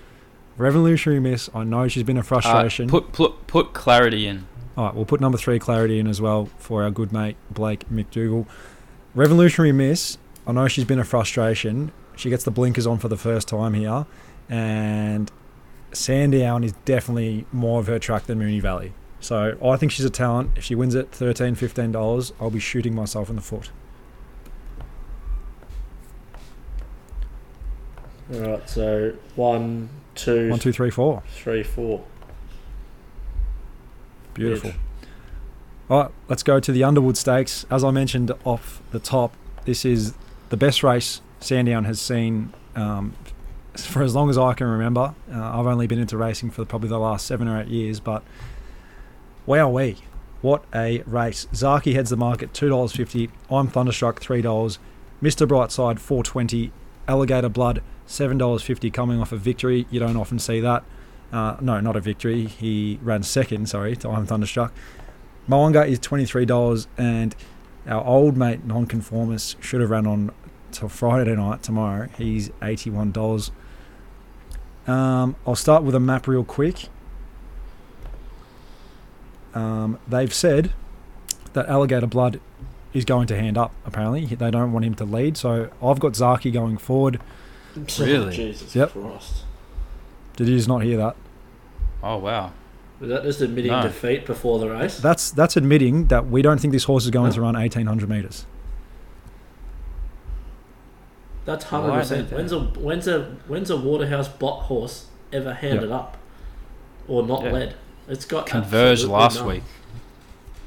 [0.61, 1.49] Revolutionary Miss.
[1.55, 2.87] I know she's been a Uh, frustration.
[2.89, 4.47] put put put clarity in.
[4.77, 7.89] All right, we'll put number three clarity in as well for our good mate Blake
[7.91, 8.47] McDougall.
[9.15, 10.19] Revolutionary Miss.
[10.47, 11.93] I know she's been a frustration.
[12.15, 14.05] She gets the blinkers on for the first time here,
[14.51, 15.31] and
[15.93, 18.93] Sandown is definitely more of her track than Moonee Valley.
[19.19, 20.51] So I think she's a talent.
[20.57, 23.71] If she wins it 13 $15, I'll be shooting myself in the foot.
[28.33, 29.89] All right, so one,
[30.25, 31.23] two, One, two, three, four.
[31.33, 32.05] three, four.
[34.35, 34.73] Beautiful.
[35.89, 37.67] All right, let's go to the Underwood Stakes.
[37.71, 39.35] As I mentioned off the top,
[39.65, 40.15] this is
[40.51, 43.15] the best race Sandown has seen um,
[43.75, 45.15] for as long as I can remember.
[45.33, 48.23] Uh, I've only been into racing for probably the last seven or eight years, but
[49.47, 49.97] wow, we
[50.43, 51.47] what a race!
[51.53, 53.31] Zaaki heads the market two dollars fifty.
[53.51, 54.79] I'm Thunderstruck three dollars.
[55.21, 56.73] Mister Brightside four twenty.
[57.09, 58.91] Alligator Blood seven dollars fifty.
[58.91, 60.83] Coming off a victory, you don't often see that.
[61.33, 62.47] Uh, no, not a victory.
[62.47, 63.69] He ran second.
[63.69, 64.73] Sorry, to I'm Thunderstruck.
[65.49, 67.35] Moanga is twenty three dollars, and
[67.87, 70.33] our old mate Nonconformist should have run on
[70.73, 72.09] till Friday night tomorrow.
[72.19, 73.53] He's eighty one dollars.
[74.87, 76.89] Um, I'll start with a map real quick.
[79.55, 80.73] Um, they've said
[81.53, 82.41] that Alligator Blood
[82.93, 83.73] is going to hand up.
[83.85, 85.37] Apparently, they don't want him to lead.
[85.37, 87.21] So I've got Zaaki going forward.
[87.99, 88.35] Really?
[88.35, 88.93] Jesus Yep.
[88.93, 89.45] Christ.
[90.37, 91.17] Did you just not hear that?
[92.03, 92.53] Oh wow.
[93.01, 93.83] Was that just admitting No.
[93.83, 94.99] defeat before the race?
[95.01, 98.09] That's that's admitting that we don't think this horse is going to run eighteen hundred
[98.09, 98.45] meters.
[101.45, 102.33] That's Why hundred percent.
[102.33, 106.17] When's a when's a when's a Waterhouse Bott horse ever handed up
[107.09, 107.53] or not Yeah.
[107.53, 107.75] led?
[108.09, 109.47] It's got Converge last none.
[109.47, 109.63] week.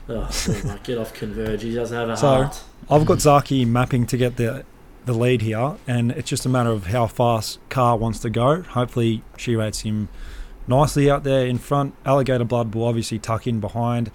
[0.09, 1.63] Oh, oh get off Converge.
[1.63, 2.63] He doesn't have a So- heart.
[2.89, 4.65] I've got Zaaki mapping to get the
[5.05, 8.61] the lead here, and it's just a matter of how fast Kah wants to go.
[8.61, 10.09] Hopefully, she rates him
[10.67, 11.95] nicely out there in front.
[12.05, 14.11] Alligator Blood will obviously tuck in behind.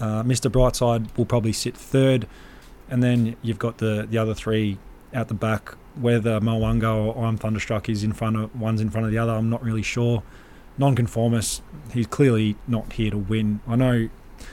[0.00, 0.50] Uh, Mr.
[0.50, 2.26] Brightside will probably sit third,
[2.88, 4.78] and then you've got the the other three
[5.14, 5.74] out the back.
[5.94, 9.32] Whether Moanga or I'm Thunderstruck is in front of one's in front of the other,
[9.32, 10.22] I'm not really sure.
[10.78, 11.60] Nonconformist,
[11.92, 13.60] he's clearly not here to win.
[13.66, 14.08] I know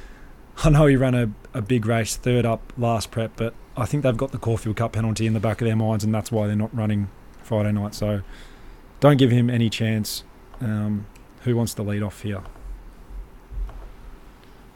[0.64, 4.04] I know he ran a, a big race third up last prep, but I think
[4.04, 6.46] they've got the Caulfield Cup penalty in the back of their minds, and that's why
[6.48, 7.10] they're not running
[7.42, 7.96] Friday night.
[7.96, 8.22] So
[9.00, 10.24] don't give him any chance.
[10.62, 11.08] Um,
[11.44, 12.42] who wants to lead off here?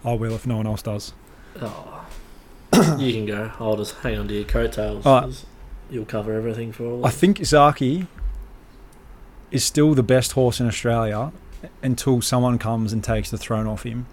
[0.04, 1.14] I will if no one else does.
[1.62, 2.06] Oh.
[2.98, 3.52] you can go.
[3.60, 5.04] I'll just hang on to your coattails.
[5.04, 5.46] 'cause
[5.90, 7.06] You'll cover everything for all.
[7.06, 8.06] I think Zaaki
[9.52, 11.32] is still the best horse in Australia
[11.82, 14.06] until someone comes and takes the throne off him.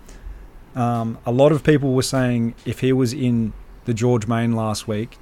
[0.76, 3.54] Um, a lot of people were saying if he was in
[3.86, 5.18] the George Main last week,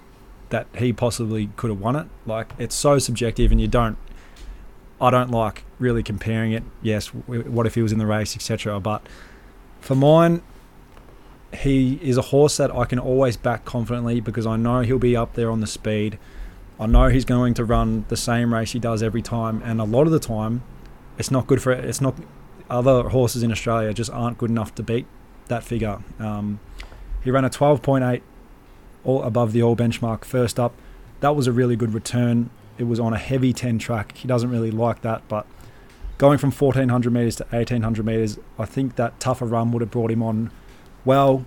[0.51, 2.07] that he possibly could have won it.
[2.27, 3.97] Like it's so subjective, and you don't.
[5.01, 6.65] I don't like really comparing it.
[6.83, 8.81] Yes, what if he was in the race, etc.
[8.81, 9.07] But
[9.81, 10.43] for mine,
[11.53, 15.17] he is a horse that I can always back confidently because I know he'll be
[15.17, 16.19] up there on the speed.
[16.81, 19.85] I know he's going to run the same race he does every time, and a
[19.85, 20.63] lot of the time,
[21.17, 21.85] it's not good for it.
[21.85, 22.17] it's not
[22.69, 25.07] other horses in Australia just aren't good enough to beat
[25.49, 26.01] that figure.
[26.19, 26.61] Um,
[27.23, 28.23] he ran a 12.8
[29.05, 30.75] all above the all benchmark first up.
[31.21, 32.51] That was a really good return.
[32.79, 34.17] It was on a heavy 10 track.
[34.17, 35.47] He doesn't really like that, but
[36.19, 40.11] going from 1400 meters to 1800 meters, I think that tougher run would have brought
[40.11, 40.51] him on
[41.05, 41.45] well.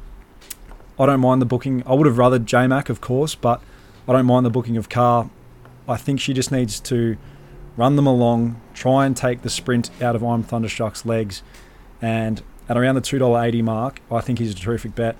[1.00, 1.84] I don't mind the booking.
[1.86, 3.62] I would have rather J Mac, of course, but
[4.08, 5.30] I don't mind the booking of Kah.
[5.88, 7.18] I think she just needs to
[7.76, 11.44] run them along, try and take the sprint out of I'm Thunderstruck's legs,
[12.02, 15.16] and at around the two dollar eighty mark, I think he's a terrific bet.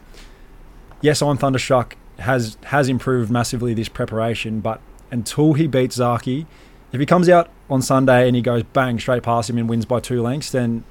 [1.02, 6.46] Yes, I'm Thunderstruck has has improved massively this preparation, but until he beats Zaaki,
[6.92, 9.86] if he comes out on Sunday and he goes bang straight past him and wins
[9.86, 10.84] by two lengths, then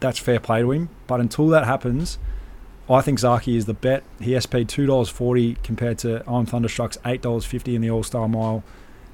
[0.00, 0.88] that's fair play to him.
[1.06, 2.18] But until that happens,
[2.88, 4.02] I think Zaaki is the bet.
[4.20, 8.02] He SP two dollars forty compared to I'm Thunderstruck's eight dollars fifty in the All
[8.02, 8.62] Star Mile,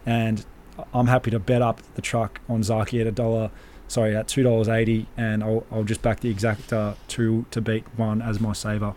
[0.04, 0.44] and
[0.92, 3.50] I'm happy to bet up the truck on Zaaki at a dollar.
[3.86, 7.60] Sorry, at two dollars eighty, and I'll, I'll just back the exact uh, two to
[7.60, 8.94] beat one as my saver.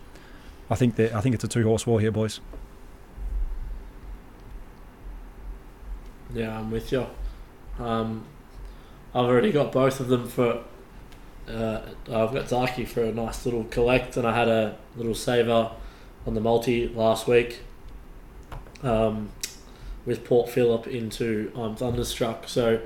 [0.69, 2.39] I think that I think it's a two horse war here, boys.
[6.33, 7.05] Yeah, I'm with you.
[7.79, 8.25] Um,
[9.13, 10.63] I've already got both of them for.
[11.47, 15.71] Uh, I've got Zaaki for a nice little collect, and I had a little saver
[16.25, 17.61] on the multi last week
[18.83, 19.29] um,
[20.05, 22.49] with Port Phillip into I'm Thunderstruck.
[22.49, 22.81] So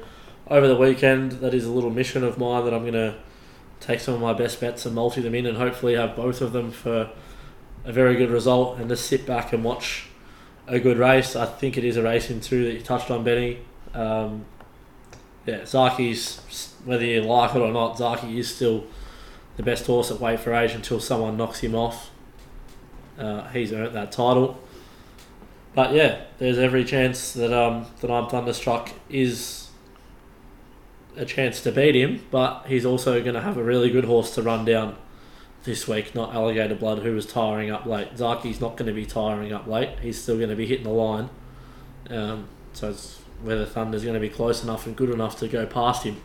[0.52, 3.16] over the weekend, that is a little mission of mine that I'm going to
[3.80, 6.52] take some of my best bets and multi them in, and hopefully have both of
[6.52, 7.10] them for
[7.86, 10.08] a very good result, and just sit back and watch
[10.68, 11.36] a good race.
[11.36, 13.60] I think it is a race in two that you touched on, Benny.
[13.94, 14.46] Um,
[15.46, 18.86] yeah, Zaaki's whether you like it or not, Zaaki is still
[19.58, 22.12] the best horse at weight for age until someone knocks him off.
[23.18, 24.60] Uh, he's earned that title.
[25.74, 29.61] But yeah, there's every chance that um that I'm Thunderstruck is
[31.18, 34.34] a chance to beat him, but he's also going to have a really good horse
[34.36, 34.96] to run down
[35.64, 38.16] this week, not Alligator Blood, who was tiring up late.
[38.16, 40.00] Zaaki's not going to be tiring up late.
[40.00, 41.30] He's still going to be hitting the line.
[42.10, 45.66] Um, so it's whether Thunder's going to be close enough and good enough to go
[45.66, 46.22] past him.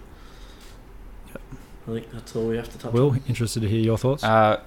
[1.89, 2.93] I think that's all we have to touch on.
[2.93, 4.25] Will, interested to hear your thoughts.
[4.25, 4.61] Uh,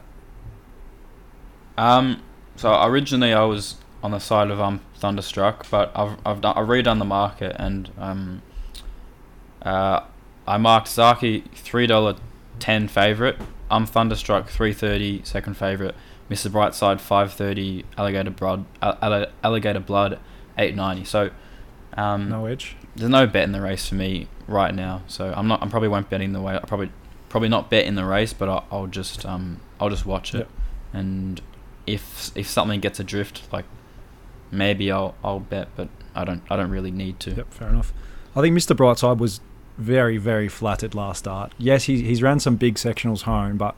[1.77, 2.21] um,
[2.55, 6.67] so originally I was on the side of um Thunderstruck, but I've I've done, I've
[6.67, 8.41] redone the market and um,
[9.61, 10.02] uh,
[10.48, 12.15] I marked Zaaki three dollar
[12.60, 13.38] ten favorite.
[13.72, 15.95] I'm Thunderstruck three thirty second favorite.
[16.30, 16.49] Mr.
[16.52, 17.86] Brightside five thirty.
[17.98, 20.19] Alligator Blood Alligator Blood
[20.57, 21.03] eight ninety.
[21.03, 21.30] So
[21.95, 22.76] um, no edge.
[22.95, 25.02] there's no bet in the race for me right now.
[25.07, 25.61] So I'm not.
[25.64, 26.56] I probably won't bet in the way.
[26.56, 26.91] I probably
[27.30, 30.40] probably not bet in the race, but I'll, I'll just um I'll just watch it,
[30.40, 30.49] Yep.
[30.94, 31.41] and
[31.88, 33.65] if if something gets adrift, like
[34.52, 37.31] maybe I'll I'll bet, but I don't I don't really need to.
[37.31, 37.94] Yep, fair enough.
[38.36, 38.76] I think Mr.
[38.76, 39.41] Brightside was
[39.80, 41.53] very, very flattered last start.
[41.57, 43.76] Yes, he, he's ran some big sectionals home, but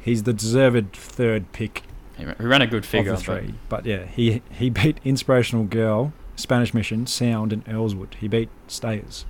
[0.00, 1.82] he's the deserved third pick
[2.16, 3.54] He ran a good figure, of the three.
[3.68, 8.14] But yeah, he he beat Inspirational Girl, Spanish Mission, Sound, and Earlswood.
[8.14, 9.26] He beat Stayers.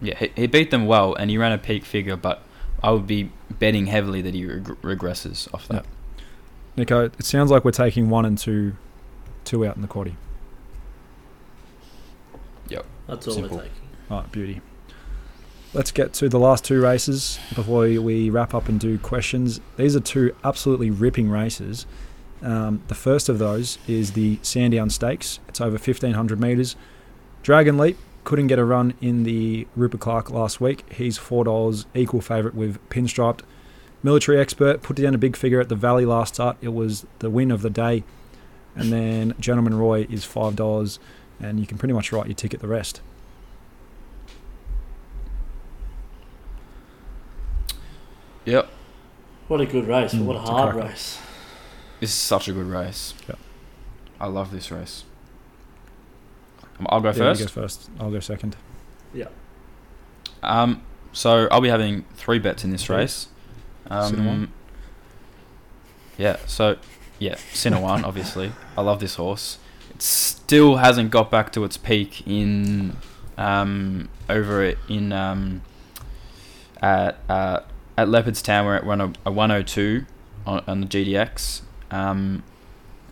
[0.00, 2.42] yeah, he, he beat them well, and he ran a peak figure, but
[2.82, 5.74] I would be betting heavily that he reg- regresses off that.
[5.74, 5.86] Yep.
[6.76, 8.76] Nico, it sounds like we're taking one and two,
[9.44, 10.16] two out in the quaddy.
[13.06, 13.56] That's all Simple.
[13.58, 13.78] we're taking.
[14.10, 14.60] All right, beauty.
[15.72, 19.60] Let's get to the last two races before we- wrap up and do questions.
[19.76, 21.84] These are two absolutely ripping races.
[22.42, 25.40] Um, the first of those is the Sandown Stakes.
[25.48, 26.76] It's over 1,500 metres.
[27.42, 30.84] Dragon Leap couldn't get a run in the Rupert Clarke last week.
[30.92, 33.40] He's $4, equal favourite with Pinstriped.
[34.02, 36.56] Military Expert put down a big figure at the Valley last start.
[36.60, 38.04] It was the win of the day.
[38.76, 40.98] And then Gentleman Roy is $5,
[41.40, 43.00] and you can pretty much write your ticket the rest.
[48.44, 48.68] Yep,
[49.48, 50.12] What a good race.
[50.12, 51.18] Mm, what a it's a hard race.
[52.00, 53.14] this is such a good race.
[53.26, 53.38] Yep.
[54.20, 55.04] I love this race.
[56.78, 57.40] Um, I'll go Yeah, first.
[57.40, 57.90] You go first.
[57.98, 58.56] I'll go second.
[60.42, 60.82] Um,
[61.12, 62.98] so I'll be having three bets in this Okay.
[63.00, 63.28] race.
[63.88, 64.28] Sinawann.
[64.28, 64.52] Um,
[66.18, 66.36] yeah.
[66.46, 66.76] So
[67.18, 68.52] yeah, Sinawann, obviously.
[68.76, 69.56] I love this horse.
[70.04, 72.94] Still hasn't got back to its peak in
[73.38, 75.62] um, over in um,
[76.82, 77.60] at uh,
[77.96, 80.04] at Leopardstown where it ran a, a 102
[80.46, 81.62] on, on the GDX.
[81.90, 82.42] Um,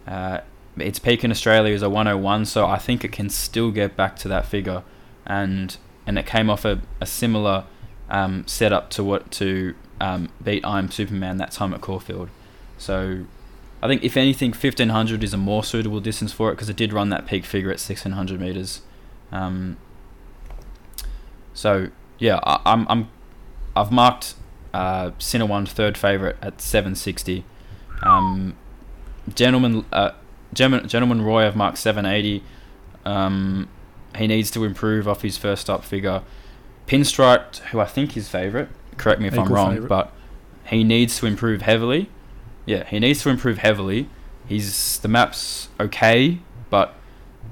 [0.07, 0.41] uh,
[0.77, 4.15] its peak in Australia is a 101, so I think it can still get back
[4.17, 4.83] to that figure,
[5.25, 5.75] and
[6.07, 7.65] and it came off a, a similar
[8.11, 12.29] um, setup to what to um, beat I'm Superman that time at Caulfield.
[12.77, 13.25] So
[13.83, 16.93] I think if anything, 1500 is a more suitable distance for it because it did
[16.93, 18.83] run that peak figure at 1600 meters.
[19.33, 19.77] Um,
[21.53, 21.89] so
[22.19, 23.11] yeah, I, I'm I'm
[23.75, 24.35] I've marked
[24.73, 27.45] uh, One third favorite at 760.
[28.03, 28.57] Um,
[29.35, 30.13] gentleman, uh,
[30.53, 32.43] gentleman, gentleman Roy, I've marked 780.
[33.05, 33.69] Um,
[34.17, 36.23] he needs to improve off his first up figure.
[36.87, 39.89] Pinstripe, who I think is favourite, correct me if Equal I'm wrong, favourite.
[39.89, 40.13] but
[40.67, 42.11] he needs to improve heavily.
[42.67, 44.09] Yeah, he needs to improve heavily.
[44.47, 46.39] He's the map's okay,
[46.71, 46.95] but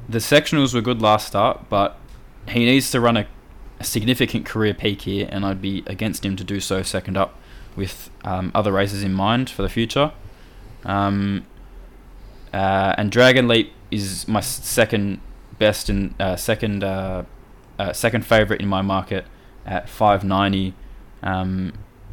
[0.09, 1.99] the sectionals were good last start, but
[2.49, 3.27] he needs to run a,
[3.78, 7.37] a significant career peak here, and I'd be against him to do so second up
[7.77, 10.12] with um, other races in mind for the future.
[10.85, 11.47] Um,
[12.53, 15.20] uh, and Dragon Leap is my second
[15.59, 17.24] best and uh, second uh,
[17.78, 19.24] uh, second favorite in my market
[19.65, 20.74] at 590.
[21.23, 21.73] Um,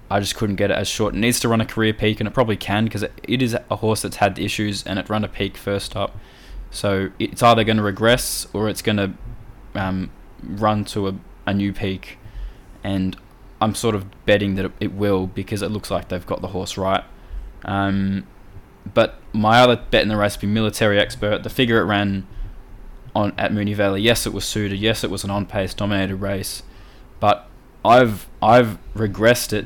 [0.09, 1.15] I just couldn't get it as short.
[1.15, 3.75] It needs to run a career peak, and it probably can because it, is a
[3.75, 6.17] horse that's had issues and it run a peak first up.
[6.71, 9.13] So it's either going to regress or it's going to
[9.75, 10.11] um,
[10.41, 11.15] run to a,
[11.45, 12.17] a new peak.
[12.83, 13.17] And
[13.59, 16.77] I'm sort of betting that it, will because it looks like they've got the horse
[16.77, 17.03] right.
[17.65, 18.27] Um,
[18.93, 21.43] but my other bet in the race would be military expert.
[21.43, 22.25] The figure it ran
[23.13, 24.01] on at Moonee Valley.
[24.01, 24.79] Yes, it was suited.
[24.79, 26.63] Yes, it was an on-pace dominated race,
[27.19, 27.49] but
[27.83, 29.65] I've I've regressed it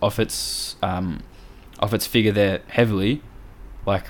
[0.00, 1.22] off its um,
[1.80, 3.22] off its figure there heavily,
[3.84, 4.04] like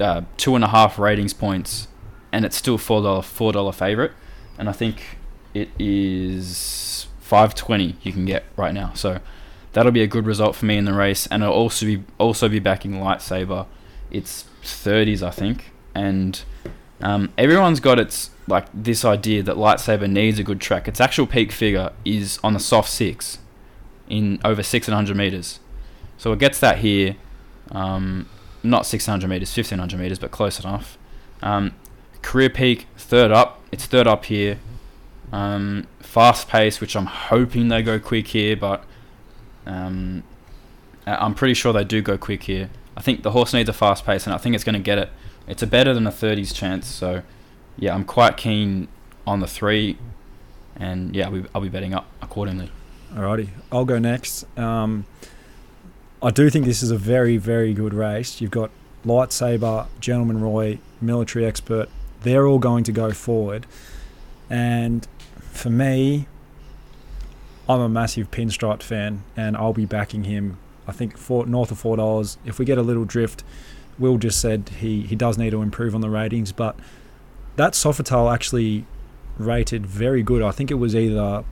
[0.00, 1.88] uh, two and a half ratings points,
[2.32, 4.12] and it's still four dollar four dollar favorite,
[4.58, 5.18] and I think
[5.54, 8.92] it is five twenty you can get right now.
[8.94, 9.20] So
[9.72, 12.48] that'll be a good result for me in the race, and I'll also be also
[12.48, 13.66] be backing lightsaber.
[14.10, 16.42] It's thirties I think, and
[17.00, 20.88] um, everyone's got its like this idea that lightsaber needs a good track.
[20.88, 23.38] Its actual peak figure is on the soft six,
[24.08, 25.60] in over six hundred meters.
[26.16, 27.16] So it gets that here,
[27.70, 28.28] um,
[28.62, 30.98] not six hundred meters, fifteen hundred meters, but close enough.
[31.42, 31.74] Um,
[32.22, 33.60] career peak third up.
[33.70, 34.58] It's third up here.
[35.30, 38.84] Um, fast pace, which I'm hoping they go quick here, but
[39.66, 40.22] um,
[41.06, 42.70] I'm pretty sure they do go quick here.
[42.96, 44.98] I think the horse needs a fast pace, and I think it's going to get
[44.98, 45.10] it.
[45.46, 47.22] It's a better than a 30s chance, so
[47.76, 48.88] yeah, I'm quite keen
[49.26, 49.98] on the three,
[50.76, 52.70] and yeah, I'll be, I'll be betting up accordingly.
[53.14, 54.44] Alrighty, I'll go next.
[54.58, 55.06] Um,
[56.22, 58.40] I do think this is a very, very good race.
[58.40, 58.70] You've got
[59.04, 61.88] Lightsaber, Gentleman Roy, Military Expert.
[62.22, 63.66] They're all going to go forward.
[64.50, 65.06] And
[65.38, 66.26] for me,
[67.68, 70.58] I'm a massive Pinstripe fan, and I'll be backing him.
[70.86, 72.38] I think for north of four dollars.
[72.44, 73.44] If we get a little drift,
[73.98, 76.76] Will just said he, he does need to improve on the ratings, but
[77.56, 78.86] that Sofitel actually
[79.38, 80.42] rated very good.
[80.42, 81.44] I think it was either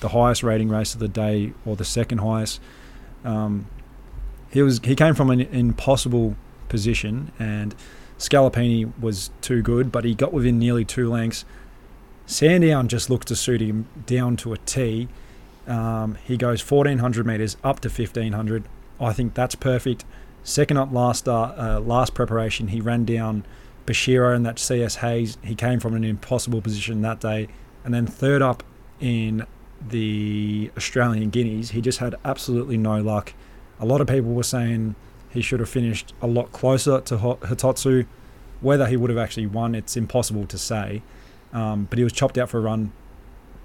[0.00, 2.60] the highest rating race of the day or the second highest.
[3.24, 3.66] Um,
[4.50, 6.36] he was he came from an impossible
[6.68, 7.74] position and
[8.18, 11.44] Scalapini was too good, but he got within nearly two lengths.
[12.26, 15.08] Sandown just looked to suit him down to a T.
[15.66, 18.64] Um, he goes 1400 meters up to 1500.
[19.00, 20.04] I think that's perfect.
[20.42, 23.44] Second up last start, uh, last preparation, he ran down
[23.86, 25.38] Bashiro and that CS Hayes.
[25.42, 27.48] He came from an impossible position that day.
[27.84, 28.62] And then third up
[29.00, 29.46] in
[29.80, 33.32] the Australian Guineas, he just had absolutely no luck.
[33.80, 34.94] A lot of people were saying
[35.30, 38.06] he should have finished a lot closer to Hitotsu.
[38.60, 41.02] Whether he would have actually won, it's impossible to say.
[41.52, 42.92] Um, but he was chopped out for a run,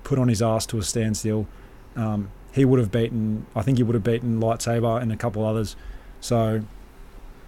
[0.04, 1.48] put on his ass to a standstill.
[1.96, 5.44] Um, he would have beaten, I think he would have beaten Lightsaber and a couple
[5.44, 5.76] others.
[6.22, 6.64] So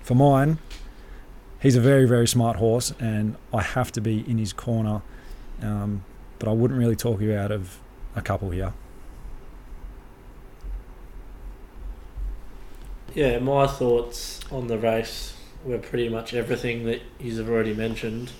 [0.01, 0.57] for mine,
[1.61, 5.03] he's a very, very smart horse, and I have to be in his corner.
[5.61, 6.03] Um,
[6.39, 7.79] but I wouldn't really talk you out of
[8.15, 8.73] a couple here.
[13.13, 18.31] Yeah, my thoughts on the race were pretty much everything that you've already mentioned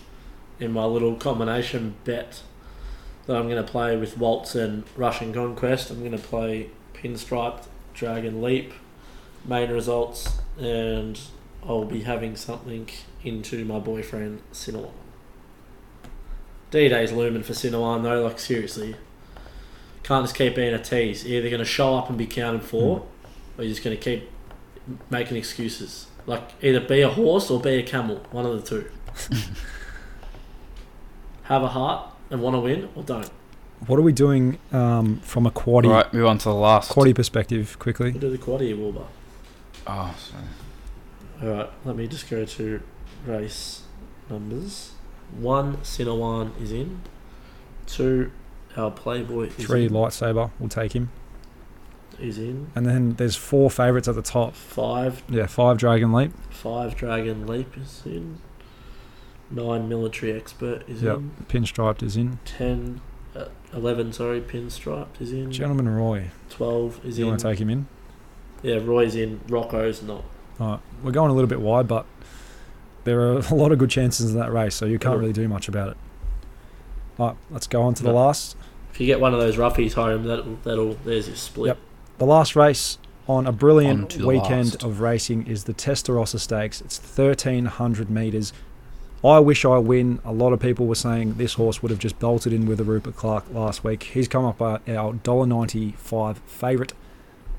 [0.60, 2.42] in my little combination bet
[3.26, 5.90] that I'm going to play with Waltz and Russian Conquest.
[5.90, 8.74] I'm going to play Pinstriped, Dragon Leap,
[9.46, 11.20] main results, and
[11.66, 12.90] I'll be having something
[13.24, 14.92] into my boyfriend Sinawann.
[16.72, 18.96] D Day's looming for Sinawann though, like seriously.
[20.06, 21.26] Can't just keep being a tease.
[21.26, 23.08] You're either going to show up and be counted for,
[23.58, 24.30] or you're just going to keep
[25.10, 26.06] making excuses.
[26.28, 28.18] Like either be a horse or be a camel.
[28.30, 28.92] One of the two.
[31.46, 33.32] Have a heart and want to win, or don't.
[33.88, 36.92] What are we doing um, from a quaddy, Right, move on to the last.
[36.92, 38.12] quaddy perspective quickly?
[38.12, 39.08] We'll do the quad Wilbur.
[39.88, 40.44] Oh, sorry.
[41.42, 42.84] All right, let me just go to
[43.26, 43.82] race
[44.30, 44.92] numbers.
[45.36, 47.02] One, Sinawann is in.
[47.88, 48.32] Two,
[48.78, 49.92] our Playboy is Three in.
[49.94, 51.10] lightsaber, we'll take him.
[52.20, 52.72] is in.
[52.76, 54.54] And then there's four favourites at the top.
[54.56, 56.32] Five, Yeah, five Dragon Leap.
[56.50, 58.38] five Dragon Leap is in.
[59.52, 61.18] Nine Military Expert is Yep.
[61.18, 61.32] in.
[61.50, 62.40] Pinstriped is in.
[62.46, 63.02] Ten,
[63.36, 65.52] uh, eleven, sorry, Pinstriped is in.
[65.52, 67.28] Gentleman Roy, Twelve is you in.
[67.28, 67.88] You want to take him in?
[68.64, 69.42] Yeah, Roy's in.
[69.50, 70.24] Rocco's not.
[70.60, 72.06] All right, we're going a little bit wide, but
[73.04, 75.48] there are a lot of good chances in that race, so you can't really do
[75.50, 75.98] much about it.
[77.20, 78.16] All right, let's go on to the No.
[78.16, 78.56] last.
[78.94, 81.68] If you get one of those roughies home, that'll, that'll there's your split.
[81.68, 81.78] Yep.
[82.18, 82.98] The last race
[83.28, 84.84] on a brilliant to the weekend last.
[84.84, 86.80] of racing is the Testarossa Stakes.
[86.82, 88.54] It's 1300 metres.
[89.24, 90.20] I wish I win.
[90.24, 92.84] A lot of people were saying this horse would have just bolted in with a
[92.84, 94.04] Rupert Clarke last week.
[94.04, 96.94] He's come up at our $1.95 favourite.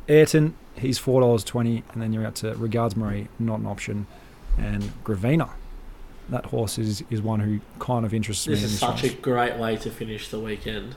[0.08, 1.82] Ayrton, he's $4.20.
[1.92, 4.06] And then you're out to Regards Marie, not an option.
[4.56, 5.50] And Gravina.
[6.28, 9.12] That horse is, is one who kind of interests me This is this such race.
[9.12, 10.96] a great way to finish the weekend.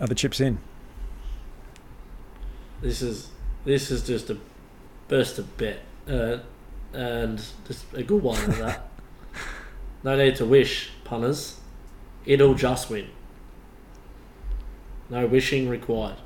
[0.00, 0.58] Are the chips in?
[2.82, 3.30] This is
[3.64, 4.38] this is just a
[5.08, 6.38] burst of bet, uh,
[6.92, 8.88] and just a good one at that.
[10.04, 11.58] No need to wish, punters.
[12.26, 13.08] It'll just win.
[15.10, 16.18] No wishing required.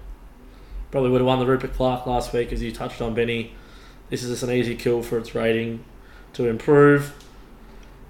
[0.91, 3.55] Probably would have won the Rupert Clarke last week, as you touched on, Benny.
[4.11, 5.83] This is just an easy kill for its rating
[6.35, 7.15] to improve.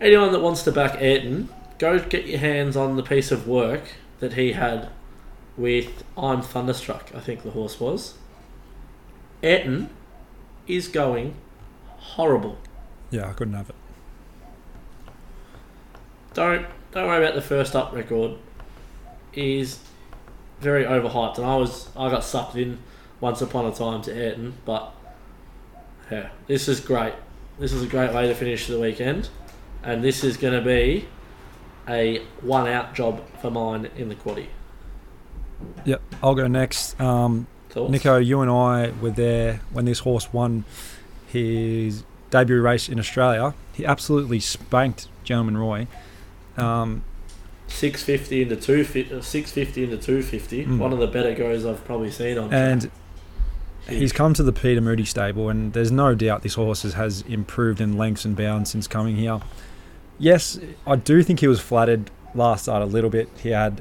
[0.00, 3.82] Anyone that wants to back Ayrton, go get your hands on the piece of work
[4.20, 4.88] that he had
[5.56, 8.14] with I'm Thunderstruck, I think the horse was.
[9.42, 9.90] Ayrton
[10.66, 11.34] is going
[11.98, 12.58] horrible.
[13.10, 13.74] Yeah, I couldn't have it.
[16.32, 18.38] Don't don't worry about the first up record.
[19.32, 19.80] Is
[20.60, 22.78] very overhyped, and I was I got sucked in
[23.20, 24.92] once upon a time to Ayrton, but
[26.10, 27.14] yeah, this is great.
[27.58, 29.28] This is a great way to finish the weekend,
[29.82, 31.08] and this is going to be
[31.88, 34.46] a one out job for mine in the quaddy.
[35.84, 36.98] Yep, I'll go next.
[37.00, 40.64] Um, Nico, you and I were there when this horse won
[41.28, 43.54] his debut race in Australia.
[43.72, 45.86] He absolutely spanked Gentleman Roy.
[46.56, 47.04] Um,
[47.68, 48.82] Six fifty into two
[49.22, 50.66] six fifty into two fifty.
[50.66, 50.78] Mm.
[50.78, 52.52] One of the better goes I've probably seen on.
[52.52, 52.90] and
[53.88, 57.22] he's come to the Peter Moody stable, and there's no doubt this horse has- has
[57.28, 59.38] improved in lengths and bounds since coming here.
[60.20, 63.30] Yes, I do think he was flattered last start a little bit.
[63.42, 63.80] He had,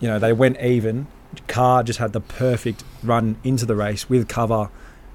[0.00, 1.06] you know, they went even.
[1.46, 4.70] Kah just had the perfect run into the race with cover.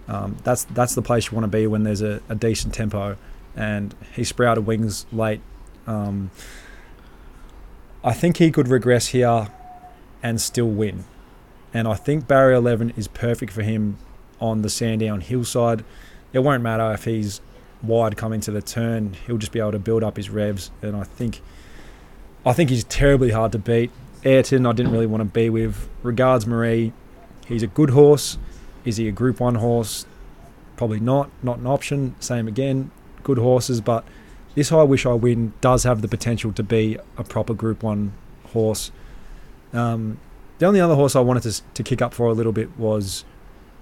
[0.07, 3.17] Um, that's that's the place you want to be when there's a, a decent tempo,
[3.55, 5.41] and he sprouted wings late.
[5.87, 6.29] Um,
[8.03, 9.47] I think he could regress here
[10.21, 11.05] and still win.
[11.73, 13.97] And I think barrier 11 is perfect for him
[14.39, 15.83] on the Sandown hillside.
[16.33, 17.41] It won't matter if he's
[17.81, 19.15] wide coming to the turn.
[19.25, 20.71] He'll just be able to build up his revs.
[20.81, 21.41] And I think,
[22.45, 23.91] I think he's terribly hard to beat.
[24.23, 25.89] Ayrton, I didn't really want to be with.
[26.03, 26.91] Regards Marie,
[27.47, 28.37] he's a good horse.
[28.85, 30.05] Is he a Group One horse?
[30.77, 31.29] Probably not.
[31.43, 32.15] Not an option.
[32.19, 32.91] Same again.
[33.23, 34.05] Good horses, but
[34.55, 38.13] this I Wish I Win does have the potential to be a proper Group One
[38.51, 38.91] horse.
[39.73, 40.19] Um,
[40.57, 43.23] the only other horse I wanted to, to kick up for a little bit was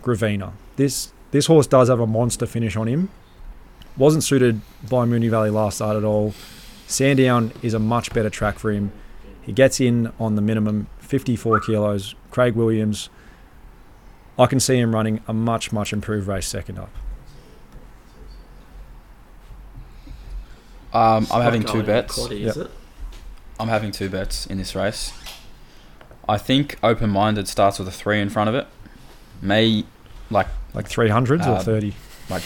[0.04, 0.54] Gravina.
[0.76, 3.10] This this horse does have a monster finish on him.
[3.98, 6.34] Wasn't suited by Moonee Valley last start at all.
[6.88, 8.92] Sandown is a much better track for him.
[9.42, 12.16] He gets in on the minimum, 54 kilos.
[12.32, 13.10] Craig Williams.
[14.38, 16.90] I can see him running a much much improved race second up.
[20.94, 22.18] Um, I'm having two bets.
[22.18, 22.72] quaddy, Yep.
[23.60, 25.12] I'm having two bets in this race.
[26.30, 28.68] I think open minded starts with a three in front of it.
[29.42, 29.86] May
[30.30, 31.94] like Like 300s or Uh, 30.
[32.30, 32.44] like.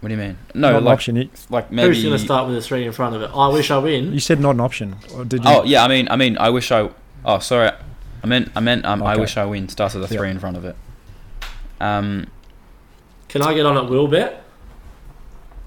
[0.00, 0.38] What do you mean?
[0.54, 1.16] No, not an like option.
[1.16, 1.88] You- like maybe.
[1.94, 3.30] Who's going to start with a three in front of it?
[3.34, 4.12] I wish I win.
[4.12, 4.96] You said not an option.
[5.14, 5.50] Or did you?
[5.50, 6.88] Oh yeah, I mean, I mean, I wish I.
[7.24, 7.70] Oh sorry,
[8.22, 10.20] I meant, I meant, um, I wish I win starts with a Yeah.
[10.20, 10.74] three in front of it.
[11.80, 12.28] Um,
[13.28, 14.42] Can I get on at will bet?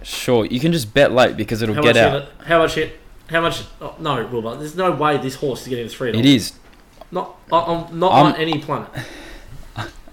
[0.02, 2.22] sure, you can just bet late because it'll How get much out.
[2.22, 3.00] hit- How much hit?
[3.30, 3.64] How much?
[3.80, 4.58] Oh, no, Wilbur.
[4.58, 6.10] There's no way this horse is getting three.
[6.12, 6.54] It is.
[7.12, 8.90] not on not I'm- on any planet.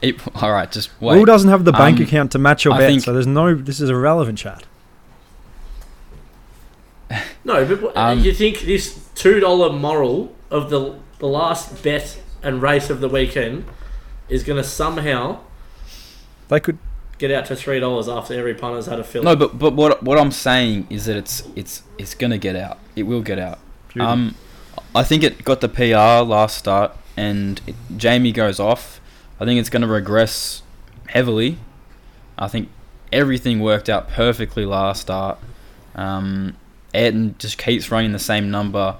[0.02, 1.18] It, all right, just wait.
[1.18, 3.26] Will doesn't have the bank Um, account to match your I bet, think- so there's
[3.26, 3.54] no.
[3.54, 4.64] This is irrelevant, chat.
[7.44, 12.62] No, but Um, you think this two dollar moral of the the last bet and
[12.62, 13.64] race of the weekend
[14.28, 15.38] is going to somehow
[16.48, 16.78] They could.
[17.18, 19.22] get out to three dollars after every punter's had a fill?
[19.22, 22.78] No, but but what what I'm saying is that it's it's it's gonna get out.
[22.96, 23.58] It will get out.
[23.92, 24.06] Beauty.
[24.06, 24.34] Um,
[24.94, 29.00] I think it got the PR last start, and it, Jamie goes off.
[29.40, 30.62] I think it's going to regress
[31.08, 31.58] heavily.
[32.38, 32.68] I think
[33.12, 35.38] everything worked out perfectly last start.
[35.94, 36.56] Um,
[36.94, 38.96] Ayrton just keeps running the same number.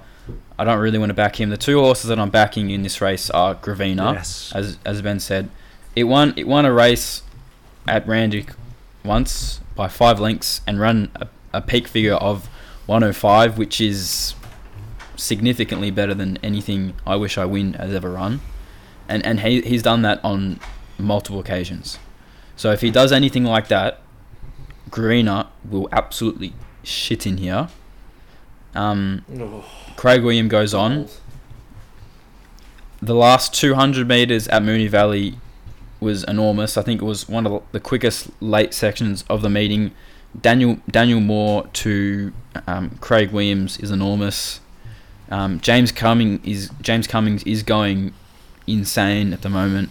[0.57, 1.49] I don't really want to back him.
[1.49, 4.51] The two horses that I'm backing in this race are Gravina, Yes.
[4.53, 5.49] as as Ben said.
[5.95, 7.23] It won it won a race
[7.87, 8.51] at Randwick
[9.03, 12.47] once by five lengths and run a, a peak figure of
[12.85, 14.35] 105, which is
[15.15, 18.41] significantly better than anything I Wish I Win has ever run.
[19.11, 20.59] And and he, he's done that on
[20.97, 21.99] multiple occasions.
[22.55, 23.99] So if he does anything like that,
[24.89, 27.67] Greener will absolutely shit in here.
[28.73, 29.65] Um, Oh,
[29.97, 31.07] Craig William goes on.
[33.01, 35.35] The last 200 meters at Moonee Valley
[35.99, 36.77] was enormous.
[36.77, 39.91] I think it was one of the quickest late sections of the meeting.
[40.39, 42.31] Daniel Daniel Moor to
[42.67, 44.61] um, Craig Williams is enormous.
[45.29, 48.13] Um, James Cumming is James Cummings is going
[48.67, 49.89] insane at the moment.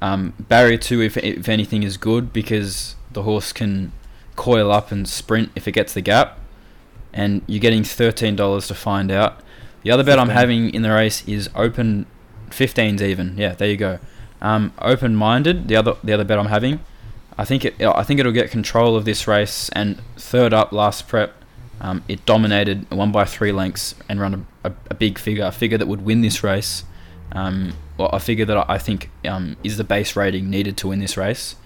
[0.00, 3.92] Um, barrier two, if if anything, is good because the horse can
[4.36, 6.38] coil up and sprint if it gets the gap,
[7.12, 9.40] and you're getting thirteen dollars to find out.
[9.82, 12.06] The other bet I'm having in the race is open,
[12.50, 13.36] 15s even.
[13.38, 13.98] Yeah, there you go.
[14.40, 15.68] Um, open minded.
[15.68, 16.80] The other the other bet I'm having,
[17.36, 21.08] I think it I think it'll get control of this race and third up last
[21.08, 21.34] prep.
[21.80, 25.52] Um, it dominated one by three lengths and run a, a, a big figure, a
[25.52, 26.82] figure that would win this race.
[27.32, 30.88] Um, well, a figure that I I think um, is the base rating needed to
[30.88, 31.56] win this race.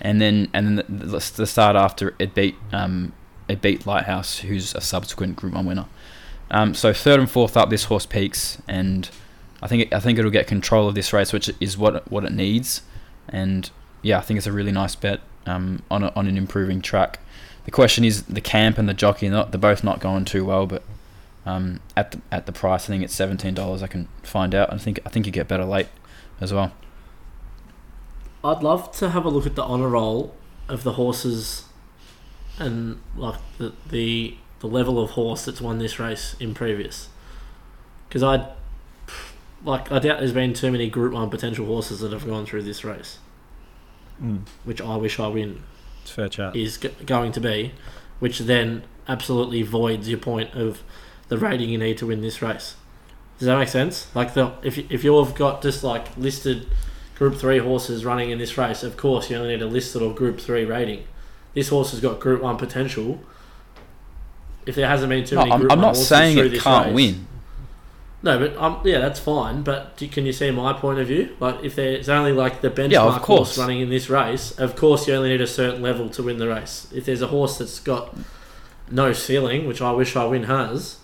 [0.00, 3.12] And then and then the, the, start after it beat um,
[3.48, 5.86] it beat Lighthouse, who's a subsequent Group One winner.
[6.50, 9.08] Um, so third and fourth up, this horse peaks, and
[9.62, 12.24] I think it, I think it'll get control of this race, which is what what
[12.24, 12.82] it needs.
[13.28, 13.70] And
[14.02, 17.20] yeah, I think it's a really nice bet um, on a, on an improving track.
[17.64, 19.28] The question is the camp and the jockey.
[19.28, 20.82] Not they're both not going too well, but
[21.46, 23.82] um, at the at the price, I think it's seventeen dollars.
[23.82, 24.72] I can find out.
[24.72, 25.88] I think I think you get better late
[26.40, 26.72] as well.
[28.44, 30.34] I'd love to have a look at the honour roll
[30.68, 31.64] of the horses
[32.58, 37.08] and like the the, the level of horse that's won this race in previous.
[38.08, 38.48] Because I
[39.64, 42.62] like I doubt there's been too many Group One potential horses that have gone through
[42.62, 43.18] this race,
[44.22, 45.62] Mm, which I wish I win
[46.02, 46.54] it's fair chat.
[46.56, 47.72] is g- going to be,
[48.18, 50.82] which then absolutely voids your point of
[51.28, 52.76] the rating you need to win this race.
[53.38, 54.14] Does that make sense?
[54.14, 56.66] Like the if if you've got just like listed
[57.16, 60.12] Group Three horses running in this race, of course you only need a listed or
[60.14, 61.04] Group Three rating.
[61.54, 63.20] This horse has got Group One potential.
[64.64, 67.26] If there hasn't been too No, many I'm, I'm not saying it can't race- win.
[68.24, 69.62] No, but um, yeah, that's fine.
[69.62, 71.34] But do, can you see my point of view?
[71.40, 75.08] Like, if there's only like the benchmark Yeah, horse running in this race, of course
[75.08, 76.86] you only need a certain level to win the race.
[76.94, 78.16] If there's a horse that's got
[78.88, 80.98] no ceiling, which I wish I win has,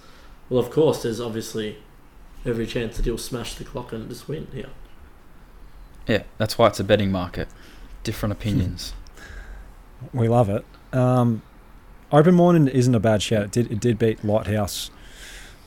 [0.50, 1.78] well, of course there's obviously
[2.44, 4.70] every chance that he'll smash the clock and just win here.
[6.06, 7.48] Yeah, that's why it's a betting market.
[8.02, 8.94] Different opinions.
[10.12, 10.64] We love it.
[10.92, 11.42] Um,
[12.10, 13.42] Open Morning isn't a bad shout.
[13.42, 14.90] It did it did beat Lighthouse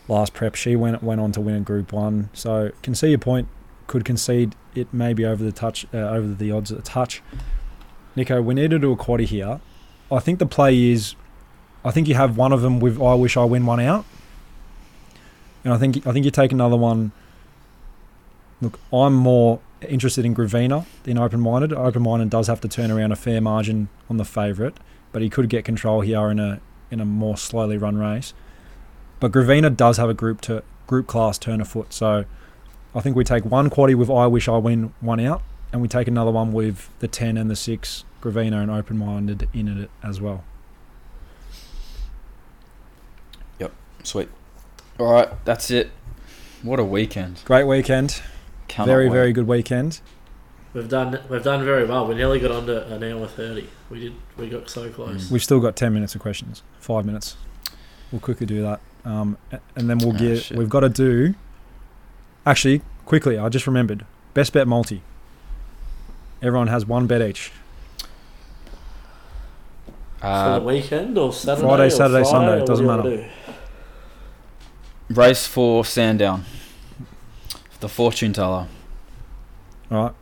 [0.08, 0.56] last prep.
[0.56, 2.30] She went went on to win a Group One.
[2.34, 3.48] So can see your point.
[3.88, 7.22] Could concede it maybe over the touch uh, over the odds at a touch.
[8.16, 9.60] Nico, we need to do a quaddy here.
[10.12, 11.16] I think the play is,
[11.86, 14.06] I think you have one of them with I wish I win one out,
[15.64, 17.12] and I think I think you take another one.
[18.62, 21.74] Look, I'm more interested in Gravina than open minded.
[21.74, 24.76] Open minded does have to turn around a fair margin on the favourite,
[25.12, 28.34] but he could get control here in a in a more slowly run race.
[29.20, 32.26] But Gravina does have a group to group class turn of foot, so
[32.94, 35.88] I think we take one quaddy with I wish I win one out, and we
[35.88, 39.90] take another one with the ten and the six Gravina and open minded in it
[40.04, 40.44] as well.
[43.60, 43.72] Yep,
[44.04, 44.30] sweet.
[45.02, 45.90] All right, that's it.
[46.62, 47.42] What a weekend.
[47.44, 48.22] Great weekend,
[48.68, 49.14] Cannot very wait.
[49.16, 50.00] very good weekend.
[50.76, 52.06] We've done we've done very well.
[52.06, 53.68] We nearly got under an hour thirty.
[53.90, 54.14] We did.
[54.38, 55.32] We got so close.
[55.32, 57.36] We've still got ten minutes of questions, five minutes.
[58.12, 59.40] We'll quickly do that, um,
[59.76, 60.44] and then we'll Ah, get.
[60.44, 60.58] shit.
[60.58, 61.34] we've got to do.
[62.46, 64.06] Actually, quickly, I just remembered.
[64.36, 65.02] Best bet multi.
[66.44, 67.52] Everyone has one bet each.
[70.20, 71.68] For Uh, the weekend or Saturday?
[71.68, 73.18] Friday, or Saturday, Friday, Sunday, it doesn't do you wanna matter.
[73.48, 73.54] do?
[75.14, 76.46] Race for Sandown.
[77.80, 78.68] The fortune teller
[79.90, 80.14] All right.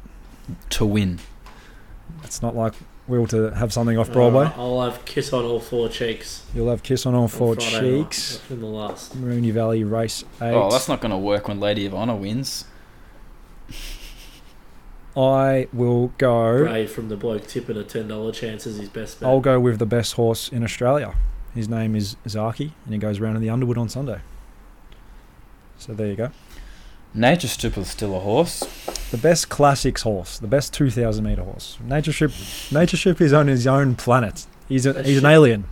[0.72, 1.20] to win.
[2.24, 2.74] It's not like
[3.08, 4.46] Will to have something off Broadway.
[4.46, 6.46] Uh, I'll have kiss on all four cheeks.
[6.54, 7.72] You'll have kiss on all on four Friday
[8.02, 8.42] night, cheeks.
[8.50, 9.20] in the last.
[9.20, 10.54] Moonee Valley race eight.
[10.54, 12.66] Oh, that's not going to work when Lady of Honor wins.
[15.18, 16.64] I will go.
[16.64, 19.28] Brave from the bloke tipping a ten dollar chance as his best bet.
[19.28, 21.16] I'll go with the best horse in Australia.
[21.56, 24.22] His name is Zaaki, and he goes around in the Underwood on Sunday.
[25.80, 26.32] So there you go.
[27.14, 28.60] Nature Strip is still a horse.
[29.10, 31.78] the best classics horse, the best 2,000 meter horse.
[31.84, 32.32] Nature Strip,
[32.72, 34.46] Nature Strip is on his own planet.
[34.68, 35.66] He's a, he's an alien.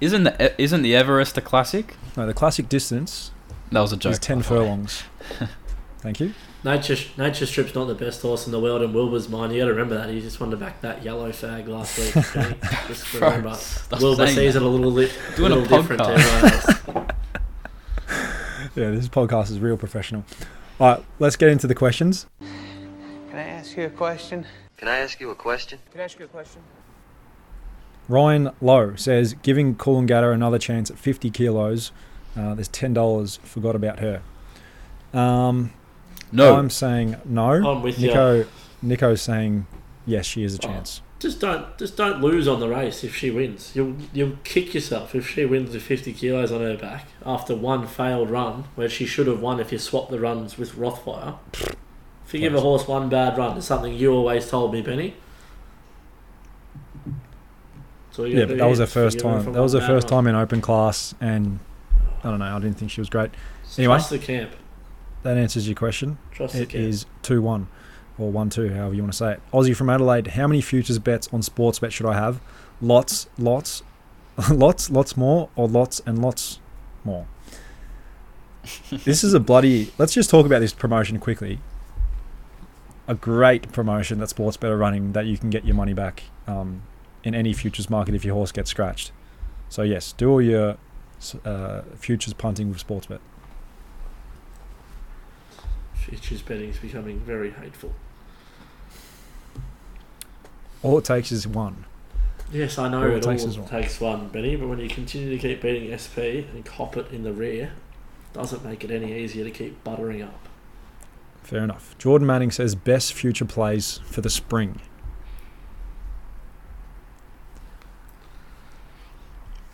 [0.00, 1.96] Isn't the isn't the Everest a classic?
[2.16, 3.32] No, the classic distance
[3.70, 4.12] That was a joke.
[4.12, 4.58] is 10 by the way.
[4.60, 5.02] furlongs.
[5.98, 6.32] Thank you.
[6.64, 9.52] Nature Nature Strip's not the best horse in the world in Wilbur's mind.
[9.52, 10.08] You got to remember that.
[10.08, 12.14] He just wanted to back that yellow fag last week.
[12.32, 12.56] Benny.
[12.88, 14.60] just Bro, remember, stop Wilbur sees that.
[14.60, 16.52] it a little, li- Doing a little different to everyone
[16.96, 17.06] else.
[18.76, 20.24] Yeah, this podcast is real professional.
[20.78, 22.26] All right, let's get into the questions.
[22.40, 24.46] Can I ask you a question?
[24.76, 25.78] Can I ask you a question?
[25.90, 26.62] Can I ask you a question?
[28.08, 31.92] Ryan Lowe says, giving Coolangatta another chance at 50 kilos,
[32.36, 33.38] uh, there's $10.
[33.40, 34.22] Forgot about her.
[35.12, 35.72] Um,
[36.32, 37.50] No, I'm saying no.
[37.50, 38.08] I'm with ya.
[38.08, 38.46] Nico,
[38.82, 39.66] Nico's saying
[40.06, 40.66] yes, she is a Oh.
[40.68, 41.02] chance.
[41.20, 43.72] Just don't, just don't lose on the race if she wins.
[43.74, 47.86] You'll, you'll kick yourself if she wins with 50 kilos on her back after one
[47.86, 51.36] failed run where she should have won if you swap the runs with Rothfire.
[51.52, 55.14] If you give a horse one bad run, it's something you always told me, Benny.
[58.16, 59.52] Yeah, but that was her first time.
[59.52, 61.60] That was her first time in open class, and
[62.24, 62.56] I don't know.
[62.56, 63.30] I didn't think she was great.
[63.78, 63.94] Anyway.
[63.94, 64.52] Trust the camp.
[65.22, 66.18] That answers your question.
[66.32, 66.74] Trust the camp.
[66.74, 67.68] is 2 1
[68.20, 69.40] or 1 2, however you want to say it.
[69.52, 72.40] Aussie from Adelaide, how many futures bets on Sportsbet should I have?
[72.80, 73.82] Lots, lots,
[74.50, 76.60] lots, lots more, or lots and lots
[77.04, 77.26] more?
[79.04, 79.92] this is a bloody.
[79.98, 81.60] Let's just talk about this promotion quickly.
[83.08, 86.82] A great promotion that Sportsbet are running that you can get your money back um,
[87.24, 89.12] in any futures market if your horse gets scratched.
[89.68, 90.76] So, yes, do all your
[91.44, 93.20] uh, futures punting with Sportsbet.
[95.94, 97.92] Futures betting is becoming very hateful.
[100.82, 101.84] All it takes is one.
[102.52, 103.68] Yes, I know All it it takes all is one.
[103.68, 107.22] takes one, Benny, but when you continue to keep beating SP and cop it in
[107.22, 107.72] the rear,
[108.32, 110.48] doesn't make it any easier to keep buttering up.
[111.42, 111.96] Fair enough.
[111.98, 114.80] Jordan Manning says best future plays for the spring.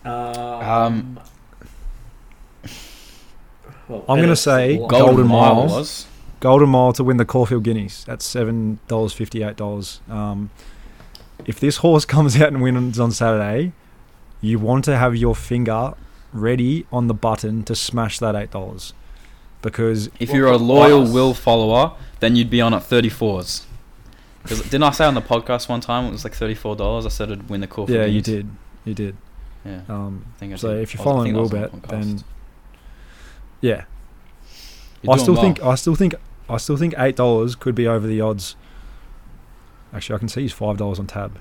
[0.05, 1.19] Um,
[3.87, 4.77] well, I'm gonna say.
[4.77, 6.07] Golden Golden Mile Miles.
[6.39, 8.03] Golden Mile to win the Caulfield Guineas.
[8.05, 10.01] That's seven dollars fifty eight dollars.
[10.09, 10.49] Um,
[11.47, 13.71] if this horse comes out and wins on Saturday,
[14.41, 15.93] you want to have your finger
[16.33, 18.93] ready on the button to smash that eight dollars,
[19.61, 23.63] because If Well, you're a loyal us- Will follower, then you'd be on at 34s.
[24.43, 27.05] 'Cause didn't I say on the podcast one time it was like $34?
[27.05, 28.47] I said it'd win the Caulfield yeah, you did,
[28.85, 29.17] you did.
[29.65, 29.81] Yeah.
[29.89, 30.83] Um, I think I so did.
[30.83, 32.23] if you're I was- I following think Will was the Bet, then
[33.61, 33.83] yeah,
[35.01, 35.43] You're I still well.
[35.43, 36.15] think I still think
[36.49, 38.55] I still think eight dollars could be over the odds.
[39.93, 41.39] Actually, I can see he's five dollars on tab.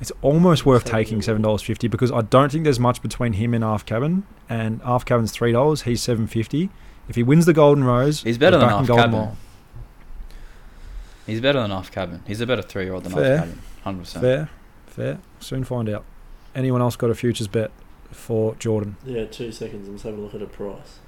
[0.00, 3.54] It's almost worth taking seven dollars fifty because I don't think there's much between him
[3.54, 5.82] and Half Cabin, and Half Cabin's three dollars.
[5.82, 6.70] He's seven fifty.
[7.08, 9.18] If he wins the Golden Rose, He's better than back in Half Golden Cabin.
[9.20, 9.36] Mile.
[11.26, 12.22] He's better than off cabin.
[12.26, 13.34] He's a better three year old than Fair.
[13.34, 13.58] off cabin.
[13.82, 14.22] Hundred percent.
[14.22, 14.50] Fair,
[14.86, 15.18] fair.
[15.40, 16.04] Soon find out.
[16.54, 17.70] Anyone else got a futures bet
[18.10, 18.96] for Jordan?
[19.04, 19.88] Yeah, two seconds.
[19.88, 20.98] I'm just having a look at a price.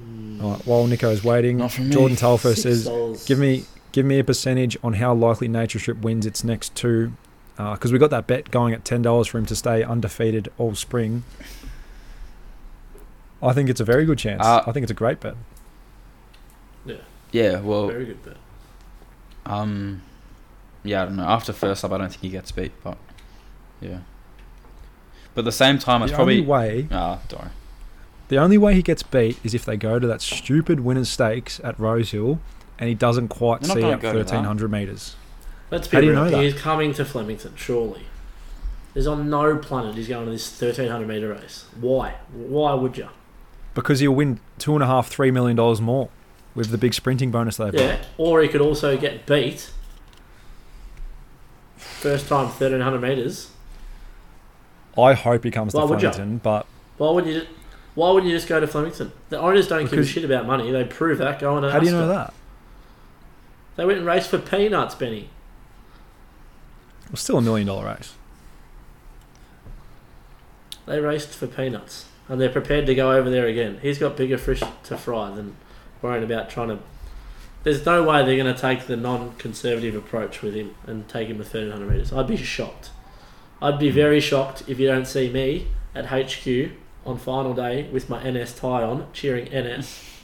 [0.00, 1.94] Mm, All right, while Nico's waiting, Not from me.
[1.94, 2.88] Jordan Telfer says.
[3.26, 3.64] Give me
[3.96, 7.12] give me a percentage on how likely Nature Strip wins its next two,
[7.56, 10.74] because we got that bet going at ten dollars for him to stay undefeated all
[10.74, 11.24] spring.
[13.42, 14.44] I think it's a very good chance.
[14.44, 15.34] Uh, I think it's a great bet.
[16.84, 16.96] Yeah.
[17.32, 17.60] Yeah.
[17.60, 17.86] Well.
[17.88, 18.36] very good bet.
[19.46, 20.02] Um.
[20.82, 21.02] Yeah.
[21.02, 21.24] I don't know.
[21.24, 22.72] After first up, I don't think he gets beat.
[22.84, 22.98] But
[23.80, 24.00] yeah.
[25.34, 26.68] But at the same time, it's probably The probably.
[26.72, 27.50] only way Ah, don't worry.
[28.28, 31.60] the only way he gets beat is if they go to that stupid winners stakes
[31.64, 32.40] at Rosehill,
[32.78, 34.28] and he doesn't quite They're not see gonna up go to that.
[34.28, 35.16] thirteen hundred meters.
[35.70, 36.24] Let's be How do you real.
[36.24, 36.42] know that?
[36.44, 38.02] He's coming to Flemington, surely.
[38.94, 41.66] There's on no planet he's going to this 1300 metre race.
[41.78, 42.14] Why?
[42.32, 43.08] Why would you?
[43.74, 46.08] Because he'll win two and a half, three million dollars more
[46.54, 47.80] with the big sprinting bonus they've got.
[47.80, 48.04] Yeah.
[48.16, 49.70] Or he could also get beat.
[51.76, 53.50] First time 1300 metres.
[54.96, 56.12] I hope he comes Why to would ya?
[56.12, 56.66] Flemington, but
[56.96, 57.42] Why wouldn't you?
[57.94, 59.12] Why wouldn't you just go to Flemington?
[59.30, 60.70] The owners don't give a Because- shit about money.
[60.70, 61.70] They prove that going to.
[61.70, 62.28] how do you know Ascot.
[62.28, 62.34] that?
[63.76, 65.28] They went and raced for peanuts, Benny.
[67.04, 68.14] It was still a million dollar race.
[70.86, 73.78] They raced for peanuts, and they're prepared to go over there again.
[73.82, 75.56] He's got bigger fish to fry than
[76.00, 76.78] worrying about trying to.
[77.64, 81.38] There's no way they're going to take the non-conservative approach with him and take him
[81.38, 82.12] to 1300 meters.
[82.12, 82.90] I'd be shocked.
[83.60, 86.70] I'd be very shocked if you don't see me at HQ
[87.04, 90.15] on final day with my NS tie on, cheering NS.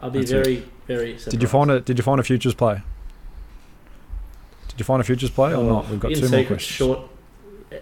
[0.00, 0.44] I'd be That's it.
[0.44, 1.08] very, very.
[1.18, 1.30] Surprised.
[1.30, 2.82] Did you find a Did you find a futures play?
[4.68, 5.88] Did you find a futures play or Oh, not?
[5.88, 6.60] We've got in two more questions.
[6.76, 6.98] Short.
[7.70, 7.78] eh,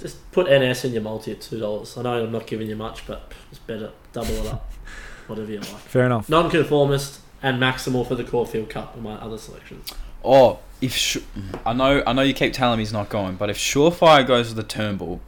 [0.00, 1.96] Just put NS in your multi at two dollars.
[1.96, 4.70] I know I'm not giving you much, but it's better double it up.
[5.28, 5.66] whatever you like.
[5.66, 6.28] Fair enough.
[6.28, 9.92] Non-conformist and maximal for the Caulfield Cup are my other selections.
[10.24, 11.18] Oh, if Sh-
[11.64, 14.48] I know, I know you keep telling me he's not going, but if Surefire goes
[14.48, 15.20] to the Turnbull,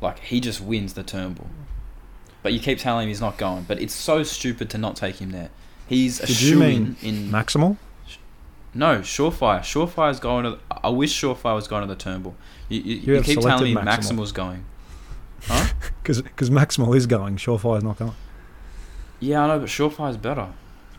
[0.00, 1.48] like he just wins the Turnbull.
[2.42, 5.16] But you keep telling him he's not going, but it's so stupid to not take
[5.20, 5.50] him there.
[5.86, 7.76] He's a Did you mean shoo-in Maximal?
[8.74, 9.60] no Surefire.
[9.60, 10.58] Surefire's going to.
[10.70, 12.34] I wish Surefire was going to the Turnbull.
[12.68, 13.84] You, you, You you, keep telling me Maximal.
[13.84, 14.64] Maximal's going.
[15.44, 15.66] Huh?
[16.04, 17.36] Because Maximal is going.
[17.36, 18.14] Surefire's not going.
[19.18, 20.48] Yeah, I know, but Surefire's better.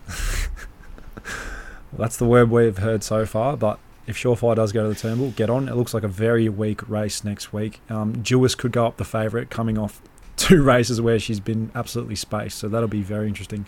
[1.93, 3.55] That's the word we've heard so far.
[3.55, 5.69] But if Surefire does go to the Turnbull, get on.
[5.69, 7.79] It looks like a very weak race next week.
[7.89, 10.01] Um, Jewess could go up the favourite, coming off
[10.43, 12.57] two races where she's been absolutely spaced.
[12.59, 13.65] So that'll be very interesting.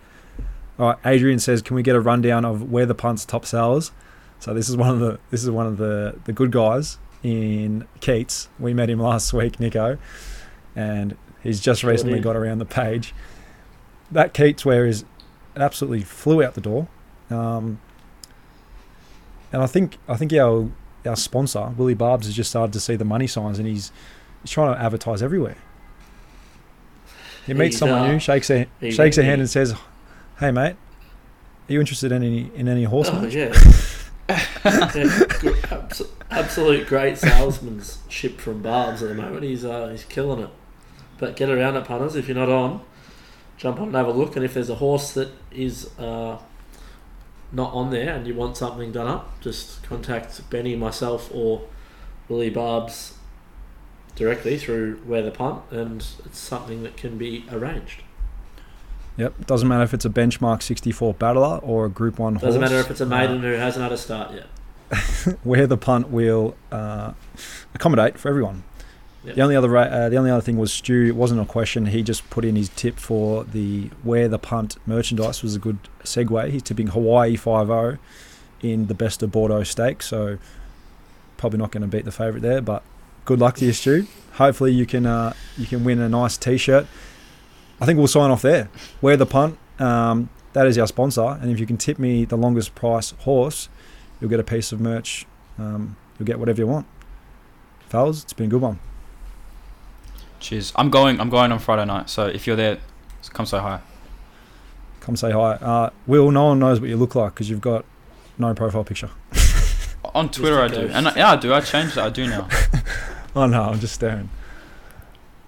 [0.78, 3.92] All right, Adrian says, can we get a rundown of where the punts top sellers?
[4.40, 7.88] So this is one of the this is one of the the good guys in
[8.02, 8.50] Keats.
[8.60, 9.98] We met him last week, Nico,
[10.76, 12.24] and he's just Sure recently did.
[12.24, 13.14] got around the page.
[14.12, 15.06] That Keats wear is
[15.56, 16.88] absolutely flew out the door.
[17.30, 17.80] Um,
[19.52, 20.70] and I think I think our
[21.06, 23.92] our sponsor Willie Barbs has just started to see the money signs, and he's
[24.42, 25.58] he's trying to advertise everywhere.
[27.46, 29.76] He meets someone uh, new, shakes a he- shakes a he- hand, and says,
[30.40, 30.76] "Hey, mate,
[31.70, 33.54] are you interested in any in any horse Oh match?" yeah.
[34.66, 35.90] yeah
[36.32, 39.44] absolute great salesmanship from Barbs at the moment.
[39.44, 40.50] He's uh, he's killing it.
[41.18, 42.16] But get around it, punters.
[42.16, 42.82] If you're not on,
[43.58, 44.36] jump on and have a look.
[44.36, 46.38] And if there's a horse that is uh,
[47.52, 51.62] not on there and you want something done up, just contact Benny, myself, or
[52.28, 53.14] Willie Barbs
[54.16, 58.02] directly through Where the Punt, and it's something that can be arranged.
[59.18, 59.46] Yep.
[59.46, 62.60] Doesn't matter if it's a benchmark 64 battler or a Group One Doesn't horse.
[62.60, 64.48] matter if it's a maiden who hasn't had a start yet.
[65.44, 67.14] where the punt will uh,
[67.74, 68.64] accommodate for everyone.
[69.24, 69.36] Yep.
[69.36, 71.06] The only other uh, the only other thing was Stu.
[71.08, 71.88] It wasn't a question.
[71.88, 75.80] He just put in his tip for the where the punt merchandise was a good
[76.04, 76.52] segue.
[76.52, 77.98] He's tipping Hawaii 5-0
[78.62, 80.08] in the best of Bordeaux Stakes.
[80.08, 80.38] So
[81.38, 82.62] probably not going to beat the favourite there.
[82.62, 82.84] But
[83.26, 84.08] good luck to you, Stu.
[84.34, 86.88] Hopefully you can uh, you can win a nice T-shirt.
[87.82, 88.70] I think we'll sign off there.
[89.02, 89.58] Where the punt.
[89.80, 93.68] Um, that is our sponsor, and if you can tip me the longest price horse,
[94.22, 95.26] you'll get a piece of merch.
[95.60, 96.88] Um, you'll get whatever you want.
[97.90, 98.80] Fellas, it's been a good one.
[100.40, 100.72] Cheers.
[100.78, 101.20] I'm going.
[101.20, 102.10] I'm going on Friday night.
[102.10, 102.78] So if you're there,
[103.34, 103.82] come say hi.
[105.02, 105.56] Come say hi.
[105.56, 107.84] Uh, Will, no one knows what you look like because you've got
[108.38, 109.10] no profile picture.
[110.14, 111.54] On Twitter, I do, and I, yeah, I do.
[111.54, 112.02] I changed it.
[112.02, 112.48] I do now.
[113.38, 114.30] Oh no, I'm just staring.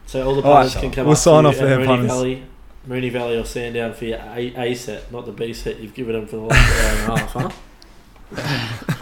[0.08, 1.68] So all the All right, punters can come we'll up sign to off you at
[1.68, 2.08] there, Moonee punters.
[2.12, 2.44] Valley,
[2.88, 6.14] Moonee Valley or Sandown for your A, A set, not the B set you've given
[6.14, 7.56] them for the last hour and a half,
[8.36, 8.94] huh?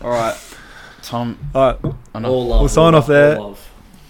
[0.02, 0.36] All right,
[1.02, 1.38] Tom.
[1.54, 2.22] All right, I.
[2.24, 2.60] All love.
[2.60, 3.38] We'll sign all off there.
[3.38, 3.56] all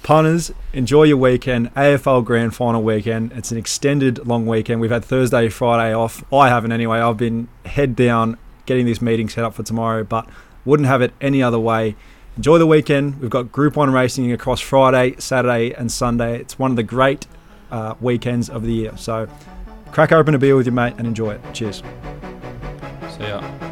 [0.03, 1.73] punters, enjoy your weekend.
[1.74, 3.32] AFL Grand Final weekend.
[3.32, 4.81] It's an extended long weekend.
[4.81, 6.24] We've had Thursday, Friday off.
[6.32, 6.99] I haven't anyway.
[6.99, 8.36] I've been head down
[8.66, 10.28] getting this meeting set up for tomorrow, but
[10.65, 11.97] wouldn't have it any other way.
[12.37, 13.21] Enjoy the weekend.
[13.21, 16.41] We've got Group One racing across Friday, Saturday, and Sunday.
[16.41, 17.27] It's one of the great
[17.71, 18.97] uh, weekends of the year.
[18.97, 19.29] So,
[19.91, 21.41] crack open a beer with your mate and enjoy it.
[21.53, 21.83] Cheers.
[23.11, 23.72] See ya.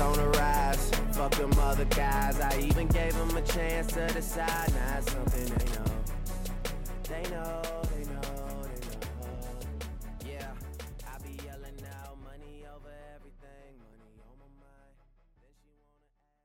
[0.00, 0.90] On the rise.
[1.10, 2.38] Fuck them other guys.
[2.40, 4.72] I even gave them a chance to decide.
[4.72, 7.22] Now nah, something they know.
[7.22, 7.87] They know.